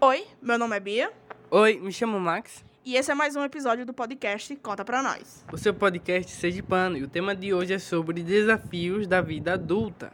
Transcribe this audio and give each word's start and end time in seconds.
Oi, 0.00 0.26
meu 0.42 0.58
nome 0.58 0.76
é 0.76 0.80
Bia 0.80 1.12
Oi, 1.50 1.78
me 1.80 1.92
chamo 1.92 2.18
Max. 2.20 2.64
e 2.84 2.96
esse 2.96 3.10
é 3.10 3.14
mais 3.14 3.36
um 3.36 3.44
episódio 3.44 3.84
do 3.86 3.92
podcast 3.92 4.54
Conta 4.56 4.84
Pra 4.84 5.02
Nós. 5.02 5.44
O 5.52 5.56
seu 5.56 5.72
podcast 5.74 6.30
Seja 6.32 6.62
Pano 6.62 6.96
e 6.96 7.02
o 7.02 7.08
tema 7.08 7.34
de 7.34 7.52
hoje 7.54 7.72
é 7.74 7.78
sobre 7.78 8.22
desafios 8.22 9.06
da 9.06 9.20
vida 9.20 9.54
adulta. 9.54 10.12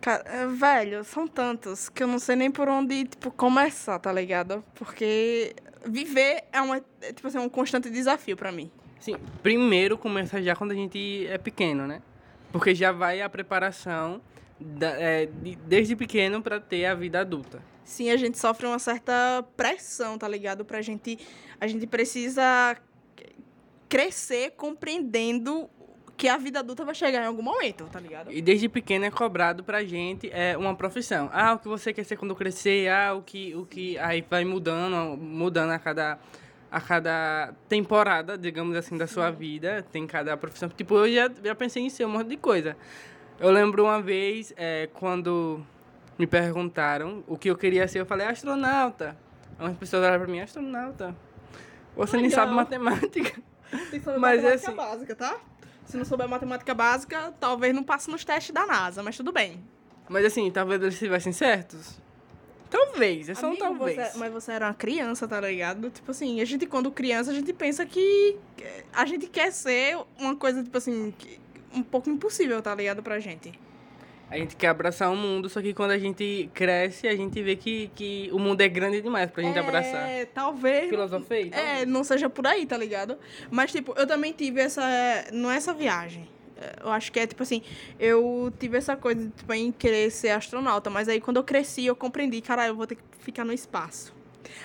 Cara, 0.00 0.22
é, 0.26 0.46
velho, 0.46 1.02
são 1.04 1.26
tantos 1.26 1.88
que 1.88 2.02
eu 2.02 2.06
não 2.06 2.18
sei 2.20 2.36
nem 2.36 2.50
por 2.50 2.68
onde, 2.68 3.04
tipo, 3.04 3.30
começar, 3.32 3.98
tá 3.98 4.12
ligado? 4.12 4.64
Porque 4.76 5.54
viver 5.84 6.44
é, 6.52 6.60
uma, 6.60 6.76
é, 7.00 7.12
tipo 7.12 7.26
assim, 7.26 7.38
um 7.38 7.48
constante 7.48 7.90
desafio 7.90 8.36
pra 8.36 8.52
mim. 8.52 8.70
Sim, 9.00 9.16
primeiro 9.42 9.98
começa 9.98 10.40
já 10.42 10.54
quando 10.54 10.70
a 10.70 10.74
gente 10.74 11.26
é 11.26 11.36
pequeno, 11.36 11.86
né? 11.86 12.00
Porque 12.52 12.74
já 12.74 12.92
vai 12.92 13.20
a 13.20 13.28
preparação 13.28 14.20
da- 14.58 14.98
é, 15.00 15.26
de- 15.26 15.56
desde 15.56 15.94
pequeno 15.96 16.40
para 16.42 16.60
ter 16.60 16.86
a 16.86 16.94
vida 16.94 17.20
adulta. 17.20 17.60
Sim, 17.88 18.10
a 18.10 18.18
gente 18.18 18.36
sofre 18.38 18.66
uma 18.66 18.78
certa 18.78 19.42
pressão, 19.56 20.18
tá 20.18 20.28
ligado? 20.28 20.62
Pra 20.62 20.82
gente, 20.82 21.18
a 21.58 21.66
gente 21.66 21.86
precisa 21.86 22.76
crescer 23.88 24.50
compreendendo 24.58 25.70
que 26.14 26.28
a 26.28 26.36
vida 26.36 26.58
adulta 26.58 26.84
vai 26.84 26.94
chegar 26.94 27.22
em 27.22 27.26
algum 27.26 27.40
momento, 27.42 27.86
tá 27.90 27.98
ligado? 27.98 28.30
E 28.30 28.42
desde 28.42 28.68
pequeno 28.68 29.06
é 29.06 29.10
cobrado 29.10 29.64
pra 29.64 29.82
gente 29.84 30.28
é 30.30 30.54
uma 30.54 30.74
profissão. 30.74 31.30
Ah, 31.32 31.54
o 31.54 31.58
que 31.58 31.66
você 31.66 31.94
quer 31.94 32.04
ser 32.04 32.18
quando 32.18 32.34
crescer? 32.34 32.90
Ah, 32.90 33.14
o 33.14 33.22
que 33.22 33.54
o 33.54 33.64
que 33.64 33.96
aí 33.96 34.22
vai 34.28 34.44
mudando, 34.44 35.16
mudando 35.16 35.70
a 35.70 35.78
cada 35.78 36.18
a 36.70 36.80
cada 36.82 37.54
temporada, 37.70 38.36
digamos 38.36 38.76
assim, 38.76 38.98
da 38.98 39.06
sua 39.06 39.30
vida, 39.30 39.82
tem 39.90 40.06
cada 40.06 40.36
profissão. 40.36 40.68
Tipo, 40.68 41.06
eu 41.06 41.10
já, 41.10 41.30
já 41.42 41.54
pensei 41.54 41.82
em 41.82 41.88
ser 41.88 42.04
um 42.04 42.10
monte 42.10 42.28
de 42.28 42.36
coisa. 42.36 42.76
Eu 43.40 43.50
lembro 43.50 43.84
uma 43.84 44.02
vez, 44.02 44.52
é, 44.58 44.90
quando 44.92 45.64
me 46.18 46.26
perguntaram 46.26 47.22
o 47.26 47.36
que 47.38 47.48
eu 47.50 47.56
queria 47.56 47.86
ser, 47.88 48.00
eu 48.00 48.06
falei 48.06 48.26
astronauta. 48.26 49.16
Umas 49.58 49.76
pessoas 49.76 50.02
olharam 50.02 50.18
pra 50.24 50.28
mim, 50.32 50.40
astronauta. 50.40 51.14
Você 51.96 52.16
nem 52.16 52.30
sabe 52.30 52.52
matemática. 52.52 53.40
Tem 53.90 53.98
que 53.98 54.00
saber 54.00 54.18
Mas, 54.18 54.42
matemática 54.42 54.68
assim- 54.68 54.76
básica, 54.76 55.16
tá? 55.16 55.36
Se 55.84 55.96
não 55.96 56.04
souber 56.04 56.28
matemática 56.28 56.74
básica, 56.74 57.32
talvez 57.40 57.74
não 57.74 57.82
passe 57.82 58.10
nos 58.10 58.24
testes 58.24 58.52
da 58.54 58.66
NASA, 58.66 59.02
mas 59.02 59.16
tudo 59.16 59.32
bem. 59.32 59.62
Mas 60.08 60.24
assim, 60.24 60.50
talvez 60.50 60.80
eles 60.80 60.94
estivessem 60.94 61.32
certos. 61.32 61.98
Talvez, 62.70 63.28
é 63.30 63.34
só 63.34 63.46
um 63.46 63.50
Amigo, 63.50 63.64
talvez. 63.64 63.96
você- 64.12 64.18
mas 64.18 64.32
você 64.32 64.52
era 64.52 64.66
uma 64.66 64.74
criança, 64.74 65.26
tá 65.26 65.40
ligado? 65.40 65.88
Tipo 65.90 66.10
assim, 66.10 66.40
a 66.40 66.44
gente, 66.44 66.66
quando 66.66 66.90
criança, 66.90 67.30
a 67.30 67.34
gente 67.34 67.52
pensa 67.54 67.86
que 67.86 68.36
a 68.92 69.06
gente 69.06 69.26
quer 69.26 69.50
ser 69.50 69.98
uma 70.18 70.36
coisa, 70.36 70.62
tipo 70.62 70.76
assim, 70.76 71.14
um 71.72 71.82
pouco 71.82 72.10
impossível, 72.10 72.60
tá 72.60 72.74
ligado, 72.74 73.02
pra 73.02 73.18
gente. 73.18 73.58
A 74.30 74.36
gente 74.36 74.56
quer 74.56 74.68
abraçar 74.68 75.10
o 75.10 75.16
mundo, 75.16 75.48
só 75.48 75.62
que 75.62 75.72
quando 75.72 75.92
a 75.92 75.98
gente 75.98 76.50
cresce, 76.52 77.08
a 77.08 77.16
gente 77.16 77.42
vê 77.42 77.56
que, 77.56 77.90
que 77.94 78.28
o 78.30 78.38
mundo 78.38 78.60
é 78.60 78.68
grande 78.68 79.00
demais 79.00 79.30
pra 79.30 79.42
gente 79.42 79.58
abraçar. 79.58 80.06
É, 80.06 80.26
talvez. 80.26 80.90
Filosofei? 80.90 81.50
É, 81.52 81.86
não 81.86 82.04
seja 82.04 82.28
por 82.28 82.46
aí, 82.46 82.66
tá 82.66 82.76
ligado? 82.76 83.16
Mas, 83.50 83.72
tipo, 83.72 83.94
eu 83.96 84.06
também 84.06 84.32
tive 84.32 84.60
essa. 84.60 84.82
Não 85.32 85.50
é 85.50 85.56
essa 85.56 85.72
viagem. 85.72 86.28
É, 86.60 86.76
Eu 86.82 86.90
acho 86.90 87.10
que 87.10 87.20
é 87.20 87.26
tipo 87.26 87.42
assim, 87.42 87.62
eu 87.98 88.52
tive 88.58 88.76
essa 88.76 88.96
coisa 88.96 89.24
de, 89.24 89.30
tipo, 89.30 89.52
em 89.54 89.72
querer 89.72 90.10
ser 90.10 90.30
astronauta, 90.30 90.90
mas 90.90 91.08
aí 91.08 91.20
quando 91.20 91.38
eu 91.38 91.44
cresci, 91.44 91.86
eu 91.86 91.96
compreendi, 91.96 92.40
caralho, 92.42 92.72
eu 92.72 92.76
vou 92.76 92.86
ter 92.86 92.96
que 92.96 93.02
ficar 93.20 93.44
no 93.44 93.52
espaço. 93.52 94.14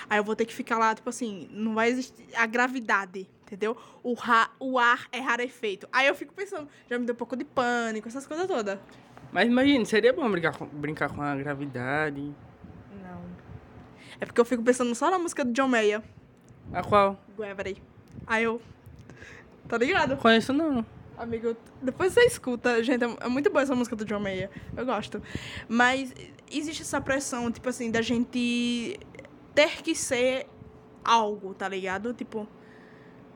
Aí 0.09 0.17
eu 0.17 0.23
vou 0.23 0.35
ter 0.35 0.45
que 0.45 0.53
ficar 0.53 0.77
lá, 0.77 0.93
tipo 0.93 1.09
assim, 1.09 1.47
não 1.51 1.73
vai 1.73 1.89
existir 1.89 2.25
a 2.35 2.45
gravidade, 2.45 3.27
entendeu? 3.45 3.77
O, 4.01 4.13
ra, 4.13 4.49
o 4.59 4.77
ar 4.79 5.07
é 5.11 5.19
rarefeito. 5.19 5.87
Aí 5.91 6.07
eu 6.07 6.15
fico 6.15 6.33
pensando, 6.33 6.67
já 6.89 6.97
me 6.97 7.05
deu 7.05 7.13
um 7.13 7.17
pouco 7.17 7.35
de 7.35 7.45
pânico, 7.45 8.07
essas 8.07 8.25
coisas 8.27 8.47
todas. 8.47 8.79
Mas 9.33 9.47
imagine, 9.47 9.83
seria 9.85 10.13
bom 10.13 10.29
brincar 10.29 10.55
com, 10.55 10.67
brincar 10.67 11.09
com 11.09 11.21
a 11.21 11.35
gravidade. 11.35 12.21
Não. 13.01 13.21
É 14.21 14.25
porque 14.25 14.39
eu 14.39 14.45
fico 14.45 14.61
pensando 14.61 14.93
só 14.93 15.09
na 15.09 15.17
música 15.17 15.43
do 15.43 15.51
John 15.51 15.67
Mayer, 15.67 16.03
A 16.71 16.83
qual? 16.83 17.19
Gravity. 17.35 17.81
Aí 18.27 18.43
eu. 18.43 18.61
Tá 19.67 19.77
ligado? 19.77 20.17
Conheço 20.17 20.53
não. 20.53 20.85
Amigo, 21.17 21.55
depois 21.81 22.13
você 22.13 22.21
escuta, 22.25 22.83
gente, 22.83 23.03
é 23.03 23.07
é 23.21 23.27
muito 23.27 23.49
boa 23.49 23.63
essa 23.63 23.75
música 23.75 23.95
do 23.95 24.05
John 24.05 24.19
Mayer. 24.19 24.51
Eu 24.77 24.85
gosto. 24.85 25.21
Mas 25.67 26.13
existe 26.51 26.83
essa 26.83 27.01
pressão, 27.01 27.51
tipo 27.51 27.67
assim, 27.69 27.89
da 27.89 28.01
gente 28.01 28.99
ter 29.55 29.81
que 29.81 29.95
ser 29.95 30.47
algo, 31.03 31.55
tá 31.55 31.67
ligado? 31.67 32.13
Tipo, 32.13 32.47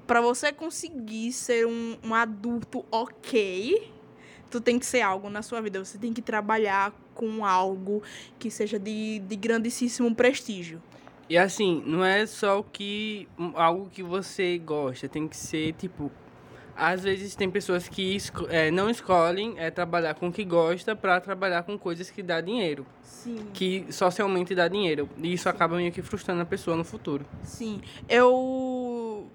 pra 0.06 0.22
você 0.22 0.52
conseguir 0.52 1.32
ser 1.32 1.66
um, 1.66 1.98
um 2.04 2.14
adulto 2.14 2.86
ok, 2.92 3.92
tu 4.50 4.60
tem 4.62 4.78
que 4.80 4.86
ser 4.86 5.02
algo 5.02 5.30
na 5.30 5.42
sua 5.42 5.62
vida. 5.62 5.84
Você 5.84 5.98
tem 5.98 6.14
que 6.14 6.22
trabalhar 6.22 6.94
com 7.14 7.46
algo 7.46 8.02
que 8.40 8.50
seja 8.52 8.78
de, 8.80 9.20
de 9.20 9.36
grandíssimo 9.36 10.14
prestígio. 10.16 10.82
E 11.30 11.38
assim, 11.38 11.84
não 11.86 12.06
é 12.06 12.26
só 12.26 12.60
o 12.60 12.64
que 12.64 13.28
algo 13.56 13.90
que 13.90 14.02
você 14.02 14.58
gosta, 14.58 15.10
tem 15.10 15.28
que 15.28 15.36
ser 15.36 15.74
tipo. 15.74 16.10
Às 16.80 17.02
vezes 17.04 17.36
tem 17.36 17.50
pessoas 17.50 17.90
que 17.90 18.16
esco- 18.16 18.46
é, 18.50 18.70
não 18.70 18.88
escolhem 18.88 19.56
é, 19.58 19.72
trabalhar 19.72 20.14
com 20.14 20.28
o 20.28 20.32
que 20.32 20.46
gosta 20.46 20.96
pra 20.96 21.20
trabalhar 21.20 21.64
com 21.64 21.76
coisas 21.78 22.12
que 22.12 22.22
dá 22.22 22.40
dinheiro. 22.40 22.86
Sim. 23.02 23.48
Que 23.52 23.88
socialmente 23.90 24.54
dá 24.54 24.68
dinheiro. 24.68 25.10
E 25.18 25.34
isso 25.34 25.50
acaba 25.50 25.76
meio 25.76 25.92
que 25.92 26.04
frustrando 26.04 26.44
a 26.44 26.46
pessoa 26.46 26.78
no 26.78 26.84
futuro. 26.84 27.26
Sim, 27.44 27.82
eu 28.08 29.28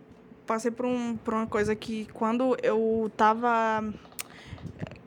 passei 0.46 0.70
por, 0.70 0.86
um, 0.86 1.16
por 1.16 1.34
uma 1.34 1.46
coisa 1.48 1.74
que 1.74 2.06
quando 2.14 2.56
eu 2.62 3.10
tava 3.16 3.84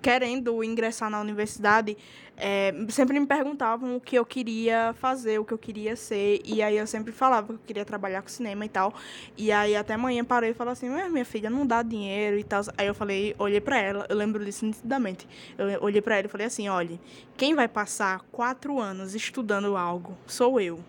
querendo 0.05 0.63
ingressar 0.63 1.09
na 1.09 1.19
universidade, 1.19 1.97
é, 2.37 2.71
sempre 2.89 3.19
me 3.19 3.25
perguntavam 3.25 3.95
o 3.95 3.99
que 3.99 4.15
eu 4.15 4.23
queria 4.23 4.93
fazer, 4.99 5.39
o 5.39 5.43
que 5.43 5.51
eu 5.51 5.57
queria 5.57 5.95
ser, 5.95 6.41
e 6.45 6.61
aí 6.61 6.77
eu 6.77 6.85
sempre 6.85 7.11
falava 7.11 7.47
que 7.47 7.53
eu 7.53 7.59
queria 7.65 7.83
trabalhar 7.83 8.21
com 8.21 8.27
cinema 8.27 8.63
e 8.63 8.69
tal. 8.69 8.93
E 9.35 9.51
aí 9.51 9.75
até 9.75 9.95
amanhã 9.95 10.23
parei 10.23 10.51
e 10.51 10.53
falei 10.53 10.73
assim, 10.73 10.89
minha 11.09 11.25
filha 11.25 11.49
não 11.49 11.65
dá 11.65 11.81
dinheiro 11.81 12.37
e 12.37 12.43
tal. 12.43 12.61
Aí 12.77 12.85
eu 12.85 12.93
falei, 12.93 13.35
olhei 13.39 13.59
pra 13.59 13.79
ela, 13.79 14.05
eu 14.07 14.15
lembro 14.15 14.45
disso 14.45 14.63
nitidamente. 14.63 15.27
Eu 15.57 15.81
olhei 15.81 16.03
pra 16.03 16.17
ela 16.17 16.27
e 16.27 16.29
falei 16.29 16.45
assim, 16.45 16.69
olha, 16.69 16.99
quem 17.35 17.55
vai 17.55 17.67
passar 17.67 18.21
quatro 18.31 18.79
anos 18.79 19.15
estudando 19.15 19.75
algo 19.75 20.15
sou 20.27 20.61
eu. 20.61 20.79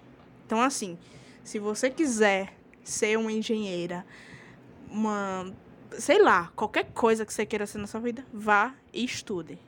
Então 0.44 0.60
assim, 0.60 0.98
se 1.42 1.58
você 1.58 1.88
quiser 1.88 2.52
ser 2.84 3.16
uma 3.16 3.32
engenheira, 3.32 4.04
uma. 4.90 5.50
sei 5.92 6.20
lá, 6.22 6.52
qualquer 6.54 6.84
coisa 6.92 7.24
que 7.24 7.32
você 7.32 7.46
queira 7.46 7.66
ser 7.66 7.78
na 7.78 7.86
sua 7.86 8.00
vida, 8.00 8.22
vá 8.30 8.74
estude. 9.04 9.58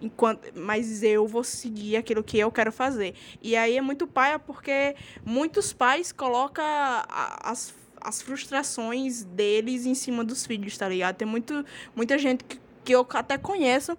Enquanto, 0.00 0.52
mas 0.54 1.02
eu 1.02 1.26
vou 1.26 1.42
seguir 1.42 1.96
aquilo 1.96 2.22
que 2.22 2.38
eu 2.38 2.50
quero 2.52 2.70
fazer. 2.70 3.14
E 3.40 3.56
aí 3.56 3.76
é 3.76 3.80
muito 3.80 4.06
paia 4.06 4.38
porque 4.38 4.94
muitos 5.24 5.72
pais 5.72 6.12
colocam 6.12 6.64
as, 7.08 7.74
as 8.00 8.20
frustrações 8.20 9.24
deles 9.24 9.86
em 9.86 9.94
cima 9.94 10.22
dos 10.22 10.44
filhos, 10.44 10.76
tá 10.76 10.88
ligado? 10.88 11.16
Tem 11.16 11.26
muito, 11.26 11.64
muita 11.94 12.18
gente 12.18 12.44
que, 12.44 12.60
que 12.84 12.92
eu 12.92 13.06
até 13.10 13.38
conheço 13.38 13.96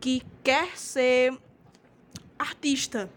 que 0.00 0.22
quer 0.42 0.76
ser 0.76 1.36
artista, 2.38 3.10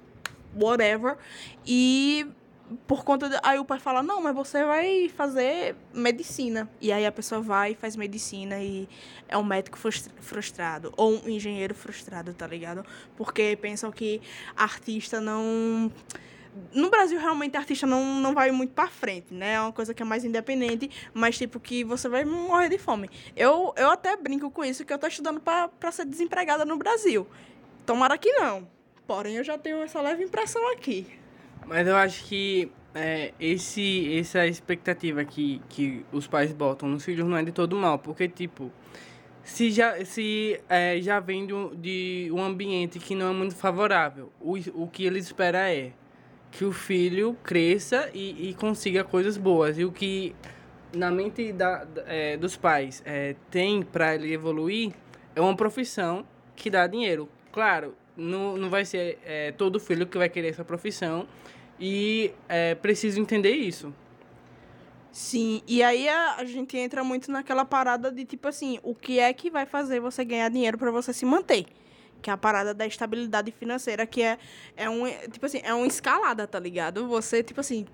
whatever, 0.56 1.18
e 1.66 2.28
por 2.88 3.04
conta 3.04 3.30
de, 3.30 3.38
aí 3.44 3.58
o 3.60 3.66
pai 3.66 3.80
fala 3.80 4.04
não 4.04 4.22
mas 4.22 4.36
você 4.36 4.64
vai 4.64 5.10
fazer 5.10 5.76
medicina. 5.94 6.70
E 6.80 6.92
aí 6.92 7.06
a 7.06 7.12
pessoa 7.12 7.42
vai 7.42 7.72
e 7.72 7.76
faz 7.76 7.96
medicina 7.96 8.60
e 8.60 8.88
é 9.28 9.38
um 9.38 9.44
médico 9.44 9.78
frus- 9.78 10.10
frustrado 10.20 10.94
ou 10.98 11.16
um 11.24 11.30
engenheiro 11.30 11.74
frustrado 11.74 12.34
tá 12.34 12.46
ligado? 12.48 12.86
Porque 13.16 13.58
pensam 13.62 13.92
que 13.92 14.22
artista 14.56 15.20
não 15.22 15.92
no 16.74 16.90
Brasil 16.90 17.20
realmente 17.20 17.58
artista 17.58 17.86
não, 17.86 18.04
não 18.22 18.34
vai 18.34 18.50
muito 18.52 18.74
pra 18.74 18.88
frente 18.88 19.34
né? 19.34 19.54
É 19.54 19.62
uma 19.62 19.74
coisa 19.74 19.94
que 19.94 20.02
é 20.02 20.06
mais 20.06 20.24
independente 20.24 20.90
mas 21.14 21.38
tipo 21.38 21.60
que 21.60 21.84
você 21.84 22.08
vai 22.08 22.24
morrer 22.26 22.70
de 22.70 22.78
fome. 22.78 23.10
Eu 23.36 23.74
eu 23.76 23.90
até 23.90 24.16
brinco 24.16 24.50
com 24.52 24.64
isso 24.64 24.86
que 24.86 24.94
eu 24.94 24.98
tô 24.98 25.08
estudando 25.08 25.40
pra 25.42 25.92
ser 25.92 26.06
desempregada 26.06 26.64
no 26.66 26.78
Brasil. 26.78 27.28
Tomara 27.86 28.18
que 28.18 28.32
não. 28.34 28.68
Porém 29.08 29.36
eu 29.36 29.44
já 29.44 29.58
tenho 29.58 29.82
essa 29.84 30.02
leve 30.02 30.24
impressão 30.24 30.72
aqui 30.72 31.08
Mas 31.68 31.88
eu 31.88 31.96
acho 31.96 32.26
que 32.26 32.72
é, 32.94 33.34
esse, 33.40 34.18
essa 34.18 34.48
expectativa 34.48 35.26
que, 35.26 35.62
que 35.68 36.06
os 36.12 36.28
pais 36.28 36.54
botam 36.54 36.88
nos 36.88 37.04
filhos 37.04 37.28
não 37.28 37.36
é 37.36 37.44
de 37.44 37.52
todo 37.52 37.76
mal, 37.76 38.00
porque, 38.00 38.28
tipo, 38.28 38.72
se 39.44 39.70
já, 39.70 40.04
se, 40.06 40.60
é, 40.70 41.00
já 41.02 41.20
vem 41.20 41.46
de 41.46 41.54
um, 41.54 41.76
de 41.76 42.30
um 42.32 42.42
ambiente 42.42 43.00
que 43.00 43.14
não 43.14 43.30
é 43.30 43.34
muito 43.34 43.56
favorável, 43.56 44.32
o, 44.40 44.56
o 44.74 44.88
que 44.88 45.06
eles 45.06 45.26
esperam 45.26 45.60
é 45.60 45.92
que 46.52 46.64
o 46.64 46.72
filho 46.72 47.38
cresça 47.44 48.10
e, 48.14 48.50
e 48.50 48.54
consiga 48.54 49.04
coisas 49.04 49.38
boas. 49.38 49.78
E 49.78 49.84
o 49.84 49.92
que 49.92 50.34
na 50.96 51.12
mente 51.12 51.52
da, 51.52 51.86
é, 52.08 52.38
dos 52.38 52.56
pais 52.56 53.04
é, 53.06 53.36
tem 53.52 53.84
para 53.84 54.16
ele 54.16 54.34
evoluir 54.34 54.94
é 55.36 55.42
uma 55.42 55.56
profissão 55.56 56.26
que 56.56 56.70
dá 56.70 56.88
dinheiro. 56.88 57.28
Claro, 57.52 57.94
não, 58.16 58.56
não 58.56 58.70
vai 58.70 58.86
ser 58.86 59.20
é, 59.26 59.52
todo 59.52 59.80
filho 59.80 60.08
que 60.08 60.18
vai 60.18 60.30
querer 60.30 60.48
essa 60.48 60.64
profissão 60.64 61.28
e 61.80 62.32
é 62.48 62.76
preciso 62.76 63.20
entender 63.20 63.52
isso. 63.52 63.94
Sim, 65.12 65.62
e 65.66 65.82
aí 65.82 66.10
a, 66.10 66.36
a 66.36 66.46
gente 66.46 66.78
entra 66.78 67.04
muito 67.04 67.32
naquela 67.32 67.64
parada 67.64 68.12
de 68.12 68.26
tipo 68.26 68.48
assim, 68.48 68.80
o 68.84 68.94
que 68.94 69.20
é 69.20 69.32
que 69.32 69.50
vai 69.50 69.66
fazer 69.66 70.00
você 70.00 70.26
ganhar 70.26 70.50
dinheiro 70.50 70.78
pra 70.78 70.92
você 70.92 71.14
se 71.14 71.26
manter? 71.26 71.66
que 72.22 72.30
é 72.32 72.34
a 72.34 72.38
parada 72.38 72.74
da 72.74 72.88
estabilidade 72.88 73.52
financeira, 73.52 74.04
que 74.08 74.20
é, 74.20 74.40
é 74.76 74.90
um, 74.90 75.06
tipo 75.32 75.46
assim, 75.46 75.62
é 75.64 75.72
uma 75.76 75.86
escalada, 75.86 76.48
tá 76.48 76.60
ligado? 76.60 77.08
Você, 77.08 77.44
tipo 77.44 77.60
assim, 77.60 77.86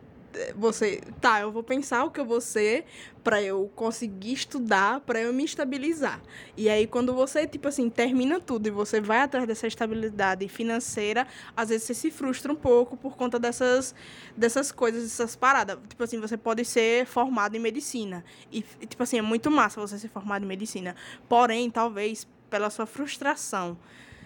você, 0.56 1.02
tá, 1.20 1.42
eu 1.42 1.52
vou 1.52 1.64
pensar 1.64 2.04
o 2.04 2.12
que 2.12 2.20
eu 2.20 2.26
vou 2.26 2.42
ser 2.42 2.86
para 3.24 3.42
eu 3.42 3.72
conseguir 3.76 4.34
estudar, 4.34 5.00
para 5.02 5.22
eu 5.22 5.34
me 5.34 5.44
estabilizar. 5.44 6.22
E 6.58 6.70
aí 6.70 6.88
quando 6.88 7.14
você, 7.14 7.46
tipo 7.46 7.68
assim, 7.68 7.90
termina 7.90 8.40
tudo 8.40 8.68
e 8.68 8.72
você 8.72 9.00
vai 9.00 9.20
atrás 9.20 9.48
dessa 9.48 9.68
estabilidade 9.68 10.48
financeira, 10.48 11.28
às 11.56 11.70
vezes 11.70 11.88
você 11.88 11.94
se 11.94 12.12
frustra 12.12 12.52
um 12.52 12.56
pouco 12.56 12.98
por 12.98 13.16
conta 13.16 13.38
dessas 13.40 13.94
dessas 14.36 14.72
coisas, 14.72 15.04
dessas 15.04 15.36
paradas. 15.36 15.78
Tipo 15.88 16.04
assim, 16.04 16.20
você 16.20 16.38
pode 16.38 16.66
ser 16.66 17.06
formado 17.06 17.56
em 17.56 17.60
medicina 17.60 18.24
e 18.52 18.62
tipo 18.62 19.04
assim, 19.04 19.18
é 19.18 19.22
muito 19.22 19.52
massa 19.52 19.80
você 19.80 19.98
ser 20.00 20.10
formado 20.10 20.44
em 20.44 20.48
medicina. 20.48 20.96
Porém, 21.30 21.70
talvez 21.70 22.28
pela 22.50 22.70
sua 22.70 22.86
frustração 22.86 23.78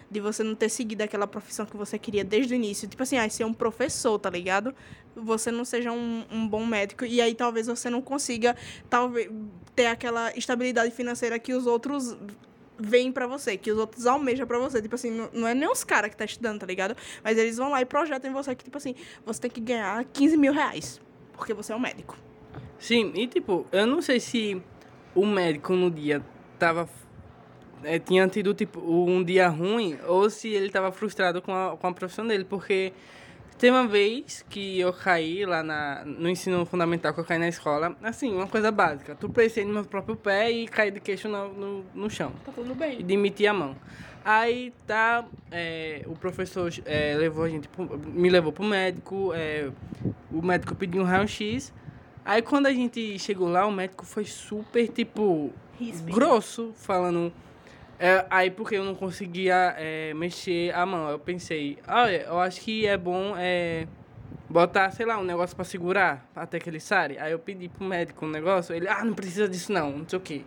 de 0.10 0.20
você 0.20 0.44
não 0.44 0.56
ter 0.56 0.70
seguido 0.70 1.04
aquela 1.04 1.28
profissão 1.28 1.66
que 1.66 1.76
você 1.76 1.98
queria 1.98 2.24
desde 2.24 2.54
o 2.54 2.56
início. 2.56 2.88
Tipo 2.88 3.04
assim, 3.04 3.18
ah, 3.18 3.30
ser 3.30 3.44
um 3.44 3.54
professor, 3.54 4.18
tá 4.20 4.30
ligado? 4.30 4.74
Você 5.16 5.52
não 5.52 5.66
seja 5.66 5.92
um, 5.92 6.26
um 6.32 6.48
bom 6.48 6.66
médico 6.66 7.06
e 7.06 7.22
aí 7.22 7.34
talvez 7.34 7.68
você 7.68 7.90
não 7.90 8.02
consiga 8.02 8.56
talvez 8.90 9.30
ter 9.76 9.88
aquela 9.88 10.36
estabilidade 10.38 10.92
financeira 10.92 11.40
que 11.40 11.54
os 11.54 11.66
outros 11.66 12.16
veem 12.78 13.12
para 13.12 13.26
você, 13.26 13.58
que 13.58 13.72
os 13.72 13.78
outros 13.78 14.06
almejam 14.06 14.46
para 14.46 14.60
você. 14.60 14.82
Tipo 14.82 14.96
assim, 14.96 15.12
não, 15.12 15.30
não 15.34 15.48
é 15.48 15.54
nem 15.54 15.70
os 15.70 15.84
caras 15.84 16.10
que 16.10 16.18
tá 16.18 16.26
estudando, 16.26 16.60
tá 16.60 16.66
ligado? 16.66 16.96
Mas 17.24 17.38
eles 17.38 17.58
vão 17.58 17.70
lá 17.70 17.82
e 17.82 17.86
projetam 17.86 18.30
em 18.30 18.34
você 18.34 18.56
que, 18.56 18.64
tipo 18.64 18.78
assim, 18.78 18.96
você 19.26 19.42
tem 19.42 19.52
que 19.52 19.62
ganhar 19.62 20.04
15 20.06 20.38
mil 20.38 20.54
reais, 20.54 21.02
porque 21.34 21.54
você 21.54 21.74
é 21.74 21.76
um 21.76 21.80
médico. 21.80 22.18
Sim, 22.78 23.12
e 23.16 23.28
tipo, 23.28 23.66
eu 23.72 23.88
não 23.88 24.02
sei 24.02 24.20
se 24.20 24.62
o 25.14 25.26
médico 25.26 25.74
no 25.74 25.90
dia 25.90 26.24
tava 26.60 26.90
é, 27.84 28.00
tinha 28.00 28.28
tido 28.28 28.54
tipo 28.54 28.80
um 28.80 29.24
dia 29.24 29.48
ruim 29.48 29.98
ou 30.08 30.30
se 30.30 30.50
ele 30.50 30.68
estava 30.68 30.92
frustrado 30.92 31.42
com 31.42 31.54
a, 31.54 31.78
com 31.78 31.88
a 31.88 31.94
profissão 31.94 32.26
dele, 32.26 32.46
porque 32.46 32.94
tem 33.58 33.72
uma 33.72 33.88
vez 33.88 34.46
que 34.50 34.80
eu 34.80 34.92
caí 34.92 35.46
lá 35.46 35.64
na, 35.64 36.04
no 36.06 36.30
ensino 36.30 36.66
fundamental, 36.66 37.14
que 37.14 37.20
eu 37.22 37.26
caí 37.26 37.40
na 37.40 37.48
escola, 37.48 37.96
assim, 38.04 38.34
uma 38.34 38.48
coisa 38.48 38.70
básica. 38.70 39.16
Tu 39.16 39.30
pressei 39.30 39.64
no 39.64 39.74
meu 39.74 39.86
próprio 39.86 40.16
pé 40.16 40.52
e 40.52 40.68
caí 40.68 40.92
de 40.92 41.00
queixo 41.00 41.30
no, 41.30 41.54
no, 41.54 41.86
no 41.94 42.10
chão. 42.10 42.34
Tá 42.46 42.52
tudo 42.52 42.76
bem. 42.76 43.00
E 43.00 43.04
demiti 43.04 43.48
a 43.48 43.54
mão. 43.54 43.76
Aí 44.26 44.74
tá, 44.86 45.24
é, 45.52 46.04
o 46.08 46.16
professor 46.16 46.70
é, 46.86 47.16
levou 47.16 47.46
a 47.46 47.50
gente, 47.50 47.70
me 48.08 48.30
levou 48.30 48.52
pro 48.52 48.66
médico, 48.66 49.32
é, 49.34 49.70
o 50.32 50.42
médico 50.42 50.76
pediu 50.76 51.04
um 51.04 51.06
raio-x. 51.06 51.72
Aí 52.26 52.42
quando 52.42 52.66
a 52.66 52.74
gente 52.74 53.18
chegou 53.20 53.48
lá, 53.48 53.66
o 53.66 53.72
médico 53.72 54.06
foi 54.06 54.26
super, 54.26 54.88
tipo, 54.90 55.54
grosso, 56.12 56.74
falando 56.76 57.32
é, 58.00 58.26
aí 58.30 58.52
porque 58.52 58.76
eu 58.76 58.84
não 58.84 58.94
conseguia 58.94 59.76
é, 59.78 60.14
mexer 60.14 60.74
a 60.76 60.86
mão, 60.86 61.10
eu 61.10 61.20
pensei, 61.20 61.78
olha, 61.88 62.24
eu 62.24 62.40
acho 62.40 62.62
que 62.62 62.86
é 62.86 62.98
bom 62.98 63.36
é, 63.38 63.88
botar, 64.50 64.92
sei 64.92 65.06
lá, 65.06 65.18
um 65.18 65.24
negócio 65.24 65.56
para 65.56 65.66
segurar 65.66 66.30
até 66.36 66.60
que 66.60 66.70
ele 66.70 66.80
sare. 66.80 67.18
Aí 67.18 67.32
eu 67.32 67.40
pedi 67.40 67.70
pro 67.70 67.86
médico 67.86 68.26
um 68.26 68.30
negócio, 68.30 68.76
ele, 68.76 68.88
ah, 68.88 69.04
não 69.04 69.14
precisa 69.14 69.48
disso 69.48 69.72
não, 69.72 70.00
não 70.00 70.10
sei 70.10 70.20
o 70.20 70.22
quê. 70.22 70.42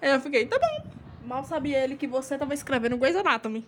Aí 0.00 0.10
eu 0.10 0.20
fiquei, 0.20 0.46
tá 0.46 0.58
bom. 0.58 0.90
Mal 1.26 1.44
sabia 1.44 1.84
ele 1.84 1.96
que 1.96 2.06
você 2.06 2.38
tava 2.38 2.54
escrevendo 2.54 2.96
Grey's 2.96 3.16
Anatomy. 3.16 3.66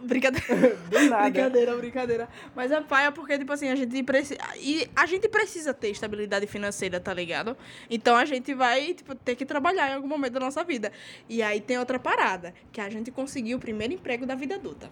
Brincadeira. 0.00 0.76
Do 0.90 1.00
nada. 1.08 1.30
brincadeira, 1.30 1.76
brincadeira. 1.76 2.28
Mas 2.54 2.70
é 2.70 2.80
paia 2.80 3.10
porque, 3.10 3.38
tipo 3.38 3.52
assim, 3.52 3.68
a 3.68 3.74
gente 3.74 4.02
precisa. 4.02 4.38
E 4.58 4.88
a 4.94 5.06
gente 5.06 5.28
precisa 5.28 5.72
ter 5.72 5.88
estabilidade 5.88 6.46
financeira, 6.46 7.00
tá 7.00 7.12
ligado? 7.14 7.56
Então 7.90 8.16
a 8.16 8.24
gente 8.24 8.54
vai, 8.54 8.94
tipo, 8.94 9.14
ter 9.14 9.34
que 9.34 9.46
trabalhar 9.46 9.90
em 9.90 9.94
algum 9.94 10.08
momento 10.08 10.34
da 10.34 10.40
nossa 10.40 10.62
vida. 10.62 10.92
E 11.28 11.42
aí 11.42 11.60
tem 11.60 11.78
outra 11.78 11.98
parada, 11.98 12.54
que 12.70 12.80
a 12.80 12.90
gente 12.90 13.10
conseguiu 13.10 13.56
o 13.56 13.60
primeiro 13.60 13.94
emprego 13.94 14.26
da 14.26 14.34
vida 14.34 14.56
adulta. 14.56 14.90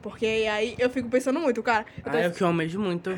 Porque 0.00 0.26
aí 0.26 0.76
eu 0.78 0.88
fico 0.88 1.08
pensando 1.08 1.40
muito, 1.40 1.62
cara. 1.62 1.84
Eu 1.98 2.04
tô... 2.04 2.10
Ah, 2.10 2.20
é 2.20 2.28
o 2.28 2.32
que 2.32 2.42
eu 2.42 2.46
almejo 2.46 2.78
muito. 2.78 3.10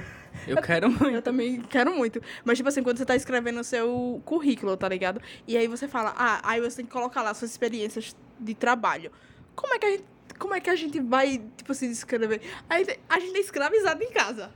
Eu, 0.46 0.56
eu 0.56 0.62
quero 0.62 0.88
muito. 0.90 1.10
Eu 1.10 1.22
também 1.22 1.60
quero 1.62 1.94
muito. 1.94 2.20
Mas, 2.44 2.56
tipo 2.56 2.68
assim, 2.68 2.82
quando 2.82 2.98
você 2.98 3.04
tá 3.04 3.14
escrevendo 3.14 3.60
o 3.60 3.64
seu 3.64 4.22
currículo, 4.24 4.76
tá 4.76 4.88
ligado? 4.88 5.20
E 5.46 5.56
aí 5.56 5.68
você 5.68 5.86
fala, 5.86 6.14
ah, 6.16 6.40
aí 6.42 6.60
você 6.60 6.78
tem 6.78 6.86
que 6.86 6.92
colocar 6.92 7.22
lá 7.22 7.34
suas 7.34 7.50
experiências 7.50 8.16
de 8.40 8.54
trabalho. 8.54 9.12
Como 9.54 9.74
é 9.74 9.78
que 9.78 9.86
a 9.86 9.90
gente 9.90 10.04
como 10.38 10.54
é 10.54 10.60
que 10.60 10.70
a 10.70 10.76
gente 10.76 11.00
vai, 11.00 11.42
tipo, 11.56 11.74
se 11.74 11.88
descrever? 11.88 12.40
A 12.68 12.78
gente, 12.78 13.00
a 13.08 13.18
gente 13.18 13.36
é 13.36 13.40
escravizado 13.40 14.02
em 14.02 14.10
casa. 14.10 14.50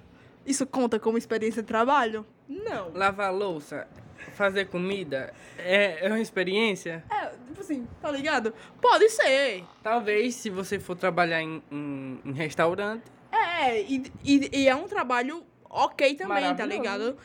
Isso 0.47 0.67
conta 0.67 0.99
como 0.99 1.19
experiência 1.19 1.63
de 1.63 1.69
trabalho? 1.69 2.27
Não. 2.49 2.93
Lavar 2.93 3.33
louça, 3.33 3.87
fazer 4.35 4.67
comida, 4.67 5.33
é, 5.59 6.07
é 6.07 6.09
uma 6.09 6.21
experiência? 6.21 7.05
É, 7.11 7.27
tipo 7.47 7.61
assim, 7.61 7.87
tá 8.01 8.11
ligado? 8.11 8.53
Pode 8.81 9.09
ser. 9.11 9.65
Talvez 9.83 10.35
se 10.35 10.51
você 10.51 10.79
for 10.79 10.97
trabalhar 10.97 11.43
em, 11.43 11.63
em, 11.71 12.21
em 12.25 12.33
restaurante. 12.33 13.05
É, 13.31 13.81
e, 13.83 14.03
e, 14.25 14.51
e, 14.53 14.69
é 14.69 14.75
um 14.75 14.89
trabalho 14.89 15.45
ok 15.71 16.15
também, 16.15 16.55
tá 16.55 16.67
ligado? 16.67 17.17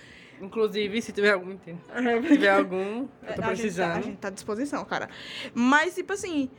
Inclusive, 0.42 1.02
se 1.02 1.12
tiver 1.12 1.32
algum. 1.32 1.58
Se 1.58 2.28
tiver 2.28 2.50
algum, 2.50 3.08
eu 3.28 3.36
tô 3.36 3.42
precisando. 3.42 3.92
A 3.92 3.96
gente, 3.96 3.96
tá, 3.96 3.98
a 3.98 4.02
gente 4.02 4.18
tá 4.18 4.28
à 4.28 4.32
disposição, 4.32 4.86
cara. 4.86 5.10
Mas, 5.54 5.96
tipo 5.96 6.14
assim, 6.14 6.50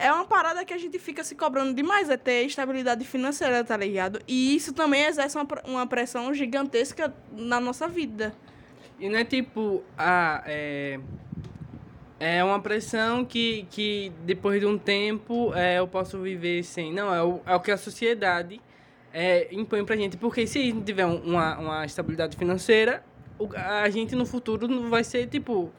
é 0.00 0.12
uma 0.12 0.24
parada 0.24 0.64
que 0.64 0.72
a 0.72 0.78
gente 0.78 0.98
fica 0.98 1.22
se 1.22 1.34
cobrando 1.34 1.74
demais, 1.74 2.08
é 2.08 2.16
ter 2.16 2.44
estabilidade 2.44 3.04
financeira, 3.04 3.62
tá 3.64 3.76
ligado? 3.76 4.20
E 4.26 4.56
isso 4.56 4.72
também 4.72 5.04
exerce 5.04 5.36
uma, 5.36 5.46
uma 5.64 5.86
pressão 5.86 6.32
gigantesca 6.32 7.12
na 7.32 7.60
nossa 7.60 7.86
vida. 7.86 8.34
E 8.98 9.08
não 9.08 9.18
é 9.18 9.24
tipo, 9.24 9.82
ah, 9.96 10.42
é. 10.46 10.98
É 12.20 12.42
uma 12.42 12.60
pressão 12.60 13.24
que, 13.24 13.64
que 13.70 14.12
depois 14.24 14.58
de 14.58 14.66
um 14.66 14.76
tempo 14.76 15.52
é, 15.54 15.78
eu 15.78 15.86
posso 15.86 16.18
viver 16.20 16.64
sem. 16.64 16.92
Não, 16.92 17.14
é 17.14 17.22
o, 17.22 17.40
é 17.46 17.54
o 17.54 17.60
que 17.60 17.70
a 17.70 17.76
sociedade 17.76 18.60
é, 19.14 19.46
impõe 19.52 19.84
pra 19.84 19.94
gente. 19.94 20.16
Porque 20.16 20.44
se 20.44 20.58
a 20.58 20.62
gente 20.62 20.82
tiver 20.82 21.06
uma, 21.06 21.56
uma 21.58 21.86
estabilidade 21.86 22.36
financeira, 22.36 23.04
a 23.54 23.88
gente 23.90 24.14
no 24.14 24.26
futuro 24.26 24.66
não 24.66 24.90
vai 24.90 25.04
ser 25.04 25.26
tipo. 25.26 25.72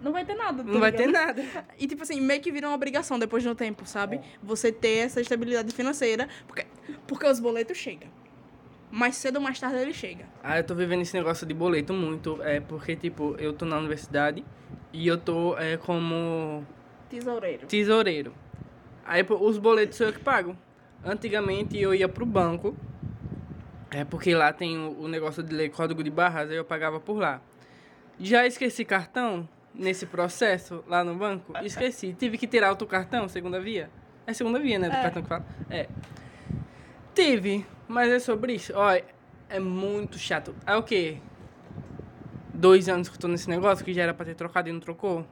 Não 0.00 0.12
vai 0.12 0.24
ter 0.24 0.34
nada. 0.34 0.62
Tá 0.62 0.70
não 0.70 0.80
vai 0.80 0.92
ter 0.92 1.06
nada. 1.06 1.42
E, 1.78 1.86
tipo 1.86 2.02
assim, 2.02 2.20
meio 2.20 2.40
que 2.40 2.52
vira 2.52 2.68
uma 2.68 2.74
obrigação 2.74 3.18
depois 3.18 3.42
de 3.42 3.48
um 3.48 3.54
tempo, 3.54 3.86
sabe? 3.86 4.20
Você 4.42 4.70
ter 4.70 4.98
essa 4.98 5.20
estabilidade 5.20 5.72
financeira. 5.72 6.28
Porque, 6.46 6.66
porque 7.06 7.26
os 7.26 7.40
boletos 7.40 7.76
chegam. 7.76 8.08
Mais 8.90 9.16
cedo 9.16 9.36
ou 9.36 9.42
mais 9.42 9.58
tarde 9.58 9.78
ele 9.78 9.94
chega. 9.94 10.26
Ah, 10.42 10.58
eu 10.58 10.64
tô 10.64 10.74
vivendo 10.74 11.00
esse 11.00 11.16
negócio 11.16 11.46
de 11.46 11.54
boleto 11.54 11.92
muito. 11.94 12.40
É 12.42 12.60
porque, 12.60 12.94
tipo, 12.94 13.34
eu 13.38 13.52
tô 13.52 13.64
na 13.64 13.78
universidade 13.78 14.44
e 14.92 15.06
eu 15.06 15.16
tô 15.16 15.56
é, 15.58 15.76
como. 15.76 16.64
Tesoureiro. 17.08 17.66
Tesoureiro. 17.66 18.34
Aí 19.06 19.24
os 19.28 19.58
boletos 19.58 19.96
sou 19.96 20.06
eu 20.06 20.12
que 20.12 20.20
pago. 20.20 20.56
Antigamente 21.04 21.78
eu 21.78 21.94
ia 21.94 22.08
pro 22.08 22.24
banco 22.24 22.76
é 23.94 24.04
porque 24.04 24.34
lá 24.34 24.52
tem 24.52 24.76
o, 24.76 25.06
negócio 25.06 25.42
de 25.42 25.54
ler 25.54 25.70
código 25.70 26.02
de 26.02 26.10
barras, 26.10 26.50
aí 26.50 26.56
eu 26.56 26.64
pagava 26.64 26.98
por 26.98 27.16
lá. 27.16 27.40
Já 28.18 28.44
esqueci 28.44 28.84
cartão 28.84 29.48
nesse 29.72 30.04
processo 30.04 30.82
lá 30.88 31.04
no 31.04 31.14
banco? 31.14 31.52
Esqueci. 31.62 32.12
Tive 32.12 32.36
que 32.36 32.46
tirar 32.46 32.70
outro 32.70 32.88
cartão, 32.88 33.28
segunda 33.28 33.60
via. 33.60 33.88
É 34.26 34.32
segunda 34.32 34.58
via, 34.58 34.78
né? 34.80 34.88
Do 34.88 34.96
é. 34.96 35.02
cartão 35.02 35.22
que 35.22 35.28
fala. 35.28 35.46
É. 35.70 35.88
Tive, 37.14 37.64
mas 37.86 38.10
é 38.10 38.18
sobre 38.18 38.54
isso. 38.54 38.72
Olha, 38.74 39.04
é 39.48 39.60
muito 39.60 40.18
chato. 40.18 40.54
É 40.66 40.74
o 40.74 40.82
quê? 40.82 41.18
Dois 42.52 42.88
anos 42.88 43.08
que 43.08 43.14
eu 43.14 43.20
tô 43.20 43.28
nesse 43.28 43.48
negócio, 43.48 43.84
que 43.84 43.94
já 43.94 44.02
era 44.02 44.14
pra 44.14 44.26
ter 44.26 44.34
trocado 44.34 44.68
e 44.68 44.72
não 44.72 44.80
trocou? 44.80 45.24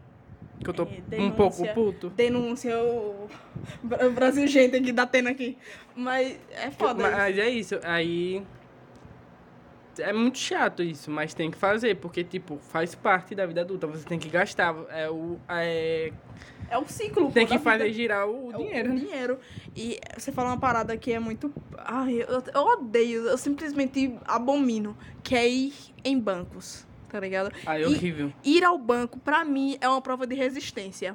Que 0.62 0.70
eu 0.70 0.74
tô 0.74 0.86
é, 1.10 1.20
um 1.20 1.30
pouco 1.30 1.66
puto. 1.74 2.10
Denúncia, 2.10 2.74
o 2.78 3.28
Brasil 4.14 4.46
gente 4.46 4.80
que 4.80 4.92
dá 4.92 5.06
pena 5.06 5.30
aqui. 5.30 5.58
Mas 5.94 6.38
é 6.50 6.70
foda. 6.70 7.10
Mas 7.10 7.38
é 7.38 7.48
isso. 7.48 7.78
Aí. 7.82 8.42
É 9.98 10.10
muito 10.10 10.38
chato 10.38 10.82
isso, 10.82 11.10
mas 11.10 11.34
tem 11.34 11.50
que 11.50 11.58
fazer, 11.58 11.96
porque, 11.96 12.24
tipo, 12.24 12.56
faz 12.56 12.94
parte 12.94 13.34
da 13.34 13.44
vida 13.44 13.60
adulta. 13.60 13.86
Você 13.88 14.06
tem 14.06 14.18
que 14.18 14.28
gastar. 14.28 14.74
É 14.88 15.10
o. 15.10 15.38
É, 15.48 16.12
é 16.70 16.78
o 16.78 16.88
ciclo. 16.88 17.30
Tem 17.30 17.46
que 17.46 17.58
fazer 17.58 17.84
vida. 17.84 17.94
girar 17.94 18.26
o 18.26 18.52
é 18.52 18.56
dinheiro. 18.56 18.90
O, 18.90 18.94
o 18.94 18.98
dinheiro. 18.98 19.38
E 19.76 19.98
você 20.16 20.32
fala 20.32 20.50
uma 20.50 20.58
parada 20.58 20.96
que 20.96 21.12
é 21.12 21.18
muito. 21.18 21.52
Ai, 21.76 22.24
eu, 22.26 22.42
eu 22.54 22.62
odeio, 22.62 23.26
eu 23.26 23.36
simplesmente 23.36 24.16
abomino, 24.24 24.96
que 25.22 25.34
é 25.34 25.46
ir 25.46 25.74
em 26.02 26.18
bancos 26.18 26.86
tá 27.12 27.20
ligado? 27.20 27.52
Ah, 27.66 27.78
é 27.78 27.86
horrível. 27.86 28.32
E, 28.42 28.56
ir 28.56 28.64
ao 28.64 28.78
banco, 28.78 29.18
pra 29.18 29.44
mim, 29.44 29.76
é 29.80 29.88
uma 29.88 30.00
prova 30.00 30.26
de 30.26 30.34
resistência. 30.34 31.14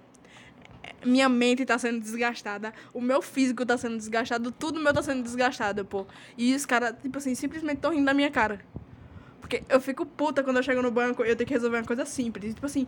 Minha 1.04 1.27
mente 1.27 1.66
tá 1.66 1.77
sendo 1.77 2.00
desgastada, 2.00 2.72
o 2.94 3.01
meu 3.01 3.22
físico 3.22 3.66
tá 3.66 3.77
sendo 3.77 3.98
desgastado, 3.98 4.51
tudo 4.51 4.80
meu 4.80 4.94
tá 4.94 5.01
sendo 5.01 5.24
desgastado, 5.24 5.84
pô. 5.84 6.06
E 6.38 6.54
os 6.54 6.66
caras, 6.66 6.94
tipo 7.01 7.18
assim, 7.18 7.34
simplesmente 7.34 7.80
tão 7.80 7.92
rindo 7.92 8.06
da 8.06 8.13
minha 8.13 8.30
cara. 8.30 8.62
Porque 9.42 9.63
eu 9.70 9.82
fico 9.82 10.06
puta 10.06 10.44
quando 10.44 10.58
eu 10.58 10.63
chego 10.63 10.82
no 10.82 10.92
banco 10.92 11.25
e 11.25 11.30
eu 11.30 11.36
tenho 11.36 11.48
que 11.48 11.54
resolver 11.54 11.77
uma 11.77 11.86
coisa 11.86 12.06
simples. 12.06 12.54
Tipo 12.54 12.66
assim, 12.66 12.88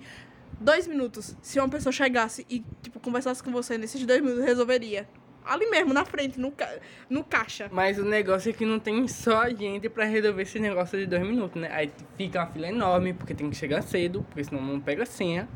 dois 0.60 0.88
minutos. 0.88 1.36
Se 1.42 1.60
uma 1.60 1.70
pessoa 1.70 1.92
chegasse 1.92 2.46
e, 2.50 2.64
tipo, 2.82 3.00
conversasse 3.00 3.42
com 3.42 3.52
você 3.52 3.78
nesses 3.78 4.06
dois 4.06 4.22
minutos, 4.22 4.46
resolveria 4.46 5.08
ali 5.50 5.70
mesmo, 5.70 5.94
na 5.94 6.06
frente, 6.06 6.40
no, 6.40 6.52
ca... 6.52 6.70
no 7.10 7.24
caixa. 7.24 7.68
Mas 7.72 7.98
o 8.00 8.06
negócio 8.06 8.50
é 8.50 8.54
que 8.54 8.66
não 8.66 8.80
tem 8.80 9.08
só 9.08 9.50
gente 9.50 9.90
pra 9.90 10.06
resolver 10.06 10.44
esse 10.44 10.60
negócio 10.60 10.98
de 10.98 11.06
dois 11.06 11.22
minutos, 11.24 11.60
né? 11.62 11.70
Aí 11.72 11.92
fica 12.18 12.40
uma 12.40 12.48
fila 12.48 12.68
enorme, 12.68 13.14
porque 13.14 13.34
tem 13.34 13.50
que 13.50 13.56
chegar 13.56 13.82
cedo, 13.82 14.24
porque 14.30 14.44
senão 14.44 14.62
não 14.62 14.80
pega 14.80 15.06
senha. 15.06 15.48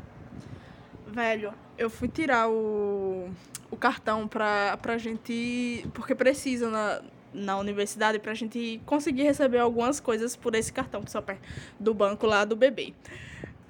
Velho, 1.06 1.52
eu 1.78 1.88
fui 1.88 2.08
tirar 2.08 2.48
o, 2.48 3.28
o 3.70 3.76
cartão 3.76 4.26
pra, 4.26 4.76
pra 4.82 4.98
gente. 4.98 5.86
Porque 5.94 6.14
precisa 6.14 6.68
na, 6.68 7.02
na 7.32 7.58
universidade 7.58 8.18
pra 8.18 8.34
gente 8.34 8.80
conseguir 8.84 9.22
receber 9.22 9.58
algumas 9.58 10.00
coisas 10.00 10.34
por 10.34 10.54
esse 10.54 10.72
cartão 10.72 11.02
que 11.02 11.10
só 11.10 11.20
per- 11.20 11.38
do 11.78 11.94
banco 11.94 12.26
lá 12.26 12.44
do 12.44 12.56
bebê. 12.56 12.94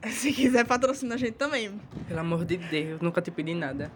Se 0.11 0.33
quiser, 0.33 0.65
patrocina 0.67 1.15
a 1.15 1.19
gente 1.19 1.33
também. 1.35 1.81
Pelo 2.07 2.21
amor 2.21 2.45
de 2.45 2.57
Deus, 2.57 3.01
nunca 3.01 3.21
te 3.23 3.31
pedi 3.31 3.55
nada. 3.55 3.91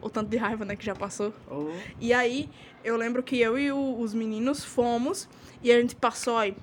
O 0.00 0.08
tanto 0.08 0.28
de 0.30 0.36
raiva, 0.36 0.64
né, 0.64 0.76
que 0.76 0.84
já 0.84 0.94
passou. 0.94 1.32
Oh. 1.50 1.70
E 2.00 2.12
aí, 2.12 2.48
eu 2.84 2.96
lembro 2.96 3.22
que 3.22 3.38
eu 3.38 3.58
e 3.58 3.70
o- 3.72 3.98
os 4.00 4.14
meninos 4.14 4.64
fomos 4.64 5.28
e 5.62 5.70
a 5.70 5.80
gente 5.80 5.94
passou 5.94 6.36
aí 6.38 6.56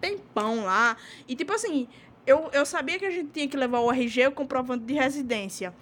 tempão 0.00 0.64
lá. 0.64 0.96
E 1.26 1.34
tipo 1.34 1.52
assim, 1.52 1.88
eu, 2.26 2.48
eu 2.52 2.64
sabia 2.66 2.98
que 2.98 3.06
a 3.06 3.10
gente 3.10 3.30
tinha 3.30 3.48
que 3.48 3.56
levar 3.56 3.80
o 3.80 3.90
RG 3.90 4.26
o 4.28 4.32
comprovante 4.32 4.84
de 4.84 4.94
residência. 4.94 5.74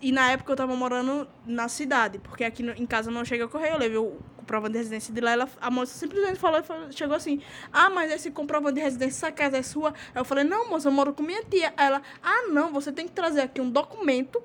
E 0.00 0.12
na 0.12 0.30
época 0.30 0.52
eu 0.52 0.56
tava 0.56 0.74
morando 0.76 1.26
na 1.44 1.68
cidade, 1.68 2.18
porque 2.18 2.44
aqui 2.44 2.62
no- 2.62 2.72
em 2.72 2.86
casa 2.86 3.10
não 3.10 3.24
chega 3.24 3.48
correio. 3.48 3.74
Eu 3.74 3.78
levei 3.78 3.98
o 3.98 4.18
comprovante 4.44 4.72
de 4.72 4.78
residência 4.78 5.12
de 5.12 5.20
lá. 5.20 5.32
Ela, 5.32 5.48
a 5.60 5.70
moça 5.70 5.98
simplesmente 5.98 6.38
falou, 6.38 6.62
falou- 6.62 6.92
chegou 6.92 7.16
assim: 7.16 7.40
Ah, 7.72 7.88
mas 7.90 8.12
esse 8.12 8.30
comprovante 8.30 8.74
de 8.76 8.80
residência, 8.82 9.26
essa 9.26 9.32
casa 9.32 9.56
é 9.56 9.62
sua? 9.62 9.94
Eu 10.14 10.24
falei: 10.24 10.44
Não, 10.44 10.68
moça, 10.68 10.88
eu 10.88 10.92
moro 10.92 11.12
com 11.14 11.22
minha 11.22 11.42
tia. 11.44 11.72
Ela, 11.76 12.02
ah, 12.22 12.48
não, 12.48 12.70
você 12.72 12.92
tem 12.92 13.06
que 13.06 13.12
trazer 13.12 13.40
aqui 13.40 13.60
um 13.60 13.70
documento 13.70 14.42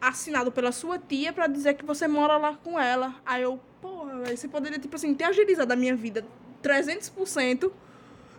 assinado 0.00 0.52
pela 0.52 0.72
sua 0.72 0.98
tia 0.98 1.32
pra 1.32 1.46
dizer 1.46 1.74
que 1.74 1.84
você 1.84 2.06
mora 2.06 2.36
lá 2.36 2.54
com 2.62 2.78
ela. 2.78 3.14
Aí 3.24 3.42
eu, 3.42 3.58
porra, 3.80 4.24
você 4.24 4.48
poderia, 4.48 4.78
tipo 4.78 4.94
assim, 4.96 5.14
ter 5.14 5.24
agilizado 5.24 5.72
a 5.72 5.76
minha 5.76 5.96
vida 5.96 6.24
300% 6.62 7.70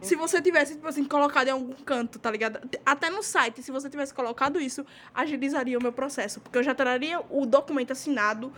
se 0.01 0.15
você 0.15 0.41
tivesse, 0.41 0.74
tipo 0.74 0.88
assim, 0.88 1.03
colocado 1.03 1.48
em 1.48 1.51
algum 1.51 1.74
canto, 1.74 2.17
tá 2.17 2.31
ligado? 2.31 2.60
Até 2.84 3.10
no 3.10 3.22
site, 3.22 3.62
se 3.62 3.72
você 3.72 3.88
tivesse 3.88 4.13
colocado 4.13 4.60
isso, 4.60 4.84
agilizaria 5.13 5.77
o 5.77 5.81
meu 5.81 5.93
processo. 5.93 6.41
Porque 6.41 6.58
eu 6.58 6.63
já 6.63 6.74
traria 6.74 7.22
o 7.29 7.46
documento 7.46 7.91
assinado, 7.91 8.51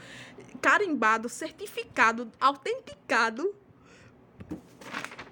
carimbado, 0.62 1.28
certificado, 1.28 2.32
autenticado. 2.40 3.54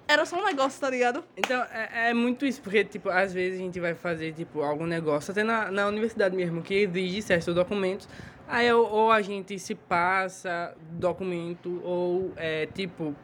Era 0.06 0.26
só 0.26 0.38
um 0.38 0.44
negócio, 0.44 0.78
tá 0.78 0.90
ligado? 0.90 1.24
Então, 1.34 1.62
é, 1.72 2.10
é 2.10 2.14
muito 2.14 2.44
isso, 2.44 2.60
porque, 2.60 2.84
tipo, 2.84 3.08
às 3.08 3.32
vezes 3.32 3.58
a 3.58 3.62
gente 3.62 3.80
vai 3.80 3.94
fazer, 3.94 4.34
tipo, 4.34 4.60
algum 4.60 4.84
negócio, 4.84 5.30
até 5.30 5.42
na, 5.42 5.70
na 5.70 5.86
universidade 5.86 6.36
mesmo, 6.36 6.60
que 6.60 6.74
exige 6.74 7.22
certos 7.22 7.54
documentos, 7.54 8.06
aí 8.46 8.70
ou, 8.70 8.86
ou 8.86 9.10
a 9.10 9.22
gente 9.22 9.58
se 9.58 9.74
passa 9.74 10.76
documento, 10.90 11.80
ou, 11.82 12.34
é, 12.36 12.66
tipo, 12.66 13.16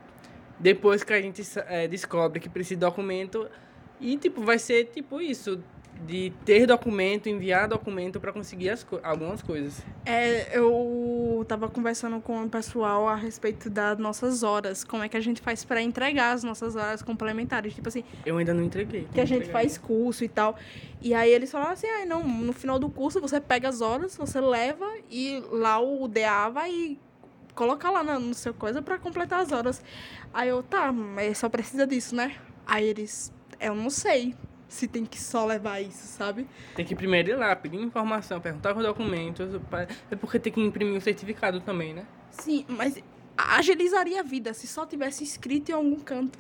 depois 0.60 1.02
que 1.04 1.12
a 1.12 1.20
gente 1.20 1.42
é, 1.66 1.86
descobre 1.88 2.40
que 2.40 2.48
precisa 2.48 2.74
de 2.76 2.86
documento, 2.86 3.48
e, 4.00 4.16
tipo, 4.16 4.42
vai 4.42 4.58
ser, 4.58 4.84
tipo, 4.86 5.20
isso, 5.20 5.60
de 6.06 6.32
ter 6.44 6.64
documento, 6.66 7.28
enviar 7.28 7.66
documento 7.66 8.20
para 8.20 8.32
conseguir 8.32 8.70
as 8.70 8.84
co- 8.84 9.00
algumas 9.02 9.42
coisas. 9.42 9.82
É, 10.06 10.56
eu 10.56 11.44
tava 11.48 11.68
conversando 11.68 12.20
com 12.20 12.44
o 12.44 12.48
pessoal 12.48 13.08
a 13.08 13.16
respeito 13.16 13.68
das 13.68 13.98
nossas 13.98 14.44
horas, 14.44 14.84
como 14.84 15.02
é 15.02 15.08
que 15.08 15.16
a 15.16 15.20
gente 15.20 15.40
faz 15.40 15.64
pra 15.64 15.82
entregar 15.82 16.32
as 16.32 16.44
nossas 16.44 16.76
horas 16.76 17.02
complementares, 17.02 17.74
tipo 17.74 17.88
assim, 17.88 18.04
Eu 18.24 18.38
ainda 18.38 18.54
não 18.54 18.62
entreguei. 18.62 19.08
que 19.12 19.20
a 19.20 19.24
gente 19.24 19.48
faz 19.50 19.76
curso 19.76 20.22
e 20.22 20.28
tal. 20.28 20.56
E 21.02 21.12
aí 21.14 21.32
eles 21.32 21.50
falaram 21.50 21.72
assim, 21.72 21.88
ah, 21.88 22.06
não, 22.06 22.22
no 22.28 22.52
final 22.52 22.78
do 22.78 22.88
curso 22.88 23.20
você 23.20 23.40
pega 23.40 23.68
as 23.68 23.80
horas, 23.80 24.16
você 24.16 24.40
leva 24.40 24.86
e 25.10 25.42
lá 25.50 25.80
o 25.80 26.06
DA 26.06 26.48
vai 26.48 26.96
colocar 27.58 27.90
lá 27.90 28.04
no 28.04 28.32
seu 28.34 28.54
coisa 28.54 28.80
pra 28.80 28.98
completar 28.98 29.40
as 29.40 29.50
horas. 29.50 29.82
Aí 30.32 30.48
eu, 30.48 30.62
tá, 30.62 30.92
mas 30.92 31.38
só 31.38 31.48
precisa 31.48 31.84
disso, 31.88 32.14
né? 32.14 32.36
Aí 32.64 32.84
eles, 32.86 33.32
eu 33.58 33.74
não 33.74 33.90
sei 33.90 34.36
se 34.68 34.86
tem 34.86 35.04
que 35.04 35.20
só 35.20 35.44
levar 35.44 35.80
isso, 35.80 36.06
sabe? 36.06 36.46
Tem 36.76 36.84
que 36.84 36.94
primeiro 36.94 37.30
ir 37.30 37.36
lá, 37.36 37.56
pedir 37.56 37.78
informação, 37.80 38.40
perguntar 38.40 38.76
os 38.76 38.84
documentos, 38.84 39.48
é 40.08 40.14
porque 40.14 40.38
tem 40.38 40.52
que 40.52 40.60
imprimir 40.60 40.96
o 40.96 41.00
certificado 41.00 41.60
também, 41.60 41.92
né? 41.92 42.06
Sim, 42.30 42.64
mas 42.68 42.96
agilizaria 43.36 44.20
a 44.20 44.22
vida 44.22 44.54
se 44.54 44.68
só 44.68 44.86
tivesse 44.86 45.24
escrito 45.24 45.70
em 45.70 45.74
algum 45.74 45.96
canto. 45.98 46.38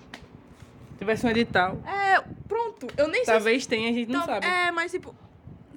Se 0.92 0.98
tivesse 0.98 1.26
um 1.26 1.30
edital, 1.30 1.78
É, 1.84 2.20
pronto, 2.46 2.86
eu 2.96 3.08
nem 3.08 3.24
sei 3.24 3.34
talvez 3.34 3.66
tenha, 3.66 3.90
a 3.90 3.92
gente 3.92 4.08
não 4.10 4.20
Tal- 4.20 4.34
sabe. 4.34 4.46
É, 4.46 4.70
mas 4.70 4.92
tipo, 4.92 5.12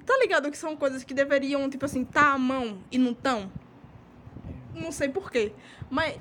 tá 0.06 0.16
ligado 0.20 0.50
que 0.52 0.56
são 0.58 0.76
coisas 0.76 1.02
que 1.02 1.14
deveriam, 1.14 1.68
tipo 1.68 1.84
assim, 1.84 2.04
tá 2.04 2.32
à 2.34 2.38
mão 2.38 2.78
e 2.92 2.98
não 2.98 3.12
tão? 3.14 3.50
Não 4.74 4.92
sei 4.92 5.08
porquê. 5.08 5.52
Mas 5.90 6.16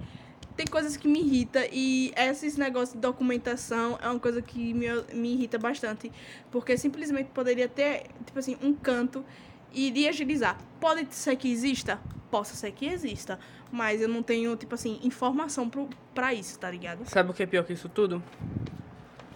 tem 0.56 0.66
coisas 0.66 0.98
que 0.98 1.08
me 1.08 1.20
irritam 1.20 1.64
e 1.72 2.14
esses 2.16 2.58
negócios 2.58 2.94
de 2.94 3.00
documentação 3.00 3.98
é 4.02 4.08
uma 4.08 4.20
coisa 4.20 4.42
que 4.42 4.74
me, 4.74 4.88
me 5.14 5.34
irrita 5.34 5.58
bastante. 5.58 6.12
Porque 6.52 6.78
simplesmente 6.78 7.30
poderia 7.34 7.68
ter, 7.68 8.08
tipo 8.26 8.38
assim, 8.38 8.58
um 8.62 8.74
canto 8.74 9.26
e 9.74 9.88
iria 9.88 10.10
agilizar. 10.10 10.58
Pode 10.80 11.14
ser 11.14 11.36
que 11.36 11.52
exista? 11.52 12.00
Possa 12.30 12.56
ser 12.56 12.72
que 12.72 12.86
exista. 12.86 13.40
Mas 13.72 14.02
eu 14.02 14.08
não 14.08 14.22
tenho, 14.22 14.56
tipo 14.56 14.76
assim, 14.76 15.00
informação 15.04 15.70
pro, 15.70 15.90
pra 16.14 16.34
isso, 16.34 16.60
tá 16.60 16.70
ligado? 16.70 17.08
Sabe 17.10 17.32
o 17.32 17.34
que 17.34 17.44
é 17.44 17.46
pior 17.46 17.64
que 17.64 17.74
isso 17.74 17.88
tudo? 17.88 18.22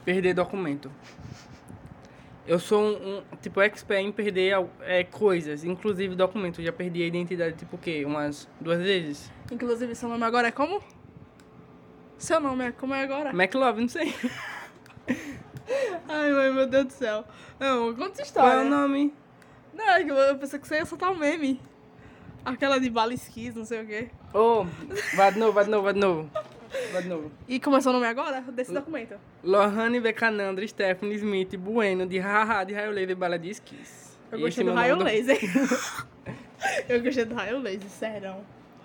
Perder 0.03 0.33
documento. 0.33 0.91
Eu 2.47 2.59
sou 2.59 2.79
um, 2.79 3.17
um, 3.17 3.23
tipo, 3.41 3.59
expert 3.59 4.01
em 4.01 4.11
perder 4.11 4.55
é, 4.81 5.03
coisas, 5.03 5.63
inclusive 5.63 6.15
documentos. 6.15 6.63
Já 6.63 6.71
perdi 6.71 7.01
a 7.01 7.07
identidade, 7.07 7.55
tipo, 7.55 7.75
o 7.75 7.79
quê? 7.79 8.05
Umas 8.05 8.47
duas 8.61 8.79
vezes? 8.79 9.31
Inclusive, 9.51 9.95
seu 9.95 10.07
nome 10.07 10.23
agora 10.23 10.49
é 10.49 10.51
como? 10.51 10.79
Seu 12.17 12.39
nome 12.39 12.67
é 12.67 12.71
como 12.71 12.93
é 12.93 13.03
agora? 13.03 13.31
McLove, 13.31 13.81
não 13.81 13.89
sei. 13.89 14.13
Ai, 16.07 16.31
mãe, 16.31 16.53
meu 16.53 16.67
Deus 16.67 16.85
do 16.85 16.93
céu. 16.93 17.25
Não, 17.59 17.95
conta 17.95 18.21
essa 18.21 18.33
Qual 18.33 18.47
história. 18.47 18.61
é 18.61 18.65
o 18.65 18.69
nome? 18.69 19.13
Não, 19.73 19.89
é 19.89 20.03
eu 20.03 20.37
pensei 20.37 20.59
que 20.59 20.67
você 20.67 20.75
ia 20.75 20.85
soltar 20.85 21.11
um 21.11 21.17
meme. 21.17 21.59
Aquela 22.45 22.79
de 22.79 22.91
bala 22.91 23.13
esquis, 23.13 23.55
não 23.55 23.65
sei 23.65 23.81
o 23.81 23.87
quê. 23.87 24.09
Ô, 24.31 24.65
vai 25.15 25.33
de 25.33 25.39
novo, 25.39 25.51
vai 25.51 25.65
de 25.65 25.71
novo, 25.71 25.83
vai 25.83 25.93
de 25.93 25.99
novo. 25.99 26.29
Vai 26.91 27.01
de 27.01 27.09
novo. 27.09 27.31
E 27.47 27.59
começou 27.59 27.91
o 27.91 27.93
nome 27.93 28.07
agora? 28.07 28.41
Desse 28.41 28.73
documento. 28.73 29.15
Lohane 29.43 29.99
Becanandra, 29.99 30.67
Stephanie 30.67 31.15
Smith, 31.15 31.55
Bueno, 31.57 32.05
de 32.05 32.19
Haha, 32.19 32.63
de 32.63 32.73
Raio 32.73 32.91
Laser, 32.91 33.15
Bala 33.15 33.37
de 33.37 33.49
Esquis. 33.49 34.17
Eu 34.31 34.39
gostei 34.39 34.63
é 34.63 34.67
do 34.67 34.73
raio 34.73 34.97
laser. 34.97 35.39
eu 36.89 37.01
gostei 37.01 37.25
do 37.25 37.35
raio 37.35 37.59
laser, 37.59 37.89
sério. 37.89 38.35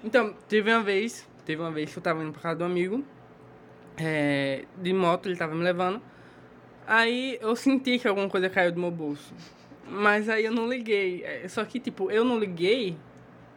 Então, 0.04 0.34
teve 0.48 0.72
uma 0.72 0.82
vez, 0.82 1.26
teve 1.44 1.60
uma 1.60 1.70
vez 1.70 1.92
que 1.92 1.98
eu 1.98 2.02
tava 2.02 2.22
indo 2.22 2.32
pra 2.32 2.40
casa 2.40 2.56
do 2.56 2.64
amigo, 2.64 3.04
é, 3.96 4.64
de 4.76 4.92
moto, 4.92 5.28
ele 5.28 5.36
tava 5.36 5.54
me 5.54 5.62
levando. 5.62 6.00
Aí 6.86 7.38
eu 7.40 7.54
senti 7.54 7.98
que 7.98 8.08
alguma 8.08 8.28
coisa 8.28 8.48
caiu 8.48 8.72
do 8.72 8.80
meu 8.80 8.90
bolso. 8.90 9.34
Mas 9.86 10.28
aí 10.28 10.44
eu 10.44 10.52
não 10.52 10.68
liguei. 10.68 11.24
É, 11.24 11.48
Só 11.48 11.64
que, 11.64 11.80
tipo, 11.80 12.10
eu 12.10 12.24
não 12.24 12.38
liguei, 12.38 12.96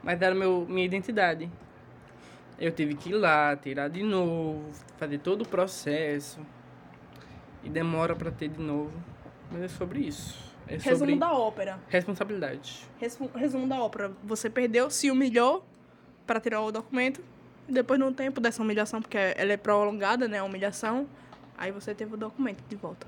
mas 0.03 0.21
era 0.21 0.33
meu, 0.33 0.65
minha 0.67 0.85
identidade. 0.85 1.49
Eu 2.59 2.71
tive 2.71 2.95
que 2.95 3.09
ir 3.09 3.13
lá, 3.15 3.55
tirar 3.55 3.89
de 3.89 4.03
novo, 4.03 4.69
fazer 4.97 5.17
todo 5.19 5.41
o 5.41 5.47
processo. 5.47 6.39
E 7.63 7.69
demora 7.69 8.15
pra 8.15 8.29
ter 8.31 8.49
de 8.49 8.59
novo. 8.61 8.91
Mas 9.51 9.61
é 9.63 9.67
sobre 9.67 9.99
isso. 10.01 10.37
É 10.67 10.77
sobre 10.79 10.89
Resumo 10.91 11.19
da 11.19 11.31
ópera. 11.33 11.79
responsabilidade. 11.89 12.85
Resu- 12.99 13.29
Resumo 13.35 13.67
da 13.67 13.81
ópera. 13.81 14.11
Você 14.23 14.49
perdeu, 14.49 14.89
se 14.89 15.09
humilhou 15.11 15.65
pra 16.25 16.39
tirar 16.39 16.61
o 16.61 16.71
documento. 16.71 17.21
Depois, 17.67 17.99
num 17.99 18.13
tempo 18.13 18.39
dessa 18.41 18.61
humilhação, 18.61 19.01
porque 19.01 19.17
ela 19.17 19.53
é 19.53 19.57
prolongada, 19.57 20.27
né? 20.27 20.39
A 20.39 20.43
humilhação. 20.43 21.07
Aí 21.57 21.71
você 21.71 21.93
teve 21.93 22.13
o 22.13 22.17
documento 22.17 22.63
de 22.67 22.75
volta. 22.75 23.07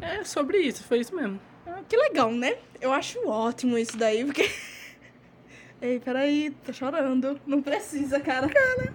É 0.00 0.22
sobre 0.24 0.58
isso, 0.58 0.84
foi 0.84 1.00
isso 1.00 1.14
mesmo. 1.14 1.40
Ah, 1.66 1.80
que 1.88 1.96
legal, 1.96 2.30
né? 2.30 2.56
Eu 2.80 2.92
acho 2.92 3.18
ótimo 3.28 3.76
isso 3.76 3.96
daí, 3.96 4.24
porque. 4.24 4.48
Ei, 5.80 6.00
peraí, 6.00 6.50
tô 6.64 6.72
chorando. 6.72 7.40
Não 7.46 7.62
precisa, 7.62 8.18
cara. 8.20 8.48
Cara, 8.48 8.94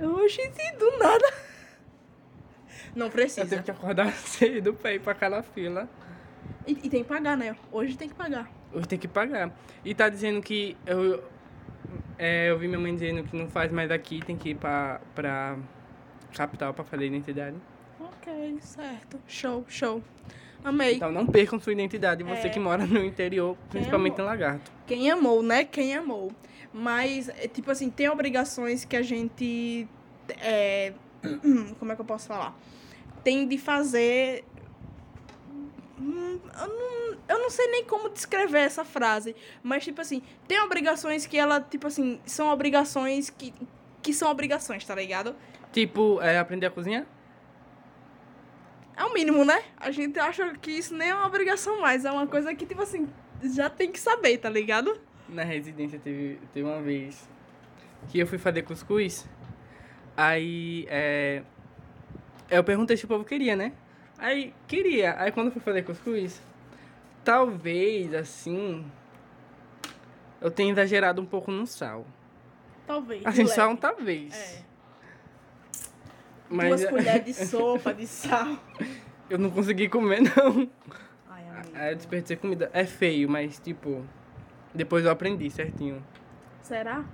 Oxi, 0.00 0.40
do 0.78 0.98
nada. 0.98 1.32
Não 2.94 3.06
Eu 3.06 3.12
precisa. 3.12 3.46
tive 3.46 3.62
que 3.62 3.70
acordar 3.70 4.12
cedo 4.14 4.74
pra 4.74 4.92
ir 4.92 5.00
pra 5.00 5.12
aquela 5.12 5.42
fila. 5.42 5.88
E, 6.66 6.72
e 6.72 6.88
tem 6.88 7.02
que 7.02 7.08
pagar, 7.08 7.36
né? 7.36 7.56
Hoje 7.72 7.96
tem 7.96 8.08
que 8.08 8.14
pagar. 8.14 8.50
Hoje 8.72 8.86
tem 8.86 8.98
que 8.98 9.08
pagar. 9.08 9.52
E 9.84 9.94
tá 9.94 10.08
dizendo 10.08 10.40
que. 10.40 10.76
Eu, 10.86 11.24
é, 12.16 12.50
eu 12.50 12.58
vi 12.58 12.68
minha 12.68 12.78
mãe 12.78 12.94
dizendo 12.94 13.24
que 13.24 13.36
não 13.36 13.48
faz 13.48 13.72
mais 13.72 13.90
aqui, 13.90 14.20
tem 14.24 14.36
que 14.36 14.50
ir 14.50 14.54
pra, 14.54 15.00
pra 15.14 15.56
capital 16.36 16.72
pra 16.72 16.84
fazer 16.84 17.06
identidade. 17.06 17.56
Ok, 18.00 18.58
certo. 18.60 19.18
Show, 19.26 19.64
show. 19.68 20.02
Amei. 20.64 20.96
Então 20.96 21.10
não 21.12 21.26
percam 21.26 21.58
sua 21.60 21.72
identidade, 21.72 22.22
você 22.24 22.46
É. 22.46 22.50
que 22.50 22.58
mora 22.58 22.84
no 22.86 23.02
interior, 23.04 23.56
principalmente 23.70 24.14
amor. 24.14 24.22
em 24.22 24.26
Lagarto. 24.26 24.72
Quem 24.86 25.10
amou, 25.10 25.42
né? 25.42 25.64
Quem 25.64 25.94
amou. 25.94 26.32
Mas, 26.72 27.28
é, 27.30 27.48
tipo 27.48 27.70
assim, 27.70 27.88
tem 27.90 28.08
obrigações 28.08 28.84
que 28.84 28.96
a 28.96 29.02
gente. 29.02 29.88
é, 30.40 30.92
como 31.78 31.92
é 31.92 31.94
que 31.94 32.00
eu 32.00 32.04
posso 32.04 32.26
falar? 32.28 32.54
Tem 33.24 33.46
de 33.48 33.56
fazer. 33.58 34.44
Hum, 36.00 36.38
Eu 36.60 36.68
não, 36.68 37.16
eu 37.28 37.38
não 37.42 37.50
sei 37.50 37.66
nem 37.68 37.84
como 37.84 38.08
descrever 38.10 38.60
essa 38.60 38.84
frase. 38.84 39.34
Mas, 39.62 39.84
tipo 39.84 40.00
assim, 40.00 40.22
tem 40.46 40.60
obrigações 40.60 41.26
que 41.26 41.36
ela, 41.38 41.60
tipo 41.60 41.86
assim, 41.86 42.20
são 42.26 42.48
obrigações 42.52 43.30
que, 43.30 43.52
que 44.02 44.12
são 44.12 44.30
obrigações, 44.30 44.84
tá 44.84 44.94
ligado? 44.94 45.34
Tipo, 45.72 46.20
é, 46.22 46.38
aprender 46.38 46.66
a 46.66 46.70
cozinhar? 46.70 47.06
É 48.98 49.04
o 49.04 49.14
mínimo, 49.14 49.44
né? 49.44 49.62
A 49.76 49.90
gente 49.90 50.18
acha 50.18 50.52
que 50.54 50.72
isso 50.72 50.94
nem 50.94 51.10
é 51.10 51.14
uma 51.14 51.26
obrigação 51.26 51.80
mais. 51.80 52.04
É 52.04 52.10
uma 52.10 52.26
coisa 52.26 52.52
que, 52.54 52.66
tipo 52.66 52.82
assim, 52.82 53.08
já 53.54 53.70
tem 53.70 53.92
que 53.92 54.00
saber, 54.00 54.38
tá 54.38 54.50
ligado? 54.50 55.00
na 55.28 55.44
residência 55.44 55.98
teve, 55.98 56.38
teve 56.52 56.66
uma 56.66 56.80
vez 56.80 57.28
que 58.08 58.18
eu 58.18 58.26
fui 58.26 58.38
fazer 58.38 58.62
cuscuz. 58.62 59.28
Aí 60.16 60.86
é, 60.88 61.42
eu 62.50 62.64
perguntei 62.64 62.96
se 62.96 63.04
o 63.04 63.08
povo 63.08 63.24
queria, 63.24 63.54
né? 63.54 63.72
Aí 64.16 64.54
queria. 64.66 65.20
Aí 65.20 65.30
quando 65.30 65.48
eu 65.48 65.52
fui 65.52 65.60
fazer 65.60 65.82
cuscuz, 65.82 66.40
talvez 67.22 68.14
assim 68.14 68.84
eu 70.40 70.50
tenha 70.50 70.72
exagerado 70.72 71.20
um 71.20 71.26
pouco 71.26 71.50
no 71.50 71.66
sal. 71.66 72.06
Talvez. 72.86 73.24
Assim, 73.26 73.46
sal 73.46 73.68
leve. 73.68 73.80
talvez. 73.80 74.34
É. 74.34 74.62
Mas 76.50 76.80
Duas 76.80 76.90
colheres 76.90 77.24
de 77.24 77.34
sopa, 77.46 77.92
de 77.92 78.06
sal. 78.06 78.56
eu 79.28 79.38
não 79.38 79.50
consegui 79.50 79.88
comer, 79.88 80.20
não. 80.20 80.68
Ai, 81.28 81.48
amigo. 81.48 81.70
Aí 81.74 81.92
eu 81.92 81.96
desperdicei 81.96 82.36
comida. 82.36 82.70
É 82.72 82.84
feio, 82.84 83.28
mas 83.28 83.58
tipo, 83.58 84.04
depois 84.74 85.04
eu 85.04 85.10
aprendi 85.10 85.50
certinho. 85.50 86.02
Será? 86.62 87.04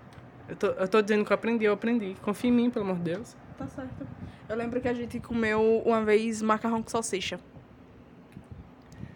Eu 0.49 0.57
tô, 0.57 0.67
eu 0.67 0.89
tô 0.89 1.01
dizendo 1.03 1.25
que 1.25 1.33
eu 1.33 1.35
aprendi, 1.35 1.65
eu 1.65 1.73
aprendi. 1.73 2.15
Confia 2.23 2.51
em 2.51 2.53
mim, 2.53 2.71
pelo 2.71 2.85
amor 2.85 2.97
de 2.97 3.13
Deus. 3.13 3.37
Tá 3.57 3.67
certo. 3.67 4.07
Eu 4.49 4.57
lembro 4.57 4.81
que 4.81 4.89
a 4.89 4.93
gente 4.93 5.19
comeu 5.21 5.83
uma 5.85 6.05
vez 6.05 6.43
macarrão 6.43 6.83
com 6.83 6.91
salsicha. 6.91 7.41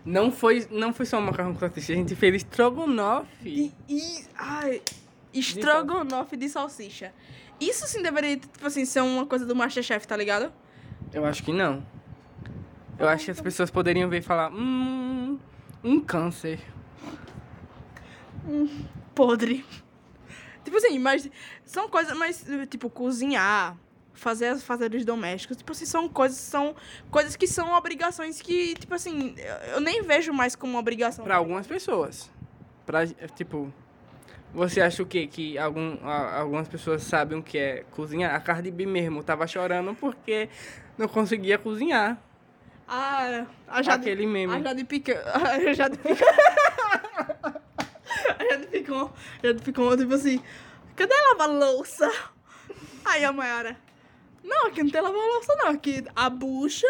Não 0.04 0.32
foi, 0.32 0.66
não 0.70 0.92
foi 0.94 1.04
só 1.04 1.18
um 1.18 1.22
macarrão 1.22 1.52
com 1.52 1.60
salsicha, 1.60 1.92
a 1.92 1.96
gente 1.96 2.14
fez 2.16 2.36
estrogonofe. 2.36 3.28
E, 3.44 3.72
e 3.88 4.24
ai, 4.36 4.80
estrogonofe 5.34 6.36
de 6.36 6.48
salsicha. 6.48 7.12
Isso 7.60 7.86
sim 7.86 8.02
deveria, 8.02 8.36
tipo 8.36 8.66
assim, 8.66 8.84
ser 8.84 9.00
uma 9.00 9.26
coisa 9.26 9.44
do 9.44 9.54
Masterchef, 9.56 10.06
tá 10.06 10.16
ligado? 10.16 10.52
Eu 11.12 11.24
acho 11.24 11.42
que 11.42 11.52
não. 11.52 11.84
Eu 12.98 13.08
acho 13.08 13.26
que 13.26 13.30
as 13.30 13.40
pessoas 13.40 13.70
poderiam 13.70 14.08
ver 14.08 14.18
e 14.18 14.22
falar, 14.22 14.50
hum, 14.52 15.38
um 15.82 16.00
câncer. 16.00 16.60
Podre. 19.14 19.64
Tipo 20.64 20.76
assim, 20.76 20.98
mas 20.98 21.28
são 21.64 21.88
coisas, 21.88 22.16
mas 22.16 22.44
tipo, 22.70 22.90
cozinhar, 22.90 23.76
fazer 24.12 24.46
as 24.48 24.62
fazeres 24.62 25.04
domésticos, 25.04 25.56
tipo 25.56 25.72
assim, 25.72 25.86
são 25.86 26.08
coisas, 26.08 26.38
são 26.38 26.74
coisas 27.10 27.36
que 27.36 27.46
são 27.46 27.72
obrigações 27.72 28.40
que, 28.42 28.74
tipo 28.74 28.94
assim, 28.94 29.34
eu- 29.38 29.72
eu 29.74 29.80
nem 29.80 30.02
vejo 30.02 30.32
mais 30.32 30.54
como 30.54 30.78
obrigação. 30.78 31.24
Pra 31.24 31.36
algumas 31.36 31.66
pessoas. 31.66 32.30
Pra, 32.84 33.06
tipo, 33.06 33.72
você 34.52 34.80
acha 34.80 35.02
o 35.02 35.06
quê? 35.06 35.26
Que 35.26 35.58
algum, 35.58 35.98
a- 36.06 36.38
algumas 36.40 36.68
pessoas 36.68 37.02
sabem 37.02 37.38
o 37.38 37.42
que 37.42 37.58
é 37.58 37.84
cozinhar? 37.90 38.34
A 38.34 38.40
Cardi 38.40 38.70
B 38.70 38.86
mesmo 38.86 39.22
tava 39.22 39.46
chorando 39.46 39.94
porque 39.94 40.48
não 40.96 41.08
conseguia 41.08 41.58
cozinhar. 41.58 42.18
Ah, 42.86 43.46
a 43.66 43.82
Jade, 43.82 44.02
Aquele 44.08 44.26
meme. 44.26 44.54
A 44.54 44.60
Jade 44.60 44.84
Picão. 44.84 45.16
A 45.34 45.74
Jade 45.74 45.98
Picão. 45.98 46.26
a 48.38 48.44
Jade 48.50 48.66
Picão. 48.68 49.12
A 49.42 49.46
Jade 49.46 49.62
Picão, 49.62 49.96
tipo 49.96 50.14
assim, 50.14 50.42
cadê 50.96 51.14
lavar 51.30 51.48
louça? 51.50 52.10
Aí 53.04 53.24
a 53.24 53.32
Mayara, 53.32 53.76
não, 54.44 54.66
aqui 54.66 54.82
não 54.82 54.90
tem 54.90 55.00
lavar 55.00 55.20
louça 55.20 55.54
não, 55.56 55.68
aqui 55.70 56.04
a 56.14 56.28
bucha 56.30 56.86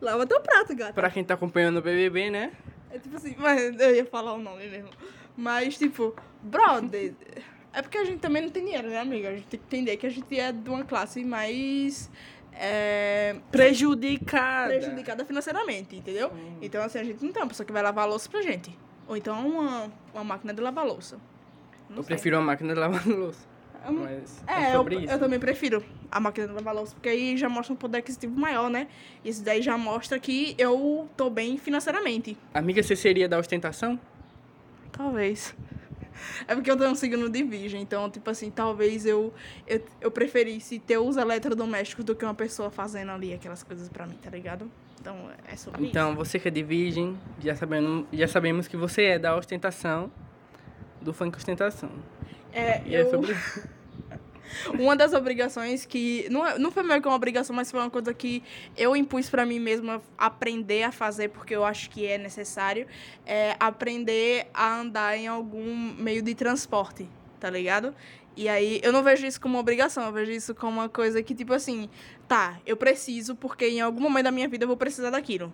lava 0.00 0.26
teu 0.26 0.40
prato, 0.40 0.74
gata. 0.74 0.92
Pra 0.92 1.10
quem 1.10 1.24
tá 1.24 1.34
acompanhando 1.34 1.78
o 1.78 1.82
BBB, 1.82 2.30
né? 2.30 2.52
É 2.90 2.98
tipo 2.98 3.16
assim, 3.16 3.34
mas 3.38 3.78
eu 3.80 3.94
ia 3.94 4.04
falar 4.06 4.34
o 4.34 4.38
nome 4.38 4.66
mesmo. 4.68 4.90
Mas, 5.36 5.76
tipo, 5.76 6.14
brother, 6.46 7.14
é 7.72 7.82
porque 7.82 7.98
a 7.98 8.04
gente 8.04 8.18
também 8.20 8.42
não 8.42 8.48
tem 8.50 8.64
dinheiro, 8.64 8.88
né, 8.88 9.00
amiga? 9.00 9.28
A 9.28 9.32
gente 9.34 9.46
tem 9.46 9.60
que 9.60 9.66
entender 9.76 9.96
que 9.96 10.06
a 10.06 10.10
gente 10.10 10.38
é 10.38 10.52
de 10.52 10.68
uma 10.70 10.84
classe 10.84 11.24
mais. 11.24 12.10
É, 12.58 13.36
Prejudicada. 13.52 14.68
prejudicada 14.68 15.24
financeiramente, 15.26 15.94
entendeu? 15.96 16.32
Então, 16.62 16.82
assim, 16.82 16.98
a 16.98 17.04
gente 17.04 17.22
não 17.22 17.30
tem 17.32 17.42
uma 17.42 17.48
pessoa 17.48 17.66
que 17.66 17.72
vai 17.72 17.82
lavar 17.82 18.04
a 18.04 18.08
louça 18.08 18.30
pra 18.30 18.40
gente. 18.40 18.76
Ou 19.06 19.16
então 19.16 19.46
uma, 19.46 19.92
uma 20.14 20.24
máquina 20.24 20.54
de 20.54 20.60
lavar 20.62 20.86
louça. 20.86 21.18
Não 21.90 21.98
Eu 21.98 22.02
sei. 22.02 22.14
prefiro 22.16 22.36
uma 22.38 22.44
máquina 22.46 22.72
de 22.72 22.80
lavar 22.80 23.04
louça. 23.06 23.46
Mas 23.88 24.42
É, 24.48 24.64
é 24.64 24.68
eu, 24.70 24.78
sobre 24.78 24.96
isso. 24.96 25.12
eu 25.12 25.18
também 25.18 25.38
prefiro 25.38 25.84
a 26.10 26.18
máquina 26.18 26.48
de 26.48 26.52
lavar 26.54 26.74
louça, 26.74 26.94
porque 26.94 27.08
aí 27.10 27.36
já 27.36 27.48
mostra 27.48 27.72
um 27.74 27.76
poder 27.76 27.98
aquisitivo 27.98 28.34
maior, 28.40 28.68
né? 28.70 28.88
Isso 29.24 29.44
daí 29.44 29.60
já 29.62 29.76
mostra 29.78 30.18
que 30.18 30.54
eu 30.58 31.08
tô 31.16 31.28
bem 31.30 31.56
financeiramente. 31.58 32.36
Amiga, 32.54 32.82
você 32.82 32.96
seria 32.96 33.28
da 33.28 33.38
ostentação? 33.38 34.00
Talvez. 34.90 35.54
É 36.46 36.54
porque 36.54 36.70
eu 36.70 36.76
tenho 36.76 36.90
um 36.90 36.94
signo 36.94 37.28
de 37.28 37.42
virgem, 37.42 37.80
então, 37.82 38.10
tipo 38.10 38.28
assim, 38.30 38.50
talvez 38.50 39.06
eu, 39.06 39.32
eu, 39.66 39.82
eu 40.00 40.10
preferisse 40.10 40.78
ter 40.78 40.98
os 40.98 41.16
eletrodomésticos 41.16 42.04
do 42.04 42.14
que 42.14 42.24
uma 42.24 42.34
pessoa 42.34 42.70
fazendo 42.70 43.12
ali 43.12 43.32
aquelas 43.32 43.62
coisas 43.62 43.88
pra 43.88 44.06
mim, 44.06 44.16
tá 44.22 44.30
ligado? 44.30 44.70
Então, 45.00 45.30
é 45.46 45.56
sobre 45.56 45.86
Então, 45.86 46.14
você 46.16 46.38
que 46.38 46.48
é 46.48 46.50
de 46.50 46.62
virgem, 46.62 47.16
já 47.40 47.54
sabemos, 47.54 48.06
já 48.12 48.26
sabemos 48.26 48.66
que 48.66 48.76
você 48.76 49.04
é 49.04 49.18
da 49.18 49.36
ostentação, 49.36 50.10
do 51.00 51.12
funk 51.12 51.36
ostentação. 51.36 51.90
isso. 51.90 52.36
É, 52.52 52.82
E 52.86 52.94
eu, 52.94 53.06
é 53.06 53.10
sobre 53.10 53.32
isso. 53.32 53.68
Uma 54.78 54.96
das 54.96 55.12
obrigações 55.12 55.84
que. 55.84 56.26
Não, 56.30 56.46
é- 56.46 56.58
não 56.58 56.70
foi 56.70 56.82
meio 56.82 57.00
que 57.00 57.08
uma 57.08 57.16
obrigação, 57.16 57.54
mas 57.54 57.70
foi 57.70 57.80
uma 57.80 57.90
coisa 57.90 58.12
que 58.14 58.42
eu 58.76 58.96
impus 58.96 59.28
pra 59.30 59.44
mim 59.46 59.58
mesma 59.58 60.00
aprender 60.16 60.82
a 60.84 60.92
fazer, 60.92 61.28
porque 61.28 61.54
eu 61.54 61.64
acho 61.64 61.90
que 61.90 62.06
é 62.06 62.18
necessário. 62.18 62.86
É 63.24 63.56
aprender 63.58 64.46
a 64.54 64.80
andar 64.80 65.16
em 65.16 65.26
algum 65.26 65.74
meio 65.98 66.22
de 66.22 66.34
transporte, 66.34 67.08
tá 67.40 67.50
ligado? 67.50 67.94
E 68.36 68.48
aí, 68.50 68.80
eu 68.82 68.92
não 68.92 69.02
vejo 69.02 69.26
isso 69.26 69.40
como 69.40 69.54
uma 69.54 69.60
obrigação, 69.60 70.04
eu 70.04 70.12
vejo 70.12 70.30
isso 70.30 70.54
como 70.54 70.80
uma 70.80 70.90
coisa 70.90 71.22
que, 71.22 71.34
tipo 71.34 71.54
assim, 71.54 71.88
tá, 72.28 72.58
eu 72.66 72.76
preciso, 72.76 73.34
porque 73.34 73.66
em 73.66 73.80
algum 73.80 74.02
momento 74.02 74.24
da 74.24 74.30
minha 74.30 74.46
vida 74.46 74.64
eu 74.64 74.68
vou 74.68 74.76
precisar 74.76 75.08
daquilo. 75.08 75.50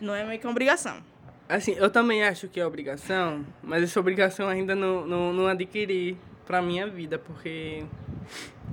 Não 0.00 0.14
é 0.14 0.24
meio 0.24 0.40
que 0.40 0.46
uma 0.46 0.50
obrigação. 0.52 1.04
Assim, 1.46 1.72
eu 1.72 1.90
também 1.90 2.24
acho 2.24 2.48
que 2.48 2.58
é 2.58 2.66
obrigação, 2.66 3.44
mas 3.62 3.82
essa 3.82 4.00
obrigação 4.00 4.48
ainda 4.48 4.74
não, 4.74 5.06
não, 5.06 5.32
não 5.34 5.46
adquiri 5.46 6.16
pra 6.46 6.62
minha 6.62 6.86
vida, 6.86 7.18
porque 7.18 7.84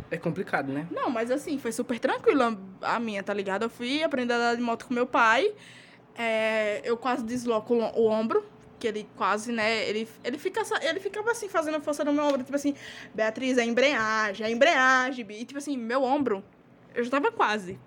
é 0.10 0.18
complicado, 0.18 0.72
né? 0.72 0.88
Não, 0.92 1.10
mas 1.10 1.32
assim, 1.32 1.58
foi 1.58 1.72
super 1.72 2.00
tranquilo 2.00 2.58
a 2.82 3.00
minha, 3.00 3.24
tá 3.24 3.34
ligado? 3.34 3.64
Eu 3.64 3.70
fui 3.70 4.04
aprender 4.04 4.34
a 4.34 4.38
andar 4.38 4.56
de 4.56 4.62
moto 4.62 4.86
com 4.86 4.94
meu 4.94 5.06
pai. 5.06 5.54
é, 6.18 6.82
eu 6.84 6.98
quase 6.98 7.24
desloco 7.24 7.74
o, 7.74 8.02
o 8.02 8.08
ombro, 8.08 8.44
que 8.80 8.88
ele 8.88 9.08
quase, 9.16 9.52
né? 9.52 9.88
Ele, 9.88 10.08
ele, 10.24 10.38
fica, 10.38 10.62
ele 10.82 11.00
ficava 11.00 11.32
assim, 11.32 11.48
fazendo 11.48 11.80
força 11.82 12.04
no 12.04 12.12
meu 12.12 12.26
ombro, 12.26 12.44
tipo 12.44 12.56
assim, 12.56 12.76
Beatriz, 13.14 13.58
é 13.58 13.64
embreagem, 13.64 14.46
é 14.46 14.52
embreagem. 14.52 15.26
E 15.30 15.46
tipo 15.46 15.60
assim, 15.60 15.78
meu 15.78 16.04
ombro, 16.04 16.44
eu 16.94 17.04
já 17.04 17.12
tava 17.12 17.32
quase. 17.32 17.80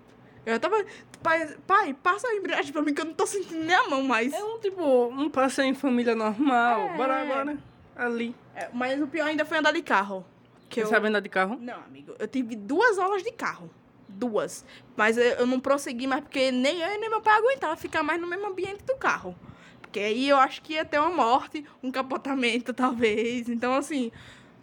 Eu 0.45 0.53
já 0.53 0.59
tava. 0.59 0.83
Pai, 1.21 1.55
pai, 1.65 1.93
passa 2.01 2.27
a 2.27 2.35
embreagem 2.35 2.71
pra 2.71 2.81
mim 2.81 2.93
que 2.93 3.01
eu 3.01 3.05
não 3.05 3.13
tô 3.13 3.25
sentindo 3.25 3.63
nem 3.63 3.75
a 3.75 3.89
mão 3.89 4.03
mais. 4.03 4.31
É 4.31 4.43
um 4.43 4.59
tipo, 4.59 5.07
um 5.07 5.29
passeio 5.29 5.67
em 5.67 5.73
família 5.73 6.15
normal. 6.15 6.81
É. 6.81 6.97
Bora 6.97 7.21
agora. 7.21 7.57
Ali. 7.95 8.35
É, 8.55 8.69
mas 8.71 9.01
o 9.01 9.07
pior 9.07 9.27
ainda 9.27 9.43
foi 9.43 9.57
andar 9.57 9.71
de 9.71 9.81
carro. 9.81 10.25
Que 10.69 10.81
Você 10.81 10.87
eu... 10.87 10.89
sabe 10.89 11.07
andar 11.07 11.19
de 11.19 11.29
carro? 11.29 11.57
Não, 11.59 11.79
amigo, 11.81 12.13
eu 12.17 12.27
tive 12.27 12.55
duas 12.55 12.97
aulas 12.97 13.23
de 13.23 13.31
carro. 13.31 13.69
Duas. 14.07 14.65
Mas 14.95 15.17
eu, 15.17 15.45
não 15.45 15.59
prossegui 15.59 16.07
mais 16.07 16.21
porque 16.21 16.51
nem 16.51 16.81
eu 16.81 16.89
e 16.89 16.97
nem 16.97 17.09
meu 17.09 17.21
pai 17.21 17.37
aguentava 17.37 17.75
ficar 17.75 18.03
mais 18.03 18.19
no 18.19 18.27
mesmo 18.27 18.47
ambiente 18.47 18.83
do 18.83 18.95
carro. 18.95 19.35
Porque 19.81 19.99
aí 19.99 20.29
eu 20.29 20.37
acho 20.37 20.61
que 20.61 20.73
ia 20.73 20.85
ter 20.85 20.99
uma 20.99 21.09
morte, 21.09 21.65
um 21.81 21.91
capotamento, 21.91 22.71
talvez. 22.75 23.49
Então, 23.49 23.73
assim, 23.73 24.11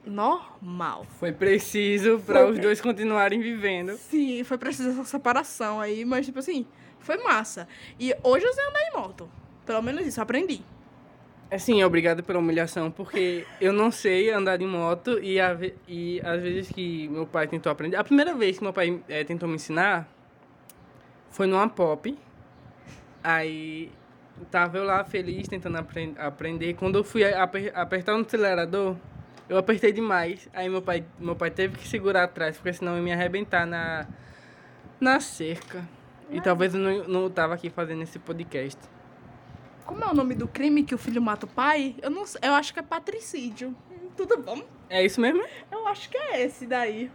normal. 0.05 1.07
Foi 1.19 1.33
preciso 1.33 2.19
pra 2.21 2.41
Foi 2.41 2.53
os 2.53 2.59
dois 2.59 2.81
continuarem 2.81 3.41
vivendo. 3.41 3.97
Sim, 3.97 4.45
foi 4.45 4.59
preciso 4.59 4.91
essa 4.91 5.05
separação 5.05 5.81
aí, 5.81 6.05
mas, 6.05 6.27
tipo 6.27 6.39
assim, 6.39 6.67
foi 7.01 7.17
massa. 7.19 7.69
E 7.99 8.15
hoje 8.23 8.45
eu 8.45 8.53
sei 8.53 8.65
andar 8.65 8.81
em 8.81 8.93
moto. 8.93 9.29
Pelo 9.65 9.83
menos 9.83 10.07
isso, 10.07 10.21
aprendi. 10.21 10.63
Assim, 11.53 11.85
obrigado 11.85 12.23
pela 12.23 12.39
humilhação, 12.39 12.91
porque 12.91 13.47
eu 13.61 13.75
não 13.75 13.91
sei 13.91 14.31
andar 14.31 14.57
de 14.57 14.65
moto 14.65 15.19
e, 15.23 15.39
a 15.39 15.55
e 15.87 16.19
às 16.25 16.41
vezes 16.41 16.73
que 16.73 17.07
meu 17.09 17.27
pai 17.27 17.47
tentou 17.47 17.71
aprender. 17.71 17.95
A 17.97 18.03
primeira 18.03 18.35
vez 18.35 18.57
que 18.57 18.65
meu 18.65 18.73
pai 18.73 19.03
eh, 19.07 19.23
tentou 19.23 19.47
me 19.47 19.57
ensinar 19.57 20.09
foi 21.31 21.47
numa 21.47 21.69
pop. 21.69 22.19
Aí 23.23 23.93
tava 24.51 24.79
eu 24.79 24.85
lá 24.85 25.05
feliz 25.05 25.47
tentando 25.47 25.77
apren- 25.77 26.15
aprender. 26.17 26.73
Quando 26.73 26.97
eu 26.97 27.05
fui 27.05 27.23
aper- 27.23 27.71
apertar 27.75 28.15
no 28.17 28.23
acelerador, 28.25 28.97
eu 29.47 29.59
apertei 29.59 29.93
demais. 29.93 30.49
Aí 30.55 30.71
meu 30.71 30.81
pai, 30.81 31.05
meu 31.19 31.37
pai 31.37 31.51
teve 31.51 31.77
que 31.77 31.87
segurar 31.87 32.25
atrás, 32.25 32.57
porque 32.57 32.73
senão 32.73 32.93
eu 32.93 32.99
ia 32.99 33.05
me 33.05 33.13
arrebentar 33.13 33.67
na, 33.67 34.07
na 34.99 35.21
cerca. 35.21 35.87
E 36.31 36.41
talvez 36.41 36.75
eu 36.75 36.81
não, 36.81 37.05
não 37.07 37.31
tava 37.31 37.53
aqui 37.53 37.69
fazendo 37.69 38.03
esse 38.05 38.19
podcast. 38.19 38.81
Como 39.85 40.03
é 40.05 40.09
o 40.09 40.15
nome 40.15 40.35
do 40.35 40.47
crime 40.49 40.83
que 40.85 40.95
o 40.95 40.99
filho 40.99 41.21
mata 41.21 41.47
o 41.47 41.49
pai? 41.49 41.95
Eu 42.01 42.11
não 42.11 42.25
sei, 42.27 42.41
eu 42.43 42.55
acho 42.55 42.73
que 42.73 42.79
é 42.81 42.83
patricídio. 42.83 43.75
Hum, 43.91 44.09
Tudo 44.17 44.39
bom? 44.39 44.63
É 44.89 45.05
isso 45.05 45.21
mesmo? 45.21 45.43
Eu 45.71 45.87
acho 45.89 46.09
que 46.09 46.17
é 46.17 46.43
esse 46.43 46.67
daí. 46.67 47.11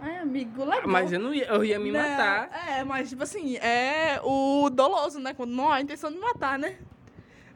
Ai, 0.00 0.18
amigo, 0.18 0.64
legal. 0.64 0.82
Mas 0.86 1.12
eu 1.12 1.20
não 1.20 1.34
ia, 1.34 1.44
eu 1.46 1.62
ia 1.64 1.78
me 1.78 1.92
matar. 1.92 2.48
É, 2.68 2.82
mas 2.84 3.10
tipo 3.10 3.22
assim, 3.22 3.56
é 3.58 4.18
o 4.24 4.70
doloso, 4.70 5.20
né? 5.20 5.34
Quando 5.34 5.50
não 5.50 5.70
há 5.70 5.80
intenção 5.80 6.10
de 6.10 6.18
matar, 6.18 6.58
né? 6.58 6.76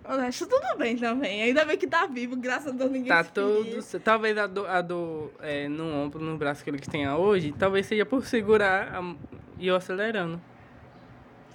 Eu 0.06 0.20
acho 0.20 0.46
tudo 0.46 0.76
bem 0.76 0.98
também. 0.98 1.42
Ainda 1.42 1.64
bem 1.64 1.78
que 1.78 1.86
tá 1.86 2.04
vivo, 2.04 2.36
graças 2.36 2.68
a 2.74 2.76
Deus 2.76 2.90
ninguém 2.90 3.08
Tá 3.08 3.24
todo. 3.24 3.82
Talvez 4.00 4.36
a 4.36 4.46
do, 4.46 4.66
a 4.66 4.82
do 4.82 5.30
é, 5.40 5.66
no 5.66 5.90
ombro, 5.90 6.20
no 6.22 6.36
braço 6.36 6.62
que 6.62 6.68
eles 6.68 6.86
tenha 6.86 7.16
hoje, 7.16 7.54
talvez 7.58 7.86
seja 7.86 8.04
por 8.04 8.26
segurar 8.26 8.94
a- 8.94 9.14
e 9.58 9.66
eu 9.66 9.74
acelerando. 9.74 10.38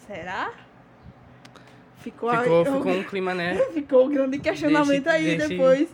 Será? 0.08 0.52
Ficou, 2.00 2.30
Ficou, 2.32 2.60
aí, 2.60 2.66
ficou 2.78 2.92
um 2.92 3.04
clima, 3.04 3.34
né? 3.34 3.56
ficou 3.74 4.06
um 4.06 4.10
grande 4.10 4.40
questionamento 4.40 5.04
Desse- 5.04 5.10
aí 5.16 5.38
desse- 5.38 5.50
depois. 5.50 5.90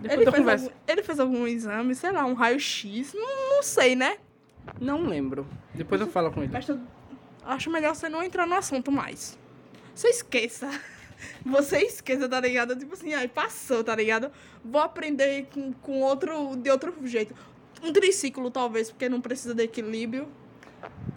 Depois 0.00 0.20
Ele 0.20 0.30
fez, 0.30 0.48
algum, 0.62 0.74
ele 0.86 1.02
fez 1.02 1.20
algum 1.20 1.46
exame, 1.46 1.94
sei 1.94 2.12
lá, 2.12 2.24
um 2.26 2.34
raio-x, 2.34 3.12
não, 3.14 3.56
não 3.56 3.62
sei, 3.62 3.96
né? 3.96 4.18
Não 4.80 5.06
lembro. 5.06 5.46
Depois 5.74 6.00
eu 6.00 6.06
falo 6.06 6.30
com 6.30 6.42
ele. 6.42 6.52
Mas 6.52 6.68
eu 6.68 6.78
acho 7.44 7.70
melhor 7.70 7.94
você 7.94 8.08
não 8.08 8.22
entrar 8.22 8.46
no 8.46 8.54
assunto 8.54 8.92
mais. 8.92 9.38
Você 9.94 10.08
esqueça. 10.08 10.68
Você 11.46 11.78
esqueça, 11.78 12.28
tá 12.28 12.38
ligado? 12.38 12.76
Tipo 12.76 12.92
assim, 12.92 13.14
ai, 13.14 13.26
passou, 13.26 13.82
tá 13.82 13.96
ligado? 13.96 14.30
Vou 14.62 14.82
aprender 14.82 15.46
com, 15.52 15.72
com 15.72 16.02
outro, 16.02 16.54
de 16.56 16.68
outro 16.70 16.94
jeito. 17.04 17.34
Um 17.82 17.90
triciclo, 17.90 18.50
talvez, 18.50 18.90
porque 18.90 19.08
não 19.08 19.18
precisa 19.20 19.54
de 19.54 19.62
equilíbrio. 19.62 20.28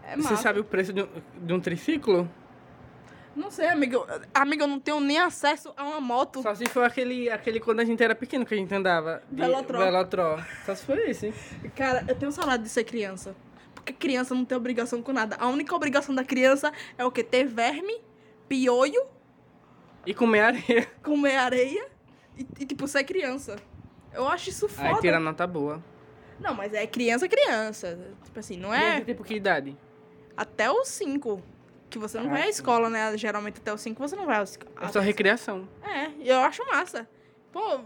É 0.08 0.15
Você 0.15 0.38
sabe 0.38 0.62
o 0.62 0.63
preço 0.63 0.93
de 0.93 1.03
um, 1.03 1.08
de 1.41 1.53
um 1.53 1.60
triciclo? 1.60 2.29
Não 3.39 3.49
sei, 3.49 3.67
amigo. 3.69 4.06
Amigo, 4.34 4.63
eu 4.63 4.67
não 4.67 4.80
tenho 4.80 4.99
nem 4.99 5.17
acesso 5.17 5.73
a 5.78 5.84
uma 5.84 6.02
moto. 6.02 6.41
Só 6.41 6.54
se 6.54 6.65
for 6.65 6.84
aquele, 6.84 7.30
aquele 7.30 7.60
quando 7.60 7.80
a 7.80 7.86
gente 7.86 8.04
era 8.04 8.13
pequeno 8.13 8.45
que 8.45 8.54
a 8.54 8.58
gente 8.58 8.73
andava. 8.73 9.23
de- 9.32 9.41
Velotró. 9.41 9.80
Velotró. 9.80 10.39
Só 10.65 10.75
se 10.75 10.86
for 10.86 10.97
esse. 10.99 11.34
Cara, 11.75 12.04
eu 12.08 12.15
tenho 12.15 12.32
saudade 12.32 12.63
de 12.63 12.69
ser 12.69 12.84
criança. 12.84 13.36
Porque 13.73 13.93
criança 13.93 14.36
não 14.36 14.43
tem 14.43 14.58
obrigação 14.58 15.02
com 15.02 15.13
nada. 15.13 15.38
A 15.39 15.47
única 15.47 15.73
obrigação 15.75 16.13
da 16.13 16.23
criança 16.23 16.71
é 16.97 17.06
o 17.06 17.12
quê? 17.12 17.23
Ter 17.23 17.45
verme, 17.45 18.02
piolho, 18.47 19.02
E 20.06 20.13
comer 20.13 20.41
areia. 20.41 20.88
comer 21.02 21.36
areia 21.38 21.88
e, 22.38 22.45
e, 22.60 22.65
tipo, 22.65 22.88
ser 22.88 23.04
criança. 23.06 23.56
Eu 24.13 24.28
acho 24.28 24.49
isso 24.49 24.67
foda. 24.67 24.89
Aí 24.89 24.99
tira 24.99 25.19
nota 25.19 25.45
boa. 25.47 25.82
Não, 26.39 26.54
mas 26.54 26.73
é 26.73 26.86
criança, 26.88 27.28
criança. 27.28 27.97
Tipo 28.23 28.39
assim, 28.39 28.58
não 28.58 28.73
É. 28.73 28.97
é 28.97 29.02
tipo 29.02 29.23
que 29.23 29.36
idade? 29.36 29.78
até 30.36 30.69
os 30.71 30.88
5. 30.89 31.41
Que 31.89 31.97
você 31.97 32.19
não 32.19 32.28
Ah, 32.28 32.30
vai 32.34 32.41
à 32.41 32.43
sim. 32.45 32.49
escola, 32.52 32.89
né? 32.89 33.17
Geralmente 33.17 33.58
até 33.60 33.73
os 33.73 33.82
5 33.82 33.99
você 33.99 34.15
não 34.15 34.25
vai 34.25 34.38
aos- 34.39 34.58
É 34.82 34.88
só 34.89 34.99
recreação. 34.99 35.67
É, 35.84 36.10
e 36.19 36.30
eu 36.30 36.38
acho 36.39 36.63
massa. 36.67 37.08
Pô, 37.52 37.80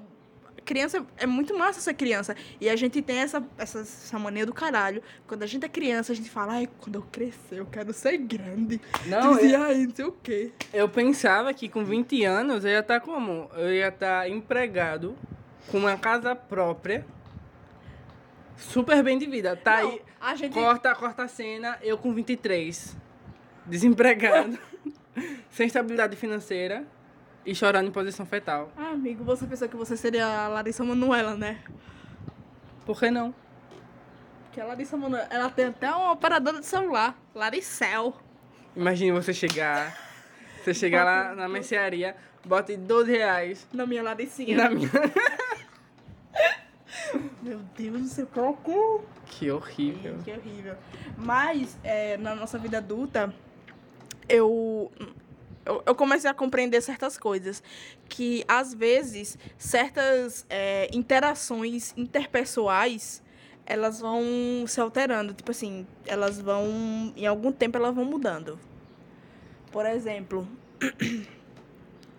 criança 0.66 1.06
é 1.18 1.26
muito 1.26 1.58
massa 1.58 1.80
ser 1.80 1.94
criança. 1.94 2.36
E 2.60 2.70
a 2.70 2.76
gente 2.76 3.02
tem 3.02 3.18
essa, 3.20 3.42
essa, 3.58 3.80
essa 3.80 4.20
mania 4.20 4.46
do 4.46 4.54
caralho. 4.54 5.02
Quando 5.26 5.44
a 5.44 5.46
gente 5.46 5.66
é 5.66 5.70
criança, 5.70 6.12
a 6.12 6.16
gente 6.16 6.30
fala, 6.30 6.54
ai, 6.54 6.70
quando 6.80 6.96
eu 6.96 7.02
crescer, 7.12 7.60
eu 7.60 7.66
quero 7.66 7.94
ser 7.94 8.18
grande. 8.18 8.80
Não, 9.06 9.36
Dizia, 9.36 9.58
eu, 9.58 9.63
ai, 9.63 9.86
não 9.88 9.96
sei 9.96 10.06
o 10.06 10.12
quê. 10.12 10.52
eu 10.74 10.89
pensava 10.89 11.54
que 11.54 11.70
com 11.70 11.84
20 11.86 12.24
anos 12.26 12.66
eu 12.66 12.72
ia 12.72 12.80
estar 12.80 13.00
como? 13.00 13.50
Eu 13.56 13.74
ia 13.74 13.88
estar 13.88 14.30
empregado, 14.30 15.16
com 15.72 15.78
uma 15.78 15.98
casa 15.98 16.36
própria, 16.36 17.06
super 18.58 19.02
bem 19.04 19.18
de 19.18 19.26
vida. 19.28 19.56
Tá 19.56 19.82
Não, 19.82 19.89
aí. 19.92 20.02
a 20.20 20.36
gente. 20.36 20.54
Corta, 20.54 20.94
corta 20.96 21.24
a 21.24 21.28
cena, 21.28 21.78
eu 21.82 21.98
com 21.98 22.13
23. 22.13 22.96
Desempregado. 23.65 24.58
sem 25.52 25.67
estabilidade 25.67 26.15
financeira 26.15 26.86
e 27.45 27.54
chorando 27.54 27.88
em 27.88 27.91
posição 27.91 28.26
fetal. 28.26 28.71
Ah, 28.78 28.89
amigo, 28.89 29.23
você 29.23 29.45
pensou 29.45 29.69
que 29.69 29.76
você 29.76 29.95
seria 29.95 30.26
a 30.26 30.47
Larissa 30.47 30.84
Manoela, 30.84 31.36
né? 31.36 31.60
Por 32.86 32.99
que 32.99 33.12
não? 33.12 33.34
Porque 34.45 34.60
a 34.60 34.65
Larissa 34.65 34.97
Manoela, 34.97 35.28
ela 35.30 35.49
tem 35.49 35.65
até 35.65 35.89
uma 35.91 36.12
operadora 36.12 36.60
de 36.60 36.65
celular. 36.65 37.17
Laricel. 37.36 38.15
Imagine 38.76 39.12
você 39.12 39.34
chegar. 39.34 39.95
Você 40.63 40.73
chegar 40.73 41.04
lá 41.04 41.36
na 41.36 41.47
mercearia, 41.49 42.15
bota 42.45 42.76
12 42.76 43.12
reais 43.12 43.67
Na 43.73 43.86
minha 43.86 44.02
Laricinha. 44.02 44.58
na 44.58 44.69
minha. 44.69 44.89
Meu 47.43 47.60
Deus 47.78 48.02
do 48.02 48.08
céu, 48.08 48.28
colocou. 48.34 49.06
Que 49.26 49.52
horrível. 49.52 50.17
Que 50.23 50.32
horrível. 50.32 50.76
Mas, 51.17 51.78
é, 51.84 52.17
na 52.17 52.34
nossa 52.34 52.58
vida 52.58 52.78
adulta, 52.78 53.34
eu, 54.34 54.91
eu, 55.65 55.84
eu 55.86 55.96
comecei 55.96 56.30
a 56.30 56.34
compreender 56.34 56.82
certas 56.82 57.17
coisas. 57.17 57.62
Que, 58.10 58.43
às 58.48 58.74
vezes, 58.74 59.38
certas 59.58 60.46
é, 60.50 60.89
interações 60.91 61.93
interpessoais, 61.96 63.22
elas 63.65 64.00
vão 64.00 64.24
se 64.67 64.82
alterando. 64.82 65.34
Tipo 65.34 65.52
assim, 65.52 65.86
elas 66.06 66.41
vão... 66.41 67.13
Em 67.15 67.28
algum 67.28 67.52
tempo, 67.52 67.78
elas 67.78 67.93
vão 67.93 68.06
mudando. 68.06 68.60
Por 69.72 69.86
exemplo, 69.86 70.48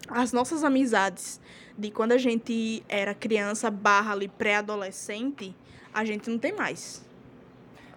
as 0.08 0.32
nossas 0.32 0.64
amizades 0.64 1.40
de 1.76 1.90
quando 1.90 2.12
a 2.12 2.18
gente 2.18 2.84
era 2.88 3.14
criança 3.14 3.70
barra 3.70 4.12
ali 4.12 4.28
pré-adolescente, 4.28 5.54
a 5.92 6.04
gente 6.04 6.30
não 6.30 6.38
tem 6.38 6.52
mais. 6.52 7.03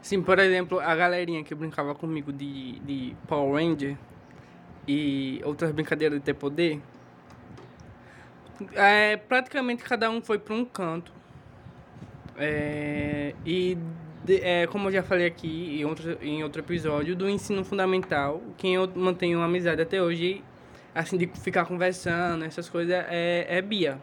Sim, 0.01 0.21
por 0.21 0.39
exemplo, 0.39 0.79
a 0.79 0.95
galerinha 0.95 1.43
que 1.43 1.53
brincava 1.53 1.93
comigo 1.93 2.31
de, 2.31 2.79
de 2.79 3.15
Power 3.27 3.53
Ranger 3.55 3.97
e 4.88 5.41
outras 5.43 5.71
brincadeiras 5.71 6.19
de 6.19 6.23
ter 6.25 6.33
poder. 6.33 6.81
É, 8.73 9.17
praticamente 9.17 9.83
cada 9.83 10.10
um 10.10 10.21
foi 10.21 10.39
para 10.39 10.53
um 10.55 10.65
canto. 10.65 11.12
É, 12.38 13.33
e 13.45 13.77
de- 14.23 14.41
é, 14.41 14.67
como 14.67 14.88
eu 14.88 14.91
já 14.91 15.03
falei 15.03 15.25
aqui 15.27 15.79
em 15.81 15.86
outro, 15.86 16.17
em 16.21 16.43
outro 16.43 16.62
episódio, 16.62 17.15
do 17.15 17.27
ensino 17.29 17.63
fundamental, 17.63 18.41
quem 18.57 18.75
eu 18.75 18.89
mantenho 18.95 19.39
uma 19.39 19.45
amizade 19.45 19.81
até 19.81 20.01
hoje, 20.01 20.43
assim, 20.93 21.17
de 21.17 21.27
ficar 21.27 21.65
conversando, 21.65 22.45
essas 22.45 22.69
coisas, 22.69 22.93
é, 23.10 23.45
é 23.49 23.62
Bia. 23.62 23.99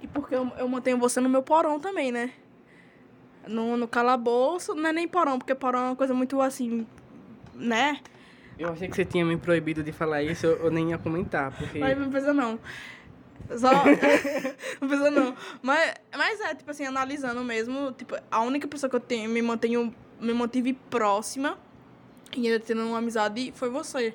E 0.00 0.06
porque 0.06 0.34
eu, 0.34 0.50
eu 0.58 0.68
mantenho 0.68 0.98
você 0.98 1.20
no 1.20 1.28
meu 1.28 1.42
porão 1.42 1.80
também, 1.80 2.12
né? 2.12 2.30
No, 3.46 3.76
no 3.76 3.86
calabouço, 3.86 4.74
não 4.74 4.88
é 4.88 4.92
nem 4.92 5.06
porão, 5.06 5.38
porque 5.38 5.54
porão 5.54 5.80
é 5.80 5.84
uma 5.86 5.96
coisa 5.96 6.14
muito 6.14 6.40
assim, 6.40 6.86
né? 7.54 8.00
Eu 8.58 8.70
achei 8.70 8.88
que 8.88 8.94
você 8.94 9.04
tinha 9.04 9.24
me 9.24 9.36
proibido 9.36 9.82
de 9.82 9.92
falar 9.92 10.22
isso, 10.22 10.46
eu, 10.46 10.56
eu 10.64 10.70
nem 10.70 10.90
ia 10.90 10.98
comentar, 10.98 11.50
porque... 11.56 11.78
Mas 11.78 11.98
não 11.98 12.08
precisa 12.08 12.32
não. 12.32 12.58
Só. 13.50 13.70
não 14.80 14.88
precisa 14.88 15.10
não. 15.10 15.34
Mas, 15.62 15.94
mas 16.16 16.40
é, 16.40 16.54
tipo 16.54 16.70
assim, 16.70 16.86
analisando 16.86 17.42
mesmo, 17.44 17.92
tipo, 17.92 18.16
a 18.30 18.40
única 18.40 18.66
pessoa 18.66 18.88
que 18.88 18.96
eu 18.96 19.00
tenho, 19.00 19.28
me 19.28 19.42
mantenho, 19.42 19.94
me 20.20 20.32
mantive 20.32 20.72
próxima 20.72 21.58
e 22.36 22.46
ainda 22.46 22.60
tendo 22.60 22.82
uma 22.82 22.98
amizade 22.98 23.52
foi 23.54 23.68
você. 23.68 24.14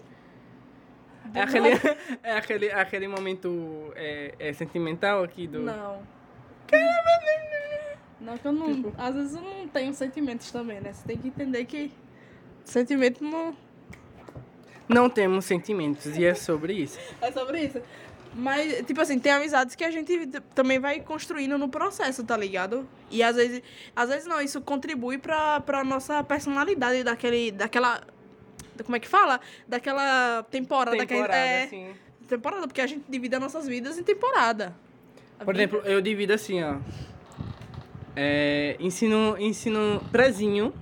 É 1.33 1.41
aquele, 1.41 1.69
é 2.23 2.31
aquele, 2.37 2.71
aquele 2.71 3.07
momento 3.07 3.93
é, 3.95 4.33
é 4.39 4.53
sentimental 4.53 5.23
aqui 5.23 5.47
do. 5.47 5.59
Não. 5.61 6.01
Não, 8.19 8.37
que 8.37 8.45
eu 8.47 8.51
não. 8.51 8.75
Tipo- 8.75 8.93
Às 8.97 9.15
vezes 9.15 9.35
eu 9.35 9.41
não 9.41 9.67
tenho 9.67 9.93
sentimentos 9.93 10.51
também, 10.51 10.81
né? 10.81 10.93
Você 10.93 11.07
tem 11.07 11.17
que 11.17 11.27
entender 11.27 11.65
que 11.65 11.91
sentimento 12.63 13.23
não. 13.23 13.55
Não 14.87 15.09
temos 15.09 15.45
sentimentos, 15.45 16.17
e 16.17 16.25
é 16.25 16.33
sobre 16.33 16.73
isso. 16.73 16.99
É 17.21 17.31
sobre 17.31 17.63
isso. 17.63 17.79
Mas, 18.33 18.85
tipo 18.85 19.01
assim, 19.01 19.17
tem 19.17 19.31
amizades 19.31 19.75
que 19.75 19.83
a 19.83 19.89
gente 19.89 20.27
também 20.53 20.77
vai 20.79 20.99
construindo 20.99 21.57
no 21.57 21.67
processo, 21.67 22.23
tá 22.23 22.37
ligado? 22.37 22.87
E 23.09 23.23
às 23.23 23.35
vezes, 23.35 23.61
às 23.95 24.09
vezes 24.09 24.27
não, 24.27 24.39
isso 24.39 24.61
contribui 24.61 25.17
pra, 25.17 25.59
pra 25.61 25.83
nossa 25.83 26.23
personalidade 26.23 27.03
daquele, 27.03 27.51
daquela, 27.51 28.01
como 28.83 28.95
é 28.95 28.99
que 28.99 29.07
fala? 29.07 29.39
Daquela 29.67 30.43
temporada. 30.43 30.95
Temporada, 30.97 31.27
daquele, 31.27 31.33
é, 31.33 31.63
assim. 31.63 31.95
temporada, 32.27 32.67
porque 32.67 32.81
a 32.81 32.87
gente 32.87 33.03
divide 33.09 33.33
as 33.35 33.41
nossas 33.41 33.67
vidas 33.67 33.97
em 33.97 34.03
temporada. 34.03 34.75
A 35.39 35.45
Por 35.45 35.55
exemplo, 35.55 35.81
eu 35.85 35.99
divido 35.99 36.31
assim, 36.33 36.61
ó. 36.61 36.77
É, 38.21 38.75
ensino, 38.81 39.37
ensino 39.39 40.01
prezinho, 40.11 40.73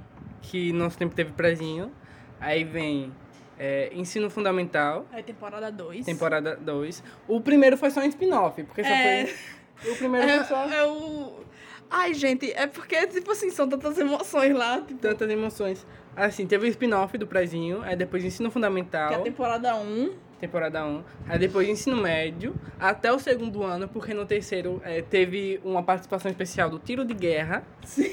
que 0.41 0.73
nosso 0.73 0.97
tempo 0.97 1.13
teve 1.13 1.31
prezinho. 1.33 1.91
Aí 2.39 2.63
vem 2.63 3.13
é, 3.59 3.91
ensino 3.93 4.27
fundamental, 4.27 5.05
É 5.13 5.21
temporada 5.21 5.71
2. 5.71 6.03
temporada 6.03 6.55
2. 6.55 7.03
O 7.27 7.39
primeiro 7.39 7.77
foi 7.77 7.91
só 7.91 7.99
um 7.99 8.05
spin-off, 8.05 8.63
porque 8.63 8.83
só 8.83 8.89
É. 8.89 9.27
foi. 9.27 9.91
O 9.91 9.95
primeiro 9.97 10.27
foi 10.27 10.43
só 10.45 10.65
Eu, 10.67 10.73
eu... 10.73 11.45
Ai, 11.91 12.13
gente, 12.15 12.51
é 12.51 12.65
porque, 12.65 13.05
tipo 13.07 13.31
assim, 13.31 13.51
são 13.51 13.69
tantas 13.69 13.97
emoções 13.99 14.53
lá. 14.55 14.81
Tipo, 14.81 14.99
tantas 14.99 15.29
emoções. 15.29 15.85
Assim, 16.15 16.47
teve 16.47 16.65
o 16.65 16.69
spin-off 16.69 17.15
do 17.19 17.27
prezinho, 17.27 17.83
aí 17.83 17.95
depois 17.95 18.25
ensino 18.25 18.49
fundamental. 18.49 19.09
que 19.09 19.13
é 19.13 19.17
a 19.17 19.21
temporada 19.21 19.75
1. 19.75 19.79
Um, 19.83 20.13
temporada 20.39 20.85
1. 20.85 21.03
Aí 21.27 21.39
depois 21.39 21.67
ensino 21.67 21.97
médio, 21.97 22.55
até 22.79 23.11
o 23.11 23.19
segundo 23.19 23.63
ano, 23.63 23.87
porque 23.87 24.13
no 24.13 24.25
terceiro 24.25 24.81
é, 24.85 25.01
teve 25.01 25.59
uma 25.63 25.83
participação 25.83 26.29
especial 26.31 26.69
do 26.69 26.79
tiro 26.79 27.03
de 27.05 27.13
guerra, 27.13 27.63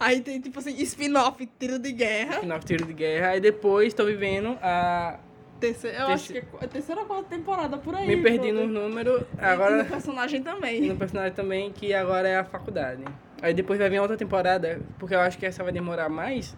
Aí 0.00 0.20
tem, 0.20 0.40
tipo 0.40 0.58
assim, 0.58 0.74
spin-off, 0.82 1.46
tiro 1.58 1.78
de 1.78 1.92
guerra. 1.92 2.40
final 2.40 2.58
tiro 2.60 2.84
de 2.86 2.92
guerra. 2.92 3.28
Aí 3.28 3.40
depois 3.40 3.88
estou 3.88 4.06
vivendo 4.06 4.58
a. 4.62 5.18
Terceira, 5.60 5.96
eu 5.98 6.06
Terce- 6.08 6.32
acho 6.32 6.32
que 6.32 6.38
é 6.60 6.64
a 6.64 6.68
terceira 6.68 7.00
ou 7.02 7.06
quarta 7.06 7.28
temporada 7.28 7.78
por 7.78 7.94
aí. 7.94 8.08
Me 8.08 8.20
perdi 8.20 8.48
pô. 8.48 8.54
nos 8.54 8.68
números, 8.68 9.22
E 9.40 9.44
agora. 9.44 9.76
no 9.76 9.88
personagem 9.88 10.42
também. 10.42 10.80
no 10.88 10.96
personagem 10.96 11.32
também, 11.34 11.70
que 11.70 11.94
agora 11.94 12.26
é 12.26 12.36
a 12.36 12.42
faculdade. 12.44 13.04
Aí 13.40 13.54
depois 13.54 13.78
vai 13.78 13.88
vir 13.88 14.00
outra 14.00 14.16
temporada, 14.16 14.80
porque 14.98 15.14
eu 15.14 15.20
acho 15.20 15.38
que 15.38 15.46
essa 15.46 15.62
vai 15.62 15.72
demorar 15.72 16.08
mais, 16.08 16.56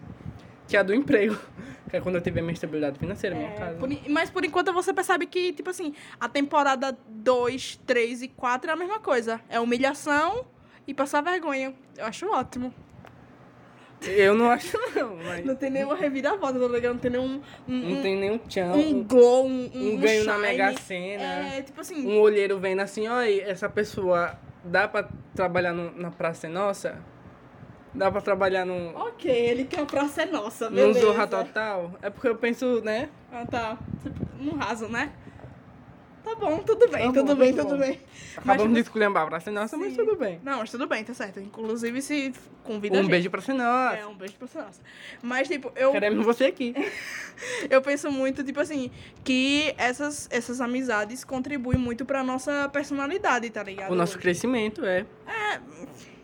que 0.69 0.77
é 0.77 0.81
a 0.81 0.83
do 0.83 0.95
emprego. 0.95 1.37
Que 1.91 1.99
é 1.99 2.01
quando 2.01 2.17
eu 2.17 2.21
tiver 2.23 2.41
minha 2.41 2.55
estabilidade 2.55 2.99
financeira, 2.99 3.37
minha 3.37 3.51
É, 3.51 3.53
casa. 3.53 3.79
por 3.79 3.89
mas 4.11 4.29
por 4.29 4.45
enquanto 4.45 4.73
você 4.73 4.93
percebe 4.93 5.27
que, 5.27 5.53
tipo 5.53 5.71
assim, 5.71 5.95
a 6.19 6.29
temporada 6.29 6.97
2, 7.09 7.77
3 7.87 8.23
e 8.23 8.29
4 8.29 8.69
é 8.71 8.73
a 8.73 8.77
mesma 8.77 8.99
coisa. 8.99 9.41
É 9.49 9.61
humilhação 9.61 10.45
e 10.89 10.95
passar 10.95 11.21
vergonha. 11.21 11.73
Eu 11.97 12.07
acho 12.07 12.27
ótimo. 12.33 12.75
Eu 14.03 14.35
não 14.35 14.51
acho 14.51 14.77
não, 14.97 15.17
mas. 15.17 15.45
Não 15.47 15.55
tem 15.55 15.71
nenhuma 15.71 15.95
reviravolta, 15.95 16.59
tá 16.59 16.67
ligado? 16.67 16.95
Não 16.95 17.01
tem 17.01 17.11
nenhum. 17.13 17.41
Um, 17.69 17.73
Não 17.79 17.99
um- 17.99 18.03
tem 18.03 18.17
nenhum 18.19 18.39
tchan. 18.39 18.73
um 18.73 18.81
Um, 18.99 19.05
glow, 19.05 19.47
um, 19.47 19.71
um 19.75 19.97
ganho 19.97 20.25
na 20.25 20.33
shine. 20.35 20.43
Mega 20.47 20.73
Sena. 20.79 21.23
É, 21.23 21.63
tipo 21.63 21.81
assim. 21.81 22.07
um 22.07 22.19
olheiro 22.21 22.59
vendo 22.59 22.81
assim, 22.81 23.07
olha, 23.07 23.43
essa 23.49 23.69
pessoa 23.69 24.37
dá 24.65 24.89
pra 24.89 25.09
trabalhar 25.35 25.73
no- 25.73 25.93
na 25.97 26.11
Praça 26.11 26.47
é 26.49 26.51
Nossa? 26.51 26.99
Dá 27.95 28.11
pra 28.11 28.21
trabalhar 28.21 28.65
no, 28.65 28.91
Ok, 28.97 29.31
ele 29.31 29.65
quer 29.65 29.81
a 29.83 29.87
praça 29.87 30.23
é 30.23 30.27
nossa, 30.27 30.69
no 30.69 30.77
beleza. 30.77 31.01
Zorra 31.01 31.27
Total? 31.27 31.93
É 32.03 32.11
porque 32.11 32.29
eu 32.29 32.37
penso, 32.37 32.81
né? 32.83 33.09
Ah, 33.33 33.47
tá. 33.47 33.79
No 34.41 34.57
raso, 34.57 34.89
né? 34.89 35.13
Tá 36.25 36.35
bom, 36.37 36.59
tudo 36.61 36.89
bem, 36.89 37.03
Tá 37.03 37.07
bom, 37.07 37.13
tudo 37.13 37.37
bem, 37.37 37.53
tudo 37.53 37.63
tudo 37.65 37.75
bom. 37.77 37.81
bem. 37.85 38.01
Acabamos 38.35 38.65
Mas, 38.65 38.75
de 38.75 38.81
escolher 38.81 39.05
a 39.05 39.27
Praça 39.27 39.51
é 39.51 39.53
Nossa, 39.53 39.77
mas 39.77 39.91
Sim. 39.91 39.97
tudo 39.99 40.17
bem. 40.17 40.41
Não, 40.43 40.59
mas 40.59 40.71
tudo 40.71 40.87
bem, 40.87 41.05
tá 41.05 41.13
certo. 41.13 41.39
Inclusive, 41.39 42.01
se 42.01 42.33
convida 42.65 42.97
a 42.97 42.99
Um 42.99 43.03
gente. 43.03 43.11
beijo 43.11 43.31
pra 43.31 43.41
nossa. 43.55 43.97
É, 43.97 44.07
um 44.07 44.15
beijo 44.17 44.35
pra 44.39 44.63
nossa. 44.63 44.81
Mas, 45.23 45.49
tipo, 45.49 45.71
eu, 45.77 45.93
Queremos 45.93 46.25
você 46.25 46.47
aqui. 46.47 46.75
eu 47.69 47.83
penso 47.83 48.11
muito, 48.11 48.43
tipo 48.43 48.59
assim, 48.59 48.91
que 49.23 49.75
essas, 49.77 50.27
essas 50.33 50.63
amizades 50.63 51.25
contribuem 51.25 51.79
muito 51.79 52.07
pra 52.07 52.25
nossa 52.25 52.71
personalidade, 52.71 53.51
tá 53.51 53.63
ligado? 53.63 53.93
O 53.93 53.95
nosso 53.95 54.19
crescimento, 54.19 54.83
é. 54.85 55.05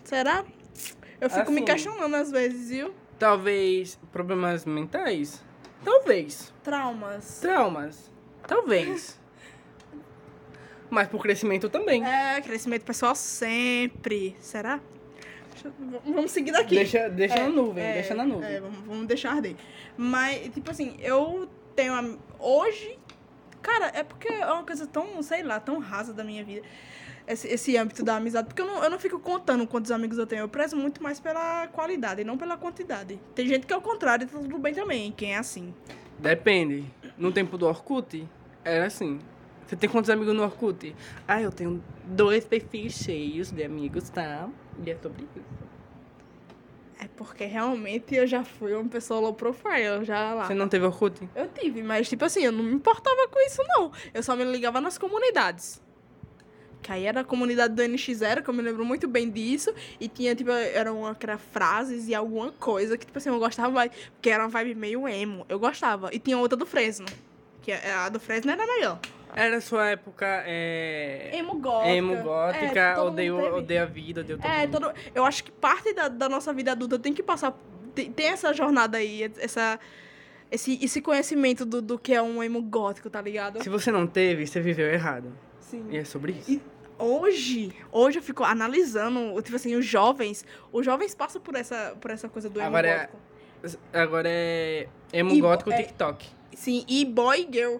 Será? 0.02 0.44
Eu 1.20 1.28
fico 1.28 1.50
me 1.50 1.58
Assim. 1.58 1.66
questionando 1.66 2.14
às 2.14 2.30
vezes, 2.30 2.70
viu? 2.70 2.94
Talvez 3.18 3.98
problemas 4.10 4.64
mentais? 4.64 5.42
Talvez. 5.84 6.52
Traumas. 6.62 7.40
Traumas? 7.40 8.10
Talvez. 8.46 9.18
Mas 10.88 11.08
por 11.08 11.22
crescimento 11.22 11.68
também. 11.68 12.04
É, 12.04 12.40
crescimento 12.40 12.84
pessoal 12.84 13.14
sempre. 13.14 14.36
Será? 14.40 14.80
Deixa 15.52 15.72
vamos 16.04 16.30
seguir 16.30 16.52
daqui. 16.52 16.74
Deixa, 16.74 17.08
deixa 17.08 17.34
É, 17.34 17.42
na 17.44 17.48
nuvem, 17.48 17.84
é, 17.84 17.92
deixa 17.94 18.14
na 18.14 18.24
nuvem. 18.24 18.50
É, 18.50 18.60
vamos, 18.60 18.78
vamos 18.80 19.06
deixar 19.06 19.32
arder. 19.32 19.54
Mas, 19.96 20.48
tipo 20.52 20.70
assim, 20.70 20.96
eu 21.00 21.48
tenho. 21.76 22.18
Hoje. 22.38 22.98
Cara, 23.62 23.92
é 23.94 24.02
porque 24.02 24.26
é 24.26 24.46
uma 24.46 24.64
coisa 24.64 24.86
tão, 24.86 25.22
sei 25.22 25.42
lá, 25.42 25.60
tão 25.60 25.78
rasa 25.78 26.14
da 26.14 26.24
minha 26.24 26.42
vida. 26.42 26.62
Esse, 27.30 27.48
esse 27.48 27.76
âmbito 27.76 28.02
da 28.04 28.16
amizade. 28.16 28.48
Porque 28.48 28.60
eu 28.60 28.66
não, 28.66 28.82
eu 28.82 28.90
não 28.90 28.98
fico 28.98 29.18
contando 29.18 29.66
quantos 29.66 29.90
amigos 29.90 30.18
eu 30.18 30.26
tenho. 30.26 30.40
Eu 30.40 30.48
prezo 30.48 30.76
muito 30.76 31.02
mais 31.02 31.20
pela 31.20 31.68
qualidade, 31.68 32.24
não 32.24 32.36
pela 32.36 32.56
quantidade. 32.56 33.20
Tem 33.34 33.46
gente 33.46 33.66
que 33.66 33.72
é 33.72 33.76
o 33.76 33.80
contrário 33.80 34.26
tá 34.26 34.38
tudo 34.38 34.58
bem 34.58 34.74
também. 34.74 35.12
Quem 35.12 35.34
é 35.34 35.38
assim. 35.38 35.72
Depende. 36.18 36.84
No 37.16 37.30
tempo 37.30 37.56
do 37.56 37.66
Orkut, 37.66 38.26
era 38.64 38.86
assim. 38.86 39.20
Você 39.66 39.76
tem 39.76 39.88
quantos 39.88 40.10
amigos 40.10 40.34
no 40.34 40.42
Orkut? 40.42 40.96
Ah, 41.28 41.40
eu 41.40 41.52
tenho 41.52 41.82
dois 42.04 42.44
perfis 42.44 42.94
cheios 42.94 43.52
de 43.52 43.62
amigos, 43.62 44.10
tá? 44.10 44.48
E 44.84 44.90
é 44.90 44.96
sobre 45.00 45.22
isso. 45.22 45.44
É 46.98 47.08
porque 47.16 47.44
realmente 47.44 48.14
eu 48.14 48.26
já 48.26 48.44
fui 48.44 48.74
uma 48.74 48.88
pessoa 48.88 49.20
low 49.20 49.32
profile, 49.32 49.84
eu 49.84 50.04
já 50.04 50.34
lá. 50.34 50.46
Você 50.46 50.54
não 50.54 50.68
teve 50.68 50.84
Orkut? 50.84 51.28
Eu 51.34 51.48
tive, 51.48 51.82
mas 51.82 52.08
tipo 52.08 52.24
assim, 52.24 52.42
eu 52.42 52.50
não 52.52 52.64
me 52.64 52.74
importava 52.74 53.28
com 53.28 53.40
isso, 53.46 53.62
não. 53.68 53.92
Eu 54.12 54.22
só 54.22 54.34
me 54.34 54.44
ligava 54.44 54.80
nas 54.80 54.98
comunidades. 54.98 55.80
Que 56.82 56.92
aí 56.92 57.04
era 57.04 57.20
a 57.20 57.24
comunidade 57.24 57.74
do 57.74 57.82
NX0, 57.82 58.42
que 58.42 58.48
eu 58.48 58.54
me 58.54 58.62
lembro 58.62 58.84
muito 58.84 59.06
bem 59.06 59.28
disso. 59.30 59.72
E 60.00 60.08
tinha, 60.08 60.34
tipo, 60.34 60.50
eram 60.50 61.14
era 61.20 61.36
frases 61.38 62.08
e 62.08 62.14
alguma 62.14 62.50
coisa 62.52 62.96
que, 62.96 63.04
tipo 63.04 63.18
assim, 63.18 63.28
eu 63.28 63.38
gostava 63.38 63.70
mais. 63.70 63.90
Porque 64.14 64.30
era 64.30 64.42
uma 64.42 64.48
vibe 64.48 64.74
meio 64.74 65.06
emo. 65.06 65.44
Eu 65.48 65.58
gostava. 65.58 66.08
E 66.12 66.18
tinha 66.18 66.38
outra 66.38 66.56
do 66.56 66.64
Fresno. 66.64 67.06
Que 67.62 67.72
a 67.72 68.06
a 68.06 68.08
do 68.08 68.18
Fresno 68.18 68.50
era 68.50 68.66
melhor. 68.66 68.98
Era 69.36 69.60
sua 69.60 69.90
época, 69.90 70.26
é... 70.46 71.30
Emo 71.34 71.54
gótica. 71.60 71.88
Emo 71.92 72.14
É, 72.14 72.22
gótica, 72.22 72.94
mundo 72.96 73.06
odeio, 73.06 73.54
odeio 73.56 73.82
a 73.82 73.86
vida, 73.86 74.22
odeio 74.22 74.38
todo 74.38 74.50
É, 74.50 74.66
mundo. 74.66 74.72
todo, 74.72 74.92
eu 75.14 75.24
acho 75.24 75.44
que 75.44 75.52
parte 75.52 75.92
da, 75.92 76.08
da 76.08 76.28
nossa 76.28 76.52
vida 76.52 76.72
adulta 76.72 76.98
tem 76.98 77.12
que 77.14 77.22
passar. 77.22 77.56
Tem, 77.94 78.10
tem 78.10 78.26
essa 78.26 78.52
jornada 78.52 78.98
aí, 78.98 79.30
essa, 79.38 79.78
esse, 80.50 80.84
esse 80.84 81.00
conhecimento 81.00 81.64
do, 81.64 81.80
do 81.80 81.96
que 81.96 82.12
é 82.12 82.20
um 82.20 82.42
emo 82.42 82.60
gótico, 82.60 83.08
tá 83.08 83.20
ligado? 83.20 83.62
Se 83.62 83.68
você 83.68 83.92
não 83.92 84.04
teve, 84.04 84.48
você 84.48 84.60
viveu 84.60 84.90
errado. 84.92 85.32
Sim. 85.70 85.86
E 85.90 85.96
é 85.98 86.04
sobre 86.04 86.32
isso. 86.32 86.50
E 86.52 86.62
hoje, 86.98 87.72
hoje 87.92 88.18
eu 88.18 88.22
fico 88.22 88.42
analisando, 88.44 89.40
tipo 89.42 89.56
assim, 89.56 89.74
os 89.76 89.86
jovens, 89.86 90.44
os 90.72 90.84
jovens 90.84 91.14
passam 91.14 91.40
por 91.40 91.54
essa, 91.54 91.96
por 92.00 92.10
essa 92.10 92.28
coisa 92.28 92.48
do 92.50 92.58
emo 92.60 92.68
Agora 92.68 92.88
é- 92.88 92.98
gótico. 92.98 93.18
Agora 93.92 94.28
é 94.28 94.88
emo 95.12 95.32
E- 95.32 95.40
gótico 95.40 95.70
é- 95.72 95.82
TikTok. 95.82 96.26
Sim, 96.54 96.84
e 96.88 97.04
boy 97.04 97.48
girl, 97.50 97.76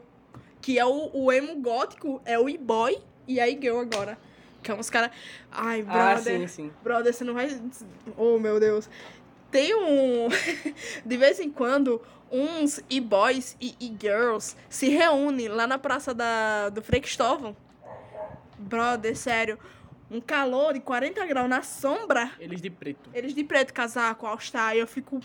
que 0.60 0.78
é 0.78 0.84
o, 0.86 1.10
o 1.12 1.32
emo 1.32 1.56
gótico, 1.60 2.20
é 2.24 2.38
o 2.38 2.48
e-boy 2.48 2.98
e 3.26 3.40
a 3.40 3.48
e-girl 3.48 3.78
agora. 3.80 4.16
Que 4.62 4.70
é 4.70 4.74
uns 4.74 4.88
caras, 4.90 5.10
ai, 5.50 5.84
Ah, 5.88 6.12
brother, 6.14 6.40
sim, 6.40 6.46
sim. 6.46 6.72
brother, 6.82 7.12
você 7.14 7.24
não 7.24 7.34
vai, 7.34 7.60
oh 8.16 8.38
meu 8.38 8.60
Deus. 8.60 8.88
Tem 9.50 9.74
um, 9.74 10.28
de 11.04 11.16
vez 11.16 11.40
em 11.40 11.50
quando, 11.50 12.00
uns 12.30 12.80
e-boys 12.88 13.56
e 13.60 13.74
e-girls 13.80 14.54
se 14.68 14.88
reúnem 14.90 15.48
lá 15.48 15.66
na 15.66 15.78
praça 15.78 16.14
da, 16.14 16.68
do 16.68 16.80
Frei 16.82 17.00
Cristóvão. 17.00 17.56
Brother, 18.60 19.16
sério, 19.16 19.58
um 20.10 20.20
calor 20.20 20.74
de 20.74 20.80
40 20.80 21.24
graus 21.26 21.48
na 21.48 21.62
sombra, 21.62 22.30
Eles 22.38 22.60
de 22.60 22.68
preto. 22.70 23.08
eles 23.14 23.34
de 23.34 23.42
preto, 23.44 23.72
casaco, 23.72 24.26
all-star, 24.26 24.74
e 24.76 24.80
eu 24.80 24.86
fico, 24.86 25.20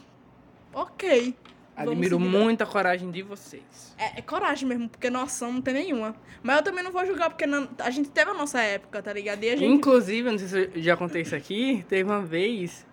ok. 0.73 1.35
Admiro 1.75 2.17
muito 2.17 2.61
a 2.61 2.65
coragem 2.65 3.11
de 3.11 3.21
vocês. 3.21 3.93
É, 3.97 4.19
é 4.19 4.21
coragem 4.21 4.65
mesmo, 4.67 4.87
porque 4.87 5.09
noção 5.09 5.51
não 5.51 5.61
tem 5.61 5.73
nenhuma. 5.73 6.15
Mas 6.41 6.55
eu 6.57 6.63
também 6.63 6.81
não 6.81 6.91
vou 6.91 7.05
julgar, 7.05 7.29
porque 7.29 7.45
não- 7.45 7.67
a 7.79 7.89
gente 7.89 8.09
teve 8.09 8.31
a 8.31 8.33
nossa 8.33 8.61
época, 8.61 9.01
tá 9.03 9.11
ligado? 9.11 9.43
E 9.43 9.49
a 9.49 9.57
gente... 9.57 9.73
Inclusive, 9.73 10.31
não 10.31 10.37
sei 10.37 10.47
se 10.47 10.71
eu 10.77 10.81
já 10.81 10.95
contei 10.95 11.23
isso 11.23 11.35
aqui, 11.35 11.83
teve 11.89 12.09
uma 12.09 12.21
vez 12.21 12.87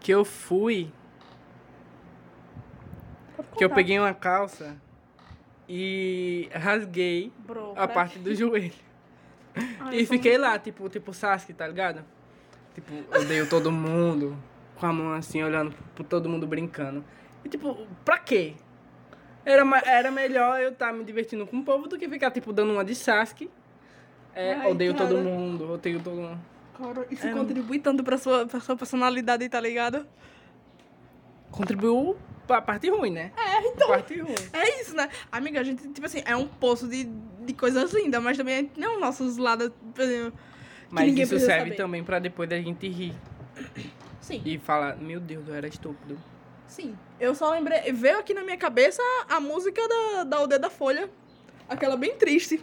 que 0.00 0.10
eu 0.10 0.24
fui, 0.24 0.90
que 3.58 3.64
eu 3.64 3.68
peguei 3.70 3.98
uma 3.98 4.14
calça 4.14 4.76
e 5.68 6.48
rasguei 6.54 7.30
Bro, 7.46 7.74
a 7.76 7.86
parte 7.86 8.18
do 8.18 8.34
joelho. 8.34 8.72
Ai, 9.80 10.00
E 10.00 10.06
fiquei 10.06 10.38
lá, 10.38 10.58
tipo, 10.58 10.88
tipo 10.88 11.12
Sasuke, 11.12 11.52
tá 11.52 11.66
ligado? 11.66 12.04
Tipo, 12.74 12.92
odeio 13.16 13.46
todo 13.48 13.70
mundo, 13.70 14.36
com 14.76 14.86
a 14.86 14.92
mão 14.92 15.12
assim, 15.12 15.42
olhando 15.42 15.74
pro 15.94 16.02
todo 16.04 16.28
mundo 16.28 16.46
brincando. 16.46 17.04
E 17.44 17.48
tipo, 17.48 17.86
pra 18.04 18.18
quê? 18.18 18.54
Era, 19.44 19.64
era 19.84 20.10
melhor 20.10 20.60
eu 20.60 20.70
estar 20.70 20.92
me 20.92 21.04
divertindo 21.04 21.46
com 21.46 21.58
o 21.58 21.64
povo 21.64 21.88
do 21.88 21.98
que 21.98 22.08
ficar, 22.08 22.30
tipo, 22.30 22.52
dando 22.52 22.72
uma 22.72 22.84
de 22.84 22.94
Sasuke. 22.94 23.50
É, 24.34 24.54
Ai, 24.54 24.70
odeio 24.70 24.94
todo 24.94 25.10
cara. 25.16 25.20
mundo, 25.20 25.70
odeio 25.72 26.00
todo 26.00 26.16
mundo. 26.16 26.40
Cara, 26.78 27.06
isso 27.10 27.26
É, 27.26 27.32
contribui 27.32 27.78
tanto 27.78 28.02
pra 28.02 28.16
sua, 28.16 28.46
pra 28.46 28.60
sua 28.60 28.76
personalidade, 28.76 29.46
tá 29.48 29.60
ligado? 29.60 30.06
Contribuiu 31.50 32.16
pra 32.46 32.62
parte 32.62 32.88
ruim, 32.88 33.10
né? 33.10 33.32
É, 33.36 33.68
então. 33.68 33.88
Parte 33.88 34.18
ruim. 34.18 34.34
É 34.52 34.80
isso, 34.80 34.96
né? 34.96 35.08
Amiga, 35.30 35.60
a 35.60 35.62
gente, 35.62 35.86
tipo 35.88 36.06
assim, 36.06 36.22
é 36.24 36.34
um 36.34 36.46
poço 36.48 36.88
de, 36.88 37.04
de 37.44 37.52
coisas 37.54 37.92
lindas, 37.92 38.22
mas 38.22 38.36
também 38.36 38.70
não 38.76 38.98
nossos 39.00 39.36
lados, 39.36 39.70
Mas 40.90 41.06
ninguém 41.06 41.24
isso 41.24 41.38
serve 41.38 41.70
saber. 41.70 41.74
também 41.76 42.02
pra 42.04 42.18
depois 42.18 42.48
da 42.48 42.56
gente 42.60 42.88
rir 42.88 43.14
Sim, 44.20 44.42
e 44.44 44.58
falar, 44.58 44.96
meu 44.96 45.18
Deus, 45.20 45.46
eu 45.48 45.54
era 45.54 45.66
estúpido. 45.66 46.18
sim. 46.66 46.96
Eu 47.20 47.34
só 47.34 47.50
lembrei, 47.52 47.92
veio 47.92 48.18
aqui 48.18 48.34
na 48.34 48.42
minha 48.42 48.56
cabeça 48.56 49.00
a 49.28 49.38
música 49.40 49.80
da, 49.88 50.24
da 50.24 50.36
Aldeia 50.38 50.58
da 50.58 50.68
Folha. 50.70 51.08
Aquela 51.68 51.96
bem 51.96 52.16
triste. 52.16 52.62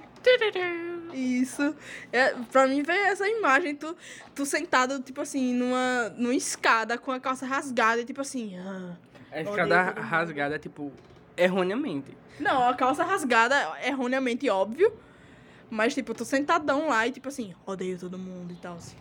Isso. 1.14 1.74
É, 2.12 2.34
pra 2.52 2.68
mim 2.68 2.84
veio 2.84 3.06
essa 3.06 3.28
imagem, 3.28 3.76
tu, 3.76 3.96
tu 4.36 4.46
sentado, 4.46 5.00
tipo 5.02 5.22
assim, 5.22 5.54
numa, 5.54 6.10
numa 6.18 6.36
escada 6.36 6.98
com 6.98 7.12
a 7.12 7.20
calça 7.20 7.46
rasgada 7.46 8.02
e 8.02 8.06
tipo 8.06 8.20
assim. 8.22 8.58
ah. 8.58 8.96
A 9.32 9.42
escada 9.42 9.82
rasgada, 9.92 10.60
tipo, 10.60 10.92
erroneamente. 11.44 12.18
Não, 12.40 12.68
a 12.68 12.74
calça 12.74 13.04
rasgada, 13.04 13.56
erroneamente 13.84 14.50
óbvio. 14.50 14.92
Mas, 15.70 15.94
tipo, 15.94 16.14
tô 16.14 16.26
sentadão 16.26 16.88
lá 16.88 17.06
e, 17.06 17.12
tipo 17.12 17.28
assim, 17.28 17.54
odeio 17.66 18.00
todo 18.00 18.18
mundo 18.18 18.54
e 18.54 18.56
tal, 18.56 18.76
assim. 18.76 18.98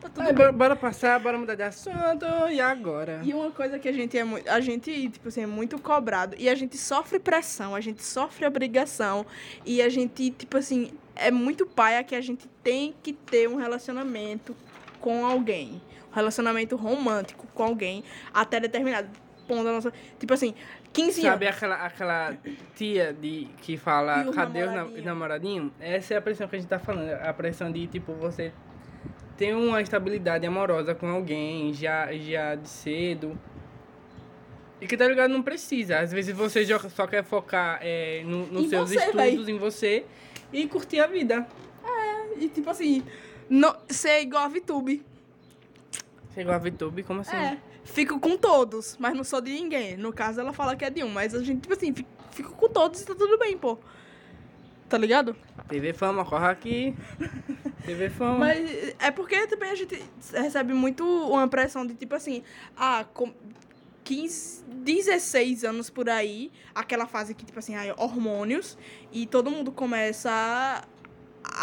Tá 0.00 0.08
tudo 0.08 0.24
bem. 0.24 0.34
bora, 0.34 0.52
bora 0.52 0.76
passar, 0.76 1.18
bora 1.20 1.38
mudar 1.38 1.54
de 1.54 1.62
assunto. 1.62 2.24
E 2.50 2.60
agora? 2.60 3.20
E 3.22 3.32
uma 3.32 3.50
coisa 3.50 3.78
que 3.78 3.88
a 3.88 3.92
gente 3.92 4.16
é 4.18 4.24
muito. 4.24 4.48
A 4.48 4.60
gente, 4.60 5.10
tipo 5.10 5.28
assim, 5.28 5.42
é 5.42 5.46
muito 5.46 5.78
cobrado. 5.80 6.36
E 6.38 6.48
a 6.48 6.54
gente 6.54 6.76
sofre 6.76 7.18
pressão, 7.18 7.74
a 7.74 7.80
gente 7.80 8.02
sofre 8.02 8.46
obrigação. 8.46 9.24
E 9.64 9.80
a 9.80 9.88
gente, 9.88 10.30
tipo 10.30 10.56
assim, 10.56 10.92
é 11.14 11.30
muito 11.30 11.66
paia 11.66 12.02
que 12.02 12.14
a 12.14 12.20
gente 12.20 12.48
tem 12.62 12.94
que 13.02 13.12
ter 13.12 13.48
um 13.48 13.56
relacionamento 13.56 14.56
com 15.00 15.24
alguém. 15.24 15.80
Um 16.10 16.14
relacionamento 16.14 16.76
romântico 16.76 17.46
com 17.54 17.62
alguém 17.62 18.04
até 18.34 18.58
determinado 18.58 19.08
da 19.64 19.72
nossa. 19.72 19.92
Tipo 20.18 20.34
assim, 20.34 20.54
15 20.92 21.22
Sabe 21.22 21.46
anos. 21.46 21.56
aquela, 21.56 21.74
aquela 21.84 22.36
tia 22.74 23.12
de, 23.12 23.48
que 23.60 23.76
fala, 23.76 24.22
o 24.28 24.32
cadê 24.32 24.62
os 24.62 24.66
namoradinho?" 24.72 25.04
namoradinhos? 25.04 25.72
Essa 25.80 26.14
é 26.14 26.16
a 26.16 26.22
pressão 26.22 26.48
que 26.48 26.56
a 26.56 26.58
gente 26.58 26.68
tá 26.68 26.78
falando. 26.78 27.10
A 27.10 27.32
pressão 27.32 27.70
de, 27.70 27.86
tipo, 27.86 28.12
você 28.14 28.52
ter 29.36 29.54
uma 29.54 29.80
estabilidade 29.82 30.46
amorosa 30.46 30.94
com 30.94 31.08
alguém 31.08 31.72
já, 31.74 32.12
já 32.12 32.54
de 32.54 32.68
cedo. 32.68 33.38
E 34.80 34.86
que, 34.86 34.96
tá 34.96 35.06
ligado, 35.06 35.30
não 35.30 35.42
precisa. 35.42 35.98
Às 36.00 36.10
vezes 36.12 36.34
você 36.34 36.64
só 36.90 37.06
quer 37.06 37.22
focar 37.22 37.78
é, 37.82 38.22
no- 38.24 38.46
nos 38.46 38.68
seus 38.68 38.88
você, 38.90 38.96
estudos, 38.96 39.14
véi. 39.46 39.50
em 39.54 39.58
você, 39.58 40.04
e 40.52 40.66
curtir 40.66 40.98
a 41.00 41.06
vida. 41.06 41.46
E 42.38 42.48
tipo 42.48 42.68
assim, 42.70 43.02
no, 43.48 43.74
ser 43.88 44.22
igual 44.22 44.44
a 44.44 44.48
VTube. 44.48 45.04
Chegou 46.34 46.52
a 46.52 46.58
VTube, 46.58 47.02
como 47.04 47.20
assim? 47.20 47.36
É. 47.36 47.58
Fico 47.84 48.18
com 48.20 48.36
todos, 48.36 48.96
mas 48.98 49.14
não 49.14 49.24
sou 49.24 49.40
de 49.40 49.52
ninguém. 49.52 49.96
No 49.96 50.12
caso, 50.12 50.40
ela 50.40 50.52
fala 50.52 50.76
que 50.76 50.84
é 50.84 50.90
de 50.90 51.02
um, 51.02 51.08
mas 51.08 51.34
a 51.34 51.42
gente, 51.42 51.62
tipo 51.62 51.74
assim, 51.74 51.92
fi- 51.92 52.06
fico 52.30 52.52
com 52.52 52.68
todos 52.68 53.00
e 53.00 53.06
tá 53.06 53.14
tudo 53.14 53.36
bem, 53.38 53.56
pô. 53.58 53.78
Tá 54.88 54.98
ligado? 54.98 55.34
TV 55.68 55.92
Fama, 55.92 56.24
corre 56.24 56.46
aqui. 56.48 56.94
TV 57.86 58.10
fama. 58.10 58.38
Mas 58.38 58.94
é 58.98 59.10
porque 59.10 59.46
também 59.46 59.70
a 59.70 59.74
gente 59.74 60.00
recebe 60.32 60.72
muito 60.74 61.02
uma 61.04 61.48
pressão 61.48 61.86
de 61.86 61.94
tipo 61.94 62.14
assim, 62.14 62.42
ah, 62.76 63.04
com 63.14 63.32
15, 64.04 64.64
16 64.68 65.64
anos 65.64 65.88
por 65.88 66.08
aí, 66.10 66.52
aquela 66.74 67.06
fase 67.06 67.34
que, 67.34 67.44
tipo 67.44 67.58
assim, 67.58 67.74
ai, 67.74 67.92
hormônios, 67.96 68.76
e 69.10 69.26
todo 69.26 69.50
mundo 69.50 69.72
começa 69.72 70.30
a, 70.30 70.84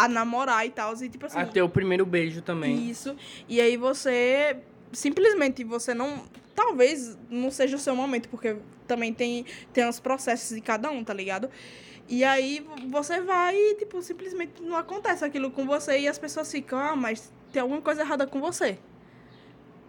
a 0.06 0.08
namorar 0.08 0.66
e 0.66 0.72
tal, 0.72 0.94
e 1.02 1.08
tipo 1.10 1.26
assim. 1.28 1.38
Até 1.40 1.62
o 1.64 1.70
primeiro 1.70 2.06
beijo 2.06 2.42
também. 2.42 2.90
Isso. 2.90 3.16
E 3.48 3.62
aí 3.62 3.78
você 3.78 4.58
simplesmente 4.92 5.64
você 5.64 5.94
não. 5.94 6.24
Talvez 6.56 7.18
não 7.30 7.50
seja 7.50 7.78
o 7.78 7.80
seu 7.80 7.96
momento, 7.96 8.28
porque 8.28 8.58
também 8.86 9.14
tem, 9.14 9.46
tem 9.72 9.88
os 9.88 10.00
processos 10.00 10.56
de 10.56 10.62
cada 10.62 10.92
um, 10.92 11.04
tá 11.04 11.14
ligado? 11.14 11.50
E 12.08 12.24
aí 12.24 12.66
você 12.90 13.22
vai 13.22 13.56
e, 13.56 13.76
tipo, 13.76 14.02
simplesmente 14.02 14.62
não 14.62 14.76
acontece 14.76 15.24
aquilo 15.24 15.52
com 15.52 15.66
você 15.66 16.00
e 16.00 16.08
as 16.08 16.18
pessoas 16.18 16.52
ficam, 16.52 16.80
ah, 16.80 16.96
mas 16.96 17.32
tem 17.54 17.62
alguma 17.62 17.82
coisa 17.82 18.02
errada 18.02 18.26
com 18.26 18.42
você. 18.42 18.80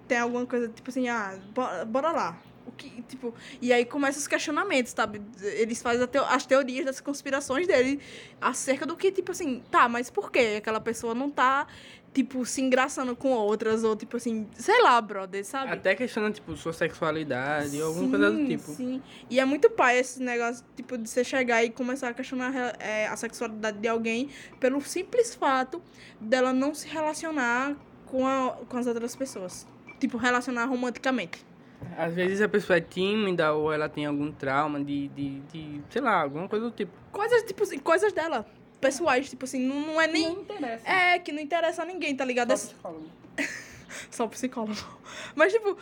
Tem 0.06 0.18
alguma 0.18 0.44
coisa, 0.46 0.68
tipo 0.68 0.90
assim, 0.90 1.08
ah, 1.08 1.38
bora, 1.54 1.84
bora 1.84 2.12
lá. 2.12 2.42
O 2.66 2.72
que, 2.72 3.02
tipo, 3.02 3.34
e 3.60 3.72
aí 3.72 3.84
começam 3.84 4.20
os 4.20 4.28
questionamentos, 4.28 4.92
sabe? 4.92 5.20
Eles 5.42 5.82
fazem 5.82 6.06
teo 6.06 6.24
as 6.24 6.46
teorias 6.46 6.84
das 6.84 7.00
conspirações 7.00 7.66
dele 7.66 8.00
acerca 8.40 8.86
do 8.86 8.96
que, 8.96 9.10
tipo 9.10 9.32
assim, 9.32 9.62
tá, 9.70 9.88
mas 9.88 10.10
por 10.10 10.30
que 10.30 10.56
aquela 10.56 10.80
pessoa 10.80 11.14
não 11.14 11.30
tá 11.30 11.66
tipo, 12.12 12.44
se 12.44 12.60
engraçando 12.60 13.14
com 13.14 13.30
outras, 13.30 13.84
ou 13.84 13.94
tipo 13.94 14.16
assim, 14.16 14.46
sei 14.54 14.82
lá, 14.82 15.00
brother, 15.00 15.44
sabe? 15.44 15.72
Até 15.72 15.94
questionando, 15.94 16.34
tipo, 16.34 16.56
sua 16.56 16.72
sexualidade, 16.72 17.70
sim, 17.70 17.82
alguma 17.82 18.10
coisa 18.10 18.30
do 18.30 18.46
tipo. 18.46 18.72
Sim, 18.72 19.02
e 19.28 19.38
é 19.38 19.44
muito 19.44 19.70
pai 19.70 19.98
esse 19.98 20.22
negócio, 20.22 20.64
tipo, 20.74 20.98
de 20.98 21.08
você 21.08 21.22
chegar 21.22 21.64
e 21.64 21.70
começar 21.70 22.08
a 22.08 22.14
questionar 22.14 22.52
é, 22.80 23.06
a 23.06 23.16
sexualidade 23.16 23.78
de 23.78 23.88
alguém 23.88 24.28
pelo 24.58 24.80
simples 24.80 25.34
fato 25.34 25.80
dela 26.20 26.52
não 26.52 26.74
se 26.74 26.88
relacionar 26.88 27.76
com, 28.06 28.26
a, 28.26 28.58
com 28.68 28.76
as 28.76 28.86
outras 28.86 29.14
pessoas. 29.14 29.66
Tipo, 30.00 30.16
relacionar 30.16 30.64
romanticamente. 30.64 31.49
Às 31.96 32.14
vezes 32.14 32.40
a 32.40 32.48
pessoa 32.48 32.76
é 32.76 32.80
tímida 32.80 33.52
ou 33.52 33.72
ela 33.72 33.88
tem 33.88 34.06
algum 34.06 34.30
trauma 34.32 34.82
de, 34.82 35.08
de, 35.08 35.40
de 35.40 35.80
sei 35.90 36.00
lá, 36.00 36.22
alguma 36.22 36.48
coisa 36.48 36.66
do 36.66 36.70
tipo. 36.70 36.92
Coisas, 37.12 37.42
tipo 37.42 37.62
assim, 37.62 37.78
coisas 37.78 38.12
dela 38.12 38.46
pessoais, 38.80 39.28
tipo 39.28 39.44
assim, 39.44 39.60
não, 39.60 39.80
não 39.80 40.00
é 40.00 40.06
nem. 40.06 40.34
Não 40.34 40.42
interessa. 40.42 40.88
É, 40.88 41.18
que 41.18 41.30
não 41.30 41.40
interessa 41.40 41.82
a 41.82 41.84
ninguém, 41.84 42.16
tá 42.16 42.24
ligado? 42.24 42.56
Só 42.56 42.66
psicólogo. 42.66 43.10
Só 44.10 44.26
psicólogo. 44.26 45.00
Mas, 45.34 45.52
tipo, 45.52 45.76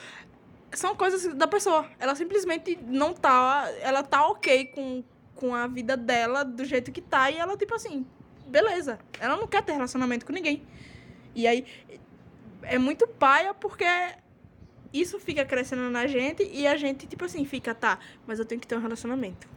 são 0.73 0.97
coisas 0.97 1.33
da 1.35 1.47
pessoa. 1.47 1.87
Ela 1.99 2.15
simplesmente 2.15 2.79
não 2.83 3.15
tá. 3.15 3.71
Ela 3.81 4.03
tá 4.03 4.27
ok 4.27 4.67
com, 4.67 5.05
com 5.35 5.55
a 5.55 5.67
vida 5.67 5.97
dela 5.97 6.45
do 6.45 6.65
jeito 6.65 6.91
que 6.91 7.01
tá. 7.01 7.31
E 7.31 7.37
ela, 7.37 7.57
tipo 7.57 7.75
assim, 7.75 8.05
beleza. 8.47 8.99
Ela 9.21 9.37
não 9.37 9.47
quer 9.47 9.63
ter 9.63 9.73
relacionamento 9.73 10.27
com 10.27 10.33
ninguém. 10.33 10.67
E 11.35 11.47
aí. 11.47 11.65
É 12.63 12.77
muito 12.77 13.07
paia 13.07 13.55
porque 13.55 13.85
isso 14.93 15.19
fica 15.19 15.45
crescendo 15.45 15.89
na 15.91 16.07
gente 16.07 16.49
e 16.53 16.67
a 16.67 16.77
gente, 16.77 17.07
tipo 17.07 17.25
assim, 17.25 17.45
fica, 17.45 17.75
tá, 17.75 17.99
mas 18.27 18.39
eu 18.39 18.45
tenho 18.45 18.61
que 18.61 18.67
ter 18.67 18.77
um 18.77 18.81
relacionamento 18.81 19.49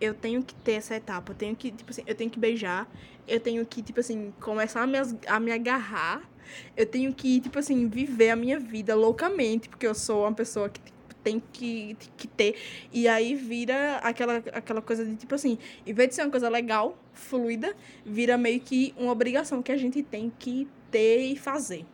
eu 0.00 0.14
tenho 0.14 0.42
que 0.42 0.54
ter 0.54 0.72
essa 0.72 0.94
etapa. 0.96 1.32
Eu 1.32 1.36
tenho 1.36 1.56
que, 1.56 1.70
tipo 1.70 1.90
assim, 1.90 2.02
eu 2.06 2.14
tenho 2.14 2.30
que 2.30 2.38
beijar. 2.38 2.88
Eu 3.26 3.40
tenho 3.40 3.64
que, 3.66 3.82
tipo 3.82 4.00
assim, 4.00 4.32
começar 4.40 4.82
a 4.82 4.86
me, 4.86 4.98
a 5.26 5.40
me 5.40 5.52
agarrar. 5.52 6.28
Eu 6.76 6.86
tenho 6.86 7.12
que, 7.12 7.40
tipo 7.40 7.58
assim, 7.58 7.88
viver 7.88 8.30
a 8.30 8.36
minha 8.36 8.58
vida 8.58 8.94
loucamente, 8.94 9.68
porque 9.68 9.86
eu 9.86 9.94
sou 9.94 10.22
uma 10.22 10.32
pessoa 10.32 10.68
que 10.68 10.80
tipo, 10.80 11.14
tem 11.22 11.42
que, 11.52 11.96
que 12.16 12.26
ter. 12.26 12.56
E 12.92 13.06
aí 13.06 13.34
vira 13.34 13.96
aquela, 13.96 14.36
aquela 14.36 14.80
coisa 14.80 15.04
de, 15.04 15.16
tipo 15.16 15.34
assim, 15.34 15.58
em 15.86 15.92
vez 15.92 16.10
de 16.10 16.14
ser 16.14 16.22
uma 16.22 16.30
coisa 16.30 16.48
legal, 16.48 16.96
fluida, 17.12 17.76
vira 18.04 18.38
meio 18.38 18.60
que 18.60 18.94
uma 18.96 19.12
obrigação 19.12 19.62
que 19.62 19.72
a 19.72 19.76
gente 19.76 20.02
tem 20.02 20.32
que 20.38 20.66
ter 20.90 21.20
e 21.20 21.36
fazer. 21.36 21.84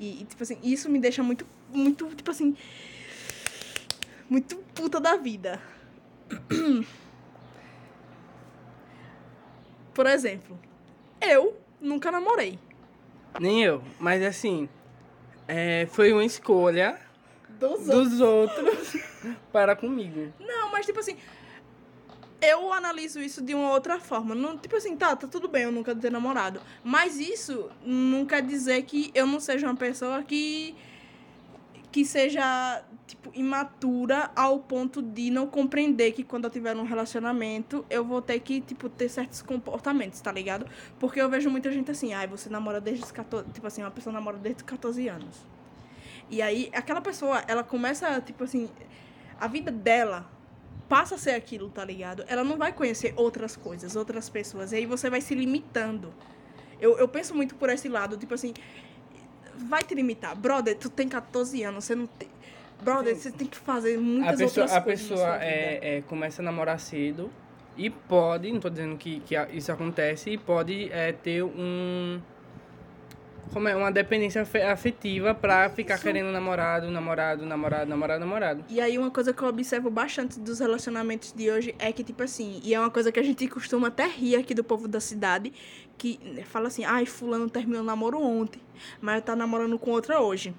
E, 0.00 0.24
tipo 0.28 0.42
assim, 0.42 0.58
isso 0.62 0.88
me 0.88 0.98
deixa 0.98 1.22
muito, 1.22 1.44
muito, 1.72 2.06
tipo 2.14 2.30
assim, 2.30 2.56
muito 4.28 4.56
puta 4.74 5.00
da 5.00 5.16
vida. 5.16 5.60
Por 9.94 10.06
exemplo, 10.06 10.58
eu 11.20 11.56
nunca 11.80 12.10
namorei. 12.10 12.58
Nem 13.40 13.62
eu, 13.64 13.82
mas 13.98 14.22
assim, 14.22 14.68
é, 15.46 15.86
foi 15.90 16.12
uma 16.12 16.24
escolha 16.24 16.98
dos, 17.48 17.86
dos 17.86 18.20
outros 18.20 18.96
para 19.52 19.74
comigo. 19.74 20.32
Não, 20.38 20.70
mas 20.70 20.86
tipo 20.86 21.00
assim, 21.00 21.16
eu 22.40 22.72
analiso 22.72 23.20
isso 23.20 23.42
de 23.42 23.54
uma 23.54 23.72
outra 23.72 23.98
forma. 23.98 24.34
Não, 24.34 24.56
tipo 24.56 24.76
assim, 24.76 24.96
tá, 24.96 25.16
tá 25.16 25.26
tudo 25.26 25.48
bem 25.48 25.64
eu 25.64 25.72
nunca 25.72 25.94
ter 25.94 26.10
namorado. 26.10 26.60
Mas 26.84 27.18
isso 27.18 27.70
não 27.84 28.24
quer 28.24 28.42
dizer 28.42 28.82
que 28.82 29.10
eu 29.14 29.26
não 29.26 29.40
seja 29.40 29.66
uma 29.66 29.76
pessoa 29.76 30.22
que 30.22 30.76
que 31.90 32.04
seja, 32.04 32.84
tipo, 33.06 33.30
imatura 33.34 34.30
ao 34.36 34.58
ponto 34.58 35.00
de 35.00 35.30
não 35.30 35.46
compreender 35.46 36.12
que 36.12 36.22
quando 36.22 36.44
eu 36.44 36.50
tiver 36.50 36.76
um 36.76 36.84
relacionamento, 36.84 37.84
eu 37.88 38.04
vou 38.04 38.20
ter 38.20 38.40
que, 38.40 38.60
tipo, 38.60 38.88
ter 38.88 39.08
certos 39.08 39.40
comportamentos, 39.40 40.20
tá 40.20 40.30
ligado? 40.30 40.66
Porque 40.98 41.20
eu 41.20 41.28
vejo 41.28 41.48
muita 41.50 41.72
gente 41.72 41.90
assim, 41.90 42.12
ai, 42.12 42.26
ah, 42.26 42.28
você 42.28 42.50
namora 42.50 42.80
desde 42.80 43.04
os 43.04 43.12
14, 43.12 43.50
tipo 43.52 43.66
assim, 43.66 43.82
uma 43.82 43.90
pessoa 43.90 44.12
namora 44.12 44.36
desde 44.36 44.62
os 44.62 44.68
14 44.68 45.08
anos. 45.08 45.46
E 46.30 46.42
aí, 46.42 46.70
aquela 46.74 47.00
pessoa, 47.00 47.42
ela 47.48 47.64
começa, 47.64 48.20
tipo 48.20 48.44
assim, 48.44 48.68
a 49.40 49.48
vida 49.48 49.70
dela 49.70 50.28
passa 50.88 51.14
a 51.14 51.18
ser 51.18 51.32
aquilo, 51.32 51.70
tá 51.70 51.84
ligado? 51.84 52.24
Ela 52.28 52.44
não 52.44 52.56
vai 52.56 52.72
conhecer 52.72 53.14
outras 53.16 53.56
coisas, 53.56 53.96
outras 53.96 54.28
pessoas. 54.28 54.72
E 54.72 54.76
aí 54.76 54.86
você 54.86 55.08
vai 55.08 55.20
se 55.20 55.34
limitando. 55.34 56.12
Eu, 56.80 56.98
eu 56.98 57.08
penso 57.08 57.34
muito 57.34 57.54
por 57.54 57.70
esse 57.70 57.88
lado, 57.88 58.16
tipo 58.16 58.34
assim, 58.34 58.54
vai 59.58 59.82
te 59.82 59.94
limitar. 59.94 60.36
Brother, 60.36 60.76
tu 60.76 60.88
tem 60.88 61.08
14 61.08 61.62
anos, 61.62 61.84
você 61.84 61.94
não 61.94 62.06
tem. 62.06 62.28
Brother, 62.82 63.16
você 63.16 63.30
tem 63.30 63.46
que 63.46 63.56
fazer 63.56 63.98
muitas 63.98 64.40
a 64.40 64.44
pessoa, 64.44 64.64
outras 64.64 64.72
a 64.72 64.80
coisas. 64.80 65.06
A 65.06 65.14
pessoa 65.14 65.36
é, 65.42 65.96
é, 65.96 66.00
começa 66.02 66.40
a 66.40 66.44
namorar 66.44 66.78
cedo 66.78 67.30
e 67.76 67.90
pode, 67.90 68.52
não 68.52 68.60
tô 68.60 68.68
dizendo 68.68 68.96
que, 68.96 69.20
que 69.20 69.34
isso 69.52 69.70
acontece, 69.70 70.30
e 70.30 70.38
pode 70.38 70.90
é, 70.92 71.12
ter 71.12 71.42
um. 71.42 72.20
Como 73.52 73.68
é? 73.68 73.74
Uma 73.74 73.90
dependência 73.90 74.42
afetiva 74.70 75.34
pra 75.34 75.70
ficar 75.70 75.94
isso. 75.94 76.02
querendo 76.02 76.30
namorado, 76.30 76.90
namorado, 76.90 77.44
namorado, 77.46 77.88
namorado, 77.88 78.20
namorado. 78.20 78.64
E 78.68 78.80
aí, 78.80 78.98
uma 78.98 79.10
coisa 79.10 79.32
que 79.32 79.42
eu 79.42 79.48
observo 79.48 79.90
bastante 79.90 80.38
dos 80.38 80.60
relacionamentos 80.60 81.32
de 81.32 81.50
hoje 81.50 81.74
é 81.78 81.92
que, 81.92 82.04
tipo 82.04 82.22
assim, 82.22 82.60
e 82.62 82.74
é 82.74 82.80
uma 82.80 82.90
coisa 82.90 83.10
que 83.10 83.18
a 83.18 83.22
gente 83.22 83.46
costuma 83.48 83.88
até 83.88 84.06
rir 84.06 84.36
aqui 84.36 84.54
do 84.54 84.64
povo 84.64 84.86
da 84.86 85.00
cidade, 85.00 85.52
que 85.96 86.18
fala 86.44 86.68
assim, 86.68 86.84
ai, 86.84 87.06
fulano 87.06 87.48
terminou 87.50 87.82
o 87.82 87.84
namoro 87.84 88.20
ontem, 88.20 88.60
mas 89.00 89.22
tá 89.22 89.34
namorando 89.34 89.78
com 89.78 89.90
outra 89.90 90.20
hoje. 90.20 90.54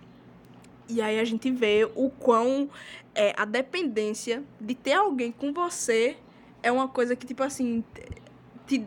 E 0.90 1.02
aí 1.02 1.20
a 1.20 1.24
gente 1.24 1.52
vê 1.52 1.88
o 1.96 2.10
quão 2.10 2.70
é, 3.14 3.34
a 3.38 3.46
dependência 3.46 4.44
de 4.60 4.74
ter 4.74 4.94
alguém 4.94 5.32
com 5.32 5.54
você 5.54 6.18
é 6.64 6.72
uma 6.72 6.88
coisa 6.88 7.16
que, 7.16 7.28
tipo 7.28 7.44
assim, 7.44 7.84
te, 8.66 8.86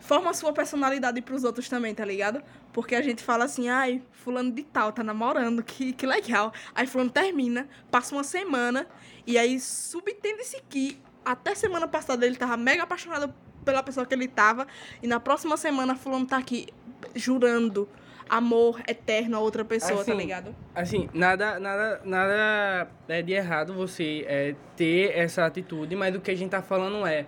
forma 0.00 0.30
a 0.30 0.34
sua 0.34 0.52
personalidade 0.52 1.20
pros 1.22 1.44
outros 1.44 1.68
também, 1.68 1.94
tá 1.94 2.04
ligado? 2.04 2.42
Porque 2.74 2.96
a 2.96 3.00
gente 3.00 3.22
fala 3.22 3.44
assim, 3.44 3.68
ai, 3.68 4.02
fulano 4.10 4.50
de 4.50 4.64
tal 4.64 4.92
tá 4.92 5.02
namorando, 5.02 5.62
que, 5.64 5.94
que 5.94 6.04
legal. 6.04 6.52
Aí 6.74 6.86
fulano 6.86 7.08
termina, 7.08 7.66
passa 7.90 8.14
uma 8.14 8.24
semana, 8.24 8.86
e 9.26 9.38
aí 9.38 9.58
subtende-se 9.58 10.60
que 10.68 11.00
até 11.24 11.54
semana 11.54 11.88
passada 11.88 12.26
ele 12.26 12.36
tava 12.36 12.56
mega 12.56 12.82
apaixonado 12.82 13.32
pela 13.64 13.82
pessoa 13.82 14.04
que 14.04 14.12
ele 14.12 14.28
tava. 14.28 14.66
E 15.00 15.06
na 15.06 15.20
próxima 15.20 15.56
semana, 15.56 15.94
fulano 15.94 16.26
tá 16.26 16.36
aqui 16.36 16.66
jurando 17.14 17.88
amor 18.28 18.82
eterno 18.88 19.36
a 19.36 19.40
outra 19.40 19.64
pessoa, 19.64 19.96
tá 19.96 20.00
assim, 20.00 20.10
tá 20.10 20.16
ligado? 20.16 20.56
Assim, 20.74 21.08
nada, 21.14 21.60
nada, 21.60 22.00
nada 22.04 22.90
é 23.06 23.22
de 23.22 23.32
errado 23.32 23.72
você 23.72 24.24
é, 24.26 24.56
ter 24.76 25.16
essa 25.16 25.46
atitude, 25.46 25.94
mas 25.94 26.14
o 26.16 26.20
que 26.20 26.30
a 26.30 26.36
gente 26.36 26.50
tá 26.50 26.62
falando 26.62 27.06
é 27.06 27.26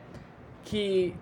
que 0.65 1.15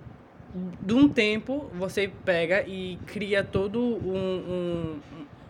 de 0.81 0.95
um 0.95 1.09
tempo 1.09 1.71
você 1.75 2.11
pega 2.25 2.63
e 2.67 2.99
cria 3.07 3.43
todo 3.43 3.81
um, 3.81 4.99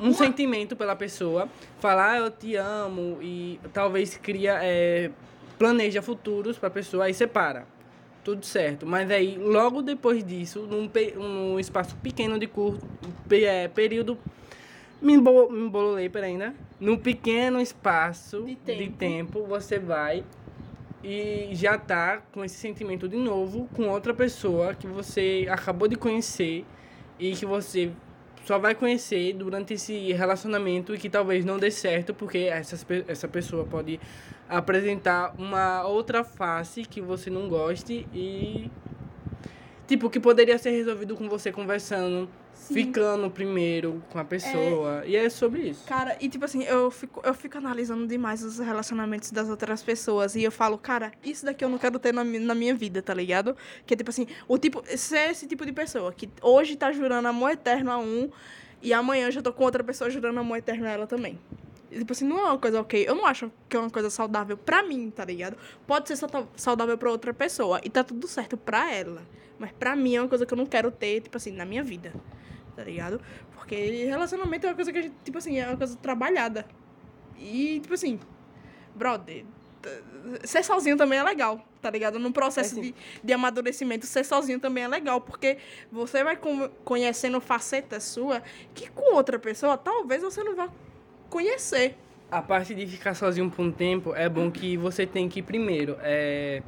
um, 0.00 0.08
um 0.08 0.12
sentimento 0.14 0.74
pela 0.74 0.96
pessoa, 0.96 1.48
falar 1.78 2.12
ah, 2.12 2.18
eu 2.18 2.30
te 2.30 2.56
amo 2.56 3.18
e 3.20 3.60
talvez 3.72 4.16
cria, 4.16 4.58
é, 4.62 5.10
planeja 5.58 6.00
futuros 6.00 6.58
pra 6.58 6.70
pessoa, 6.70 7.04
aí 7.04 7.14
separa 7.14 7.66
tudo 8.24 8.44
certo. 8.46 8.86
Mas 8.86 9.10
aí, 9.10 9.36
logo 9.36 9.82
depois 9.82 10.24
disso, 10.24 10.60
num, 10.60 10.90
num 11.16 11.60
espaço 11.60 11.94
pequeno 11.96 12.38
de 12.38 12.46
curto, 12.46 12.84
é, 13.30 13.68
período. 13.68 14.18
Me, 15.02 15.12
embol, 15.12 15.50
me 15.50 15.66
embololei, 15.66 16.08
peraí, 16.08 16.36
né? 16.36 16.54
Num 16.80 16.96
pequeno 16.96 17.60
espaço 17.60 18.42
de 18.44 18.56
tempo. 18.56 18.78
de 18.78 18.88
tempo, 18.88 19.44
você 19.44 19.78
vai 19.78 20.24
e 21.04 21.50
já 21.52 21.76
tá 21.76 22.22
com 22.32 22.42
esse 22.42 22.56
sentimento 22.56 23.06
de 23.06 23.16
novo 23.18 23.68
com 23.74 23.88
outra 23.88 24.14
pessoa 24.14 24.74
que 24.74 24.86
você 24.86 25.46
acabou 25.50 25.86
de 25.86 25.96
conhecer 25.96 26.64
e 27.20 27.32
que 27.32 27.44
você 27.44 27.92
só 28.46 28.58
vai 28.58 28.74
conhecer 28.74 29.34
durante 29.34 29.74
esse 29.74 30.12
relacionamento 30.12 30.94
e 30.94 30.98
que 30.98 31.10
talvez 31.10 31.44
não 31.44 31.58
dê 31.58 31.70
certo, 31.70 32.14
porque 32.14 32.38
essa, 32.38 32.76
essa 33.06 33.28
pessoa 33.28 33.64
pode 33.64 34.00
apresentar 34.48 35.34
uma 35.38 35.86
outra 35.86 36.24
face 36.24 36.82
que 36.82 37.00
você 37.00 37.30
não 37.30 37.48
goste 37.48 38.06
e. 38.12 38.70
Tipo, 39.86 40.08
que 40.08 40.18
poderia 40.18 40.56
ser 40.56 40.70
resolvido 40.70 41.14
com 41.14 41.28
você 41.28 41.52
conversando, 41.52 42.28
Sim. 42.54 42.74
ficando 42.74 43.30
primeiro 43.30 44.02
com 44.10 44.18
a 44.18 44.24
pessoa. 44.24 45.02
E 45.04 45.16
é 45.16 45.28
sobre 45.28 45.68
isso. 45.68 45.86
Cara, 45.86 46.16
e 46.20 46.28
tipo 46.28 46.44
assim, 46.44 46.62
eu 46.64 46.90
fico, 46.90 47.20
eu 47.24 47.34
fico 47.34 47.58
analisando 47.58 48.06
demais 48.06 48.42
os 48.42 48.58
relacionamentos 48.58 49.30
das 49.30 49.48
outras 49.48 49.82
pessoas. 49.82 50.34
E 50.34 50.42
eu 50.42 50.52
falo, 50.52 50.78
cara, 50.78 51.12
isso 51.22 51.44
daqui 51.44 51.64
eu 51.64 51.68
não 51.68 51.78
quero 51.78 51.98
ter 51.98 52.12
na, 52.14 52.24
na 52.24 52.54
minha 52.54 52.74
vida, 52.74 53.02
tá 53.02 53.12
ligado? 53.12 53.56
Que 53.84 53.94
é 53.94 53.96
tipo 53.96 54.10
assim, 54.10 54.26
o 54.48 54.56
tipo, 54.56 54.82
ser 54.96 55.30
esse 55.30 55.46
tipo 55.46 55.66
de 55.66 55.72
pessoa 55.72 56.12
que 56.12 56.30
hoje 56.40 56.76
tá 56.76 56.90
jurando 56.92 57.26
amor 57.26 57.50
eterno 57.50 57.90
a 57.90 57.98
um 57.98 58.30
e 58.80 58.92
amanhã 58.92 59.26
eu 59.26 59.32
já 59.32 59.42
tô 59.42 59.52
com 59.52 59.64
outra 59.64 59.82
pessoa 59.82 60.10
jurando 60.10 60.38
amor 60.40 60.58
eterno 60.58 60.86
a 60.86 60.90
ela 60.90 61.06
também. 61.06 61.38
E, 61.90 61.98
tipo 61.98 62.12
assim, 62.12 62.26
não 62.26 62.38
é 62.38 62.44
uma 62.44 62.58
coisa 62.58 62.80
ok. 62.80 63.04
Eu 63.06 63.14
não 63.14 63.24
acho 63.24 63.50
que 63.68 63.76
é 63.76 63.80
uma 63.80 63.90
coisa 63.90 64.10
saudável 64.10 64.56
pra 64.56 64.82
mim, 64.82 65.10
tá 65.10 65.24
ligado? 65.24 65.56
Pode 65.86 66.08
ser 66.08 66.18
saudável 66.56 66.98
pra 66.98 67.10
outra 67.10 67.32
pessoa 67.32 67.80
e 67.84 67.90
tá 67.90 68.02
tudo 68.02 68.26
certo 68.26 68.56
pra 68.56 68.92
ela. 68.92 69.22
Mas 69.58 69.72
pra 69.72 69.94
mim 69.94 70.16
é 70.16 70.20
uma 70.20 70.28
coisa 70.28 70.44
que 70.44 70.52
eu 70.52 70.58
não 70.58 70.66
quero 70.66 70.90
ter, 70.90 71.20
tipo 71.20 71.36
assim, 71.36 71.52
na 71.52 71.64
minha 71.64 71.82
vida. 71.82 72.12
Tá 72.76 72.82
ligado? 72.82 73.20
Porque 73.54 74.04
relacionamento 74.06 74.66
é 74.66 74.70
uma 74.70 74.74
coisa 74.74 74.92
que 74.92 74.98
a 74.98 75.02
gente, 75.02 75.14
tipo 75.24 75.38
assim, 75.38 75.58
é 75.58 75.68
uma 75.68 75.76
coisa 75.76 75.96
trabalhada. 75.96 76.66
E, 77.38 77.78
tipo 77.80 77.94
assim, 77.94 78.18
brother, 78.94 79.44
ser 80.44 80.64
sozinho 80.64 80.96
também 80.96 81.18
é 81.18 81.22
legal, 81.22 81.64
tá 81.80 81.90
ligado? 81.90 82.18
Num 82.18 82.32
processo 82.32 82.78
É, 82.78 82.82
de, 82.82 82.94
de 83.22 83.32
amadurecimento, 83.32 84.06
ser 84.06 84.24
sozinho 84.24 84.58
também 84.58 84.84
é 84.84 84.88
legal, 84.88 85.20
porque 85.20 85.58
você 85.92 86.24
vai 86.24 86.36
con- 86.36 86.68
conhecendo 86.84 87.40
facetas 87.40 88.02
sua 88.04 88.42
que 88.74 88.88
com 88.90 89.14
outra 89.14 89.38
pessoa 89.38 89.76
talvez 89.76 90.22
você 90.22 90.42
não 90.42 90.56
vá 90.56 90.68
conhecer. 91.28 91.96
A 92.30 92.40
parte 92.42 92.74
de 92.74 92.86
ficar 92.86 93.14
sozinho 93.14 93.50
por 93.50 93.62
um 93.62 93.70
tempo 93.70 94.14
é 94.14 94.28
bom 94.28 94.50
que 94.50 94.76
você 94.76 95.06
tem 95.06 95.28
que 95.28 95.42
primeiro 95.42 95.96
é, 96.00 96.62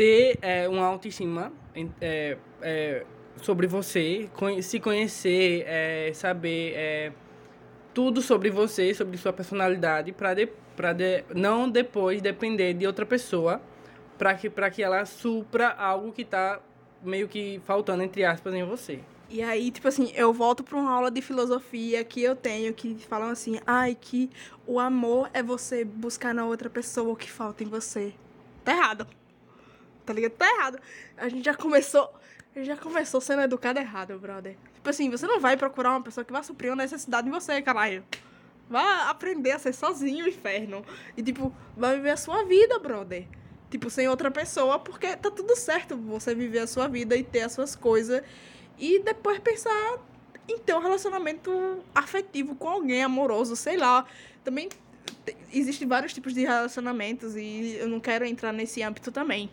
ter 0.00 0.38
é, 0.40 0.66
uma 0.66 0.86
autoestima 0.86 1.52
é, 2.00 2.38
é, 2.62 3.04
sobre 3.42 3.66
você, 3.66 4.30
se 4.62 4.80
conhecer, 4.80 5.62
é, 5.66 6.10
saber 6.14 6.72
é, 6.74 7.12
tudo 7.92 8.22
sobre 8.22 8.48
você, 8.48 8.94
sobre 8.94 9.18
sua 9.18 9.30
personalidade, 9.30 10.10
para 10.10 10.32
de, 10.32 10.46
de, 10.46 11.24
não 11.34 11.68
depois 11.68 12.22
depender 12.22 12.72
de 12.72 12.86
outra 12.86 13.04
pessoa 13.04 13.60
para 14.16 14.34
que, 14.34 14.48
que 14.48 14.82
ela 14.82 15.04
supra 15.04 15.68
algo 15.68 16.12
que 16.12 16.24
tá 16.24 16.62
meio 17.02 17.28
que 17.28 17.60
faltando, 17.66 18.02
entre 18.02 18.24
aspas, 18.24 18.54
em 18.54 18.64
você. 18.64 19.00
E 19.28 19.42
aí, 19.42 19.70
tipo 19.70 19.86
assim, 19.86 20.12
eu 20.14 20.32
volto 20.32 20.64
pra 20.64 20.78
uma 20.78 20.90
aula 20.90 21.10
de 21.10 21.20
filosofia 21.20 22.02
que 22.04 22.22
eu 22.22 22.34
tenho 22.34 22.72
que 22.72 22.94
falam 23.06 23.28
assim, 23.28 23.60
ai, 23.66 23.94
que 24.00 24.30
o 24.66 24.80
amor 24.80 25.28
é 25.34 25.42
você 25.42 25.84
buscar 25.84 26.32
na 26.32 26.46
outra 26.46 26.70
pessoa 26.70 27.12
o 27.12 27.16
que 27.16 27.30
falta 27.30 27.62
em 27.62 27.66
você. 27.66 28.14
Tá 28.64 28.72
errado. 28.72 29.19
Tá 30.10 30.14
ligado? 30.14 30.32
Tá 30.32 30.46
errado. 30.46 30.78
A 31.16 31.28
gente 31.28 31.44
já 31.44 31.54
começou. 31.54 32.12
Já 32.56 32.76
começou 32.76 33.20
sendo 33.20 33.42
educado 33.42 33.78
errado, 33.78 34.18
brother. 34.18 34.56
Tipo 34.74 34.90
assim, 34.90 35.08
você 35.08 35.24
não 35.26 35.38
vai 35.38 35.56
procurar 35.56 35.90
uma 35.90 36.02
pessoa 36.02 36.24
que 36.24 36.32
vai 36.32 36.42
suprir 36.42 36.70
uma 36.70 36.82
necessidade 36.82 37.28
em 37.28 37.30
você, 37.30 37.62
caralho. 37.62 38.04
Vai 38.68 39.08
aprender 39.08 39.52
a 39.52 39.58
ser 39.58 39.72
sozinho, 39.72 40.26
inferno. 40.26 40.84
E, 41.16 41.22
tipo, 41.22 41.54
vai 41.76 41.94
viver 41.96 42.10
a 42.10 42.16
sua 42.16 42.44
vida, 42.44 42.78
brother. 42.80 43.26
Tipo, 43.70 43.88
sem 43.88 44.08
outra 44.08 44.32
pessoa, 44.32 44.80
porque 44.80 45.16
tá 45.16 45.30
tudo 45.30 45.54
certo 45.54 45.96
você 45.96 46.34
viver 46.34 46.58
a 46.58 46.66
sua 46.66 46.88
vida 46.88 47.16
e 47.16 47.22
ter 47.22 47.42
as 47.42 47.52
suas 47.52 47.76
coisas. 47.76 48.20
E 48.76 48.98
depois 48.98 49.38
pensar 49.38 49.98
em 50.48 50.58
ter 50.58 50.74
um 50.74 50.80
relacionamento 50.80 51.84
afetivo 51.94 52.56
com 52.56 52.68
alguém, 52.68 53.04
amoroso, 53.04 53.54
sei 53.54 53.76
lá. 53.76 54.04
Também 54.42 54.68
te- 55.24 55.36
existem 55.52 55.86
vários 55.86 56.12
tipos 56.12 56.34
de 56.34 56.40
relacionamentos 56.40 57.36
e 57.36 57.76
eu 57.78 57.86
não 57.88 58.00
quero 58.00 58.24
entrar 58.24 58.52
nesse 58.52 58.82
âmbito 58.82 59.12
também. 59.12 59.48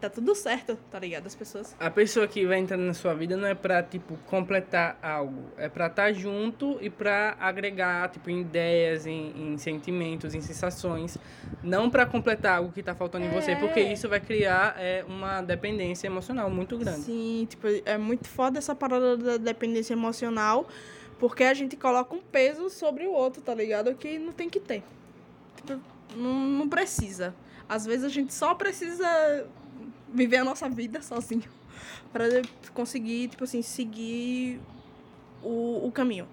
Tá 0.00 0.08
tudo 0.08 0.32
certo, 0.32 0.78
tá 0.92 0.98
ligado? 1.00 1.26
As 1.26 1.34
pessoas. 1.34 1.74
A 1.80 1.90
pessoa 1.90 2.28
que 2.28 2.46
vai 2.46 2.58
entrando 2.60 2.82
na 2.84 2.94
sua 2.94 3.14
vida 3.14 3.36
não 3.36 3.48
é 3.48 3.54
pra, 3.54 3.82
tipo, 3.82 4.16
completar 4.26 4.96
algo. 5.02 5.42
É 5.56 5.68
pra 5.68 5.88
estar 5.88 6.12
junto 6.12 6.78
e 6.80 6.88
pra 6.88 7.36
agregar, 7.40 8.08
tipo, 8.08 8.30
em 8.30 8.42
ideias, 8.42 9.06
em, 9.06 9.32
em 9.36 9.58
sentimentos, 9.58 10.36
em 10.36 10.40
sensações. 10.40 11.18
Não 11.64 11.90
pra 11.90 12.06
completar 12.06 12.58
algo 12.58 12.70
que 12.70 12.80
tá 12.80 12.94
faltando 12.94 13.26
em 13.26 13.30
você, 13.30 13.56
porque 13.56 13.80
É. 13.80 13.92
isso 13.92 14.08
vai 14.08 14.20
criar 14.20 14.76
é, 14.78 15.04
uma 15.08 15.42
dependência 15.42 16.06
emocional 16.06 16.48
muito 16.48 16.78
grande. 16.78 17.00
Sim, 17.00 17.46
tipo, 17.50 17.66
é 17.84 17.98
muito 17.98 18.28
foda 18.28 18.56
essa 18.56 18.76
parada 18.76 19.16
da 19.16 19.36
dependência 19.36 19.94
emocional, 19.94 20.68
porque 21.18 21.42
a 21.42 21.54
gente 21.54 21.76
coloca 21.76 22.14
um 22.14 22.20
peso 22.20 22.70
sobre 22.70 23.04
o 23.04 23.10
outro, 23.12 23.42
tá 23.42 23.52
ligado? 23.52 23.92
Que 23.96 24.16
não 24.16 24.32
tem 24.32 24.48
que 24.48 24.60
ter. 24.60 24.84
Tipo, 25.56 25.80
não, 26.16 26.34
não 26.34 26.68
precisa. 26.68 27.34
Às 27.68 27.84
vezes 27.84 28.04
a 28.04 28.08
gente 28.08 28.32
só 28.32 28.54
precisa 28.54 29.44
viver 30.12 30.38
a 30.38 30.44
nossa 30.44 30.68
vida 30.68 31.02
sozinho 31.02 31.48
para 32.12 32.24
conseguir, 32.74 33.28
tipo 33.28 33.44
assim, 33.44 33.62
seguir 33.62 34.60
o, 35.42 35.86
o 35.86 35.92
caminho. 35.92 36.26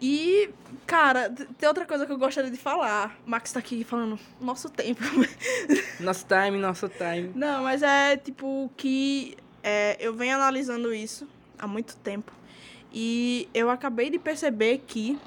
E, 0.00 0.50
cara, 0.86 1.28
tem 1.30 1.68
outra 1.68 1.84
coisa 1.84 2.06
que 2.06 2.12
eu 2.12 2.18
gostaria 2.18 2.50
de 2.50 2.56
falar. 2.56 3.18
Max 3.26 3.52
tá 3.52 3.58
aqui 3.58 3.82
falando 3.82 4.18
nosso 4.40 4.70
tempo. 4.70 5.02
Nosso 5.98 6.24
time, 6.26 6.56
nosso 6.58 6.88
time. 6.88 7.32
Não, 7.34 7.64
mas 7.64 7.82
é 7.82 8.16
tipo 8.16 8.70
que 8.76 9.36
é, 9.62 9.96
eu 9.98 10.14
venho 10.14 10.36
analisando 10.36 10.94
isso 10.94 11.28
há 11.58 11.66
muito 11.66 11.96
tempo. 11.96 12.32
E 12.92 13.48
eu 13.52 13.68
acabei 13.68 14.08
de 14.08 14.18
perceber 14.18 14.84
que 14.86 15.18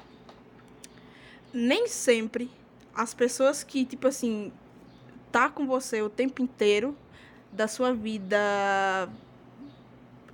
nem 1.52 1.86
sempre 1.86 2.50
as 2.94 3.12
pessoas 3.12 3.62
que, 3.62 3.84
tipo 3.84 4.08
assim, 4.08 4.50
tá 5.32 5.48
com 5.48 5.66
você 5.66 6.02
o 6.02 6.10
tempo 6.10 6.42
inteiro 6.42 6.96
da 7.50 7.66
sua 7.66 7.92
vida 7.92 9.08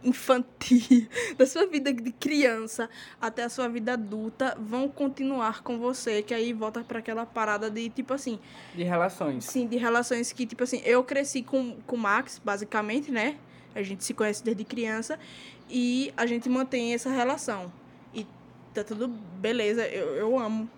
infantil, 0.03 1.09
da 1.37 1.47
sua 1.47 1.67
vida 1.67 1.93
de 1.93 2.13
criança 2.13 2.89
até 3.21 3.45
a 3.45 3.49
sua 3.49 3.69
vida 3.69 3.95
adulta 3.95 4.57
vão 4.61 4.89
continuar 4.89 5.63
com 5.63 5.79
você, 5.79 6.23
que 6.23 6.33
aí 6.33 6.53
volta 6.53 6.83
para 6.85 6.99
aquela 6.99 7.27
parada 7.27 7.71
de 7.71 7.89
tipo 7.91 8.15
assim, 8.15 8.39
De 8.75 8.83
relações. 8.83 9.45
Sim, 9.45 9.67
de 9.67 9.77
relações 9.77 10.33
que, 10.33 10.47
tipo 10.47 10.63
assim, 10.63 10.81
eu 10.85 11.03
cresci 11.03 11.43
com, 11.43 11.77
com 11.87 11.97
o 11.97 11.99
Max, 11.99 12.41
basicamente, 12.45 13.11
né? 13.11 13.37
A 13.75 13.83
gente 13.83 14.05
se 14.05 14.15
conhece 14.15 14.43
desde 14.43 14.65
criança 14.65 15.19
e 15.69 16.13
a 16.17 16.27
gente 16.27 16.49
mantém 16.49 16.95
essa 16.95 17.11
relação. 17.11 17.73
E 18.15 18.27
tá 18.73 18.83
tudo 18.83 19.09
beleza, 19.09 19.87
eu, 19.87 20.15
eu 20.17 20.39
amo. 20.39 20.69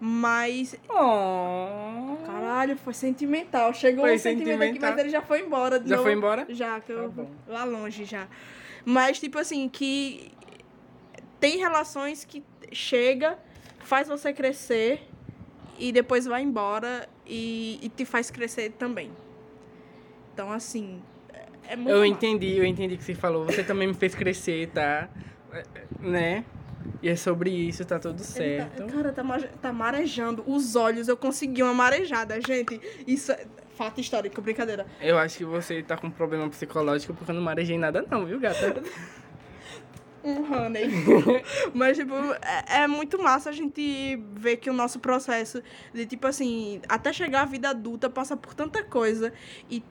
Mas, 0.00 0.76
Oh. 0.88 2.16
caralho, 2.24 2.76
foi 2.76 2.94
sentimental. 2.94 3.72
Chegou 3.74 4.04
Foi 4.04 4.14
um 4.14 4.18
sentimento 4.18 4.62
aqui, 4.62 4.78
mas 4.78 4.98
ele 4.98 5.08
já 5.08 5.20
foi 5.22 5.40
embora. 5.40 5.78
Já 5.84 5.96
novo. 5.96 6.02
foi 6.02 6.12
embora? 6.12 6.46
Já, 6.48 6.78
que 6.80 6.92
Tá 6.92 7.00
eu 7.00 7.10
bom. 7.10 7.28
lá 7.48 7.64
longe 7.64 8.04
já. 8.04 8.28
Mas, 8.84 9.18
tipo 9.18 9.38
assim, 9.38 9.68
que 9.68 10.30
tem 11.40 11.58
relações 11.58 12.24
que 12.24 12.44
chega, 12.72 13.36
faz 13.80 14.06
você 14.08 14.32
crescer 14.32 15.02
e 15.78 15.90
depois 15.92 16.26
vai 16.26 16.42
embora 16.42 17.08
e, 17.26 17.78
e 17.82 17.88
te 17.88 18.04
faz 18.04 18.30
crescer 18.30 18.70
também. 18.78 19.10
Então, 20.32 20.52
assim, 20.52 21.02
é- 21.32 21.72
é 21.72 21.76
muito 21.76 21.90
Eu 21.90 21.96
massa. 21.98 22.06
entendi, 22.08 22.56
eu 22.56 22.64
entendi 22.64 22.94
o 22.94 22.98
que 22.98 23.04
você 23.04 23.14
falou. 23.14 23.46
Você 23.46 23.64
também 23.64 23.88
me 23.88 23.94
fez 23.94 24.14
crescer, 24.14 24.68
tá? 24.70 25.08
É, 25.52 25.58
é, 25.58 25.64
Né? 26.00 26.44
E 27.02 27.08
é 27.08 27.16
sobre 27.16 27.50
isso, 27.50 27.84
tá 27.84 27.98
tudo 27.98 28.16
Ele 28.16 28.24
certo. 28.24 28.84
Tá, 28.84 28.92
cara, 28.92 29.12
tá, 29.12 29.24
tá 29.60 29.72
marejando 29.72 30.42
os 30.46 30.76
olhos. 30.76 31.08
Eu 31.08 31.16
consegui 31.16 31.62
uma 31.62 31.74
marejada, 31.74 32.40
gente. 32.40 32.80
Isso 33.06 33.32
é 33.32 33.46
fato 33.76 34.00
histórico, 34.00 34.42
brincadeira. 34.42 34.86
Eu 35.00 35.16
acho 35.16 35.38
que 35.38 35.44
você 35.44 35.82
tá 35.82 35.96
com 35.96 36.10
problema 36.10 36.48
psicológico 36.48 37.14
porque 37.14 37.30
eu 37.30 37.34
não 37.36 37.42
marejei 37.42 37.78
nada 37.78 38.04
não, 38.10 38.26
viu, 38.26 38.40
gata? 38.40 38.82
Um 40.24 40.52
honey. 40.52 40.88
Mas, 41.72 41.96
tipo, 41.96 42.12
é, 42.42 42.82
é 42.82 42.86
muito 42.88 43.22
massa 43.22 43.50
a 43.50 43.52
gente 43.52 44.16
ver 44.34 44.56
que 44.56 44.68
o 44.68 44.72
nosso 44.72 44.98
processo 44.98 45.62
de, 45.94 46.06
tipo 46.06 46.26
assim, 46.26 46.80
até 46.88 47.12
chegar 47.12 47.42
à 47.42 47.44
vida 47.44 47.70
adulta 47.70 48.10
passa 48.10 48.36
por 48.36 48.52
tanta 48.52 48.82
coisa 48.82 49.32
e 49.70 49.82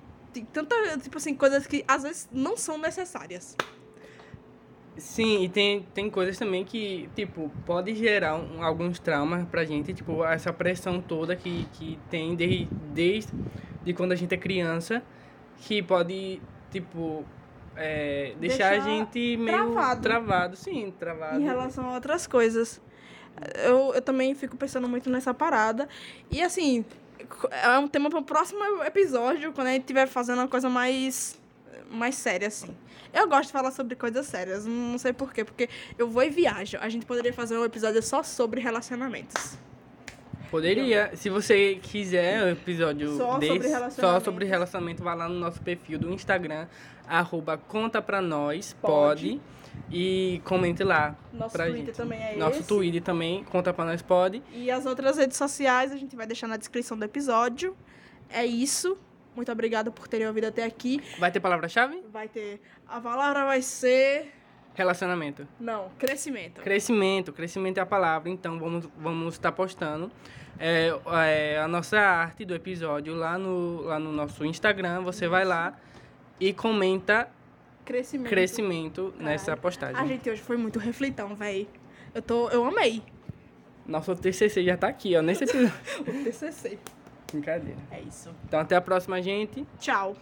tanta, 0.52 0.76
tipo 0.98 1.18
assim, 1.18 1.34
coisas 1.34 1.66
que 1.66 1.84
às 1.88 2.04
vezes 2.04 2.30
não 2.32 2.58
são 2.58 2.78
necessárias. 2.78 3.56
Sim, 4.98 5.44
e 5.44 5.50
tem, 5.50 5.82
tem 5.94 6.10
coisas 6.10 6.38
também 6.38 6.64
que, 6.66 7.10
tipo, 7.16 7.52
pode 7.66 7.94
gerar 7.96 8.36
um- 8.36 8.64
alguns 8.64 9.00
traumas 9.00 9.46
pra 9.48 9.64
gente, 9.64 9.94
tipo, 9.94 10.24
essa 10.26 10.52
pressão 10.52 11.00
toda 11.02 11.36
que, 11.36 11.66
que 11.74 12.00
tem 12.10 12.36
desde, 12.36 12.66
desde 12.94 13.32
de 13.84 13.94
quando 13.94 14.12
a 14.12 14.16
gente 14.16 14.34
é 14.34 14.38
criança, 14.38 15.04
que 15.60 15.82
pode, 15.84 16.42
tipo, 16.72 17.24
é, 17.76 18.34
deixar, 18.40 18.68
a 18.68 18.70
Deixar 18.72 18.90
gente 18.90 19.38
meio 19.38 19.58
travado. 19.72 20.02
travado 20.02 20.56
sim, 20.56 20.92
travado. 21.00 21.40
Em 21.40 21.44
relação 21.44 21.90
a 21.90 21.94
outras 21.94 22.26
coisas. 22.26 22.82
Eu, 23.64 23.94
eu 23.94 24.02
também 24.02 24.34
fico 24.34 24.58
pensando 24.58 24.90
muito 24.90 25.10
nessa 25.12 25.32
parada. 25.32 25.88
E 26.32 26.42
assim, 26.42 26.84
é 27.52 27.78
um 27.78 27.88
tema 27.88 28.10
para 28.10 28.18
o 28.20 28.24
próximo 28.24 28.60
episódio, 28.84 29.54
quando 29.54 29.68
a 29.68 29.72
gente 29.74 29.82
estiver 29.82 30.08
fazendo 30.08 30.40
uma 30.40 30.48
coisa 30.48 30.68
mais, 30.70 31.40
mais 31.90 32.16
séria, 32.16 32.48
assim. 32.48 32.76
Eu 33.14 33.28
gosto 33.28 33.48
de 33.48 33.52
falar 33.52 33.72
sobre 33.72 33.96
coisas 33.96 34.26
sérias, 34.26 34.66
não 34.66 34.98
sei 34.98 35.14
porquê, 35.14 35.44
porque 35.44 35.70
eu 35.98 36.10
vou 36.10 36.24
e 36.24 36.30
viajo. 36.30 36.78
A 36.80 36.90
gente 36.90 37.06
poderia 37.06 37.34
fazer 37.34 37.58
um 37.58 37.64
episódio 37.66 38.02
só 38.04 38.22
sobre 38.24 38.62
relacionamentos. 38.62 39.58
Poderia. 40.50 41.12
Se 41.16 41.30
você 41.30 41.78
quiser 41.82 42.44
um 42.44 42.50
episódio 42.50 43.18
Só 43.18 43.38
desse, 43.38 43.70
sobre 43.70 43.92
só 43.92 44.20
sobre 44.20 44.46
relacionamento, 44.46 45.04
vá 45.04 45.14
lá 45.14 45.28
no 45.28 45.36
nosso 45.36 45.62
perfil 45.62 46.00
do 46.00 46.12
Instagram, 46.14 46.68
arroba 47.06 47.58
conta 47.58 48.02
pra 48.02 48.22
nós, 48.22 48.74
Pode. 48.82 49.40
pode. 49.40 49.42
E 49.92 50.42
comente 50.44 50.84
lá. 50.84 51.16
Nosso 51.32 51.54
pra 51.54 51.66
Twitter 51.66 51.86
gente. 51.88 51.96
também 51.96 52.20
é 52.20 52.36
Nosso 52.36 52.60
esse. 52.60 52.68
Twitter 52.68 53.02
também, 53.02 53.44
conta 53.44 53.74
pra 53.74 53.86
nós, 53.86 54.02
pode. 54.02 54.42
E 54.54 54.72
as 54.72 54.86
outras 54.86 55.18
redes 55.18 55.38
sociais 55.38 55.92
a 55.92 55.98
gente 55.98 56.16
vai 56.16 56.26
deixar 56.26 56.48
na 56.48 56.58
descrição 56.58 56.98
do 56.98 57.04
episódio. 57.04 57.76
É 58.30 58.46
isso. 58.46 58.98
Muito 59.38 59.52
obrigada 59.52 59.92
por 59.92 60.08
terem 60.08 60.26
ouvido 60.26 60.46
até 60.46 60.64
aqui. 60.64 61.00
Vai 61.20 61.32
ter 61.32 61.40
palavra-chave? 61.40 62.04
Vai 62.12 62.28
ter. 62.28 62.60
A 62.88 63.00
palavra 63.00 63.46
vai 63.46 63.62
ser. 63.62 64.34
Relacionamento. 64.74 65.48
Não, 65.60 65.90
crescimento. 66.00 66.60
Crescimento, 66.62 67.32
crescimento 67.32 67.78
é 67.78 67.82
a 67.82 67.86
palavra, 67.86 68.32
então 68.32 68.58
vamos 68.58 68.90
vamos 68.98 69.36
estar 69.36 69.52
postando 69.52 70.12
é, 70.60 70.90
é, 71.28 71.60
a 71.60 71.68
nossa 71.68 72.00
arte 72.00 72.46
do 72.46 72.56
episódio 72.56 73.14
lá 73.14 73.38
no, 73.38 73.82
lá 73.84 74.00
no 74.00 74.12
nosso 74.12 74.44
Instagram. 74.44 75.02
Você 75.02 75.28
vai 75.28 75.46
lá 75.46 75.80
e 76.40 76.52
comenta 76.52 77.30
Crescimento. 77.86 78.30
crescimento 78.30 79.14
nessa 79.20 79.56
postagem. 79.56 80.02
A 80.02 80.06
gente 80.08 80.28
hoje 80.28 80.42
foi 80.42 80.58
muito 80.58 80.80
reflitão, 80.80 81.36
véi. 81.36 81.68
Eu 82.12 82.24
tô. 82.24 82.50
Eu 82.50 82.66
amei. 82.66 83.04
Nosso 83.86 84.16
TCC 84.16 84.64
já 84.64 84.76
tá 84.76 84.88
aqui, 84.88 85.16
ó, 85.16 85.22
nesse 85.22 85.44
episódio. 85.44 85.74
O 86.02 86.24
TCC. 86.24 86.80
Brincadeira. 87.32 87.80
É 87.92 88.00
isso. 88.02 88.34
Então 88.46 88.60
até 88.60 88.76
a 88.76 88.82
próxima, 88.82 89.22
gente. 89.22 89.66
Tchau. 89.80 90.16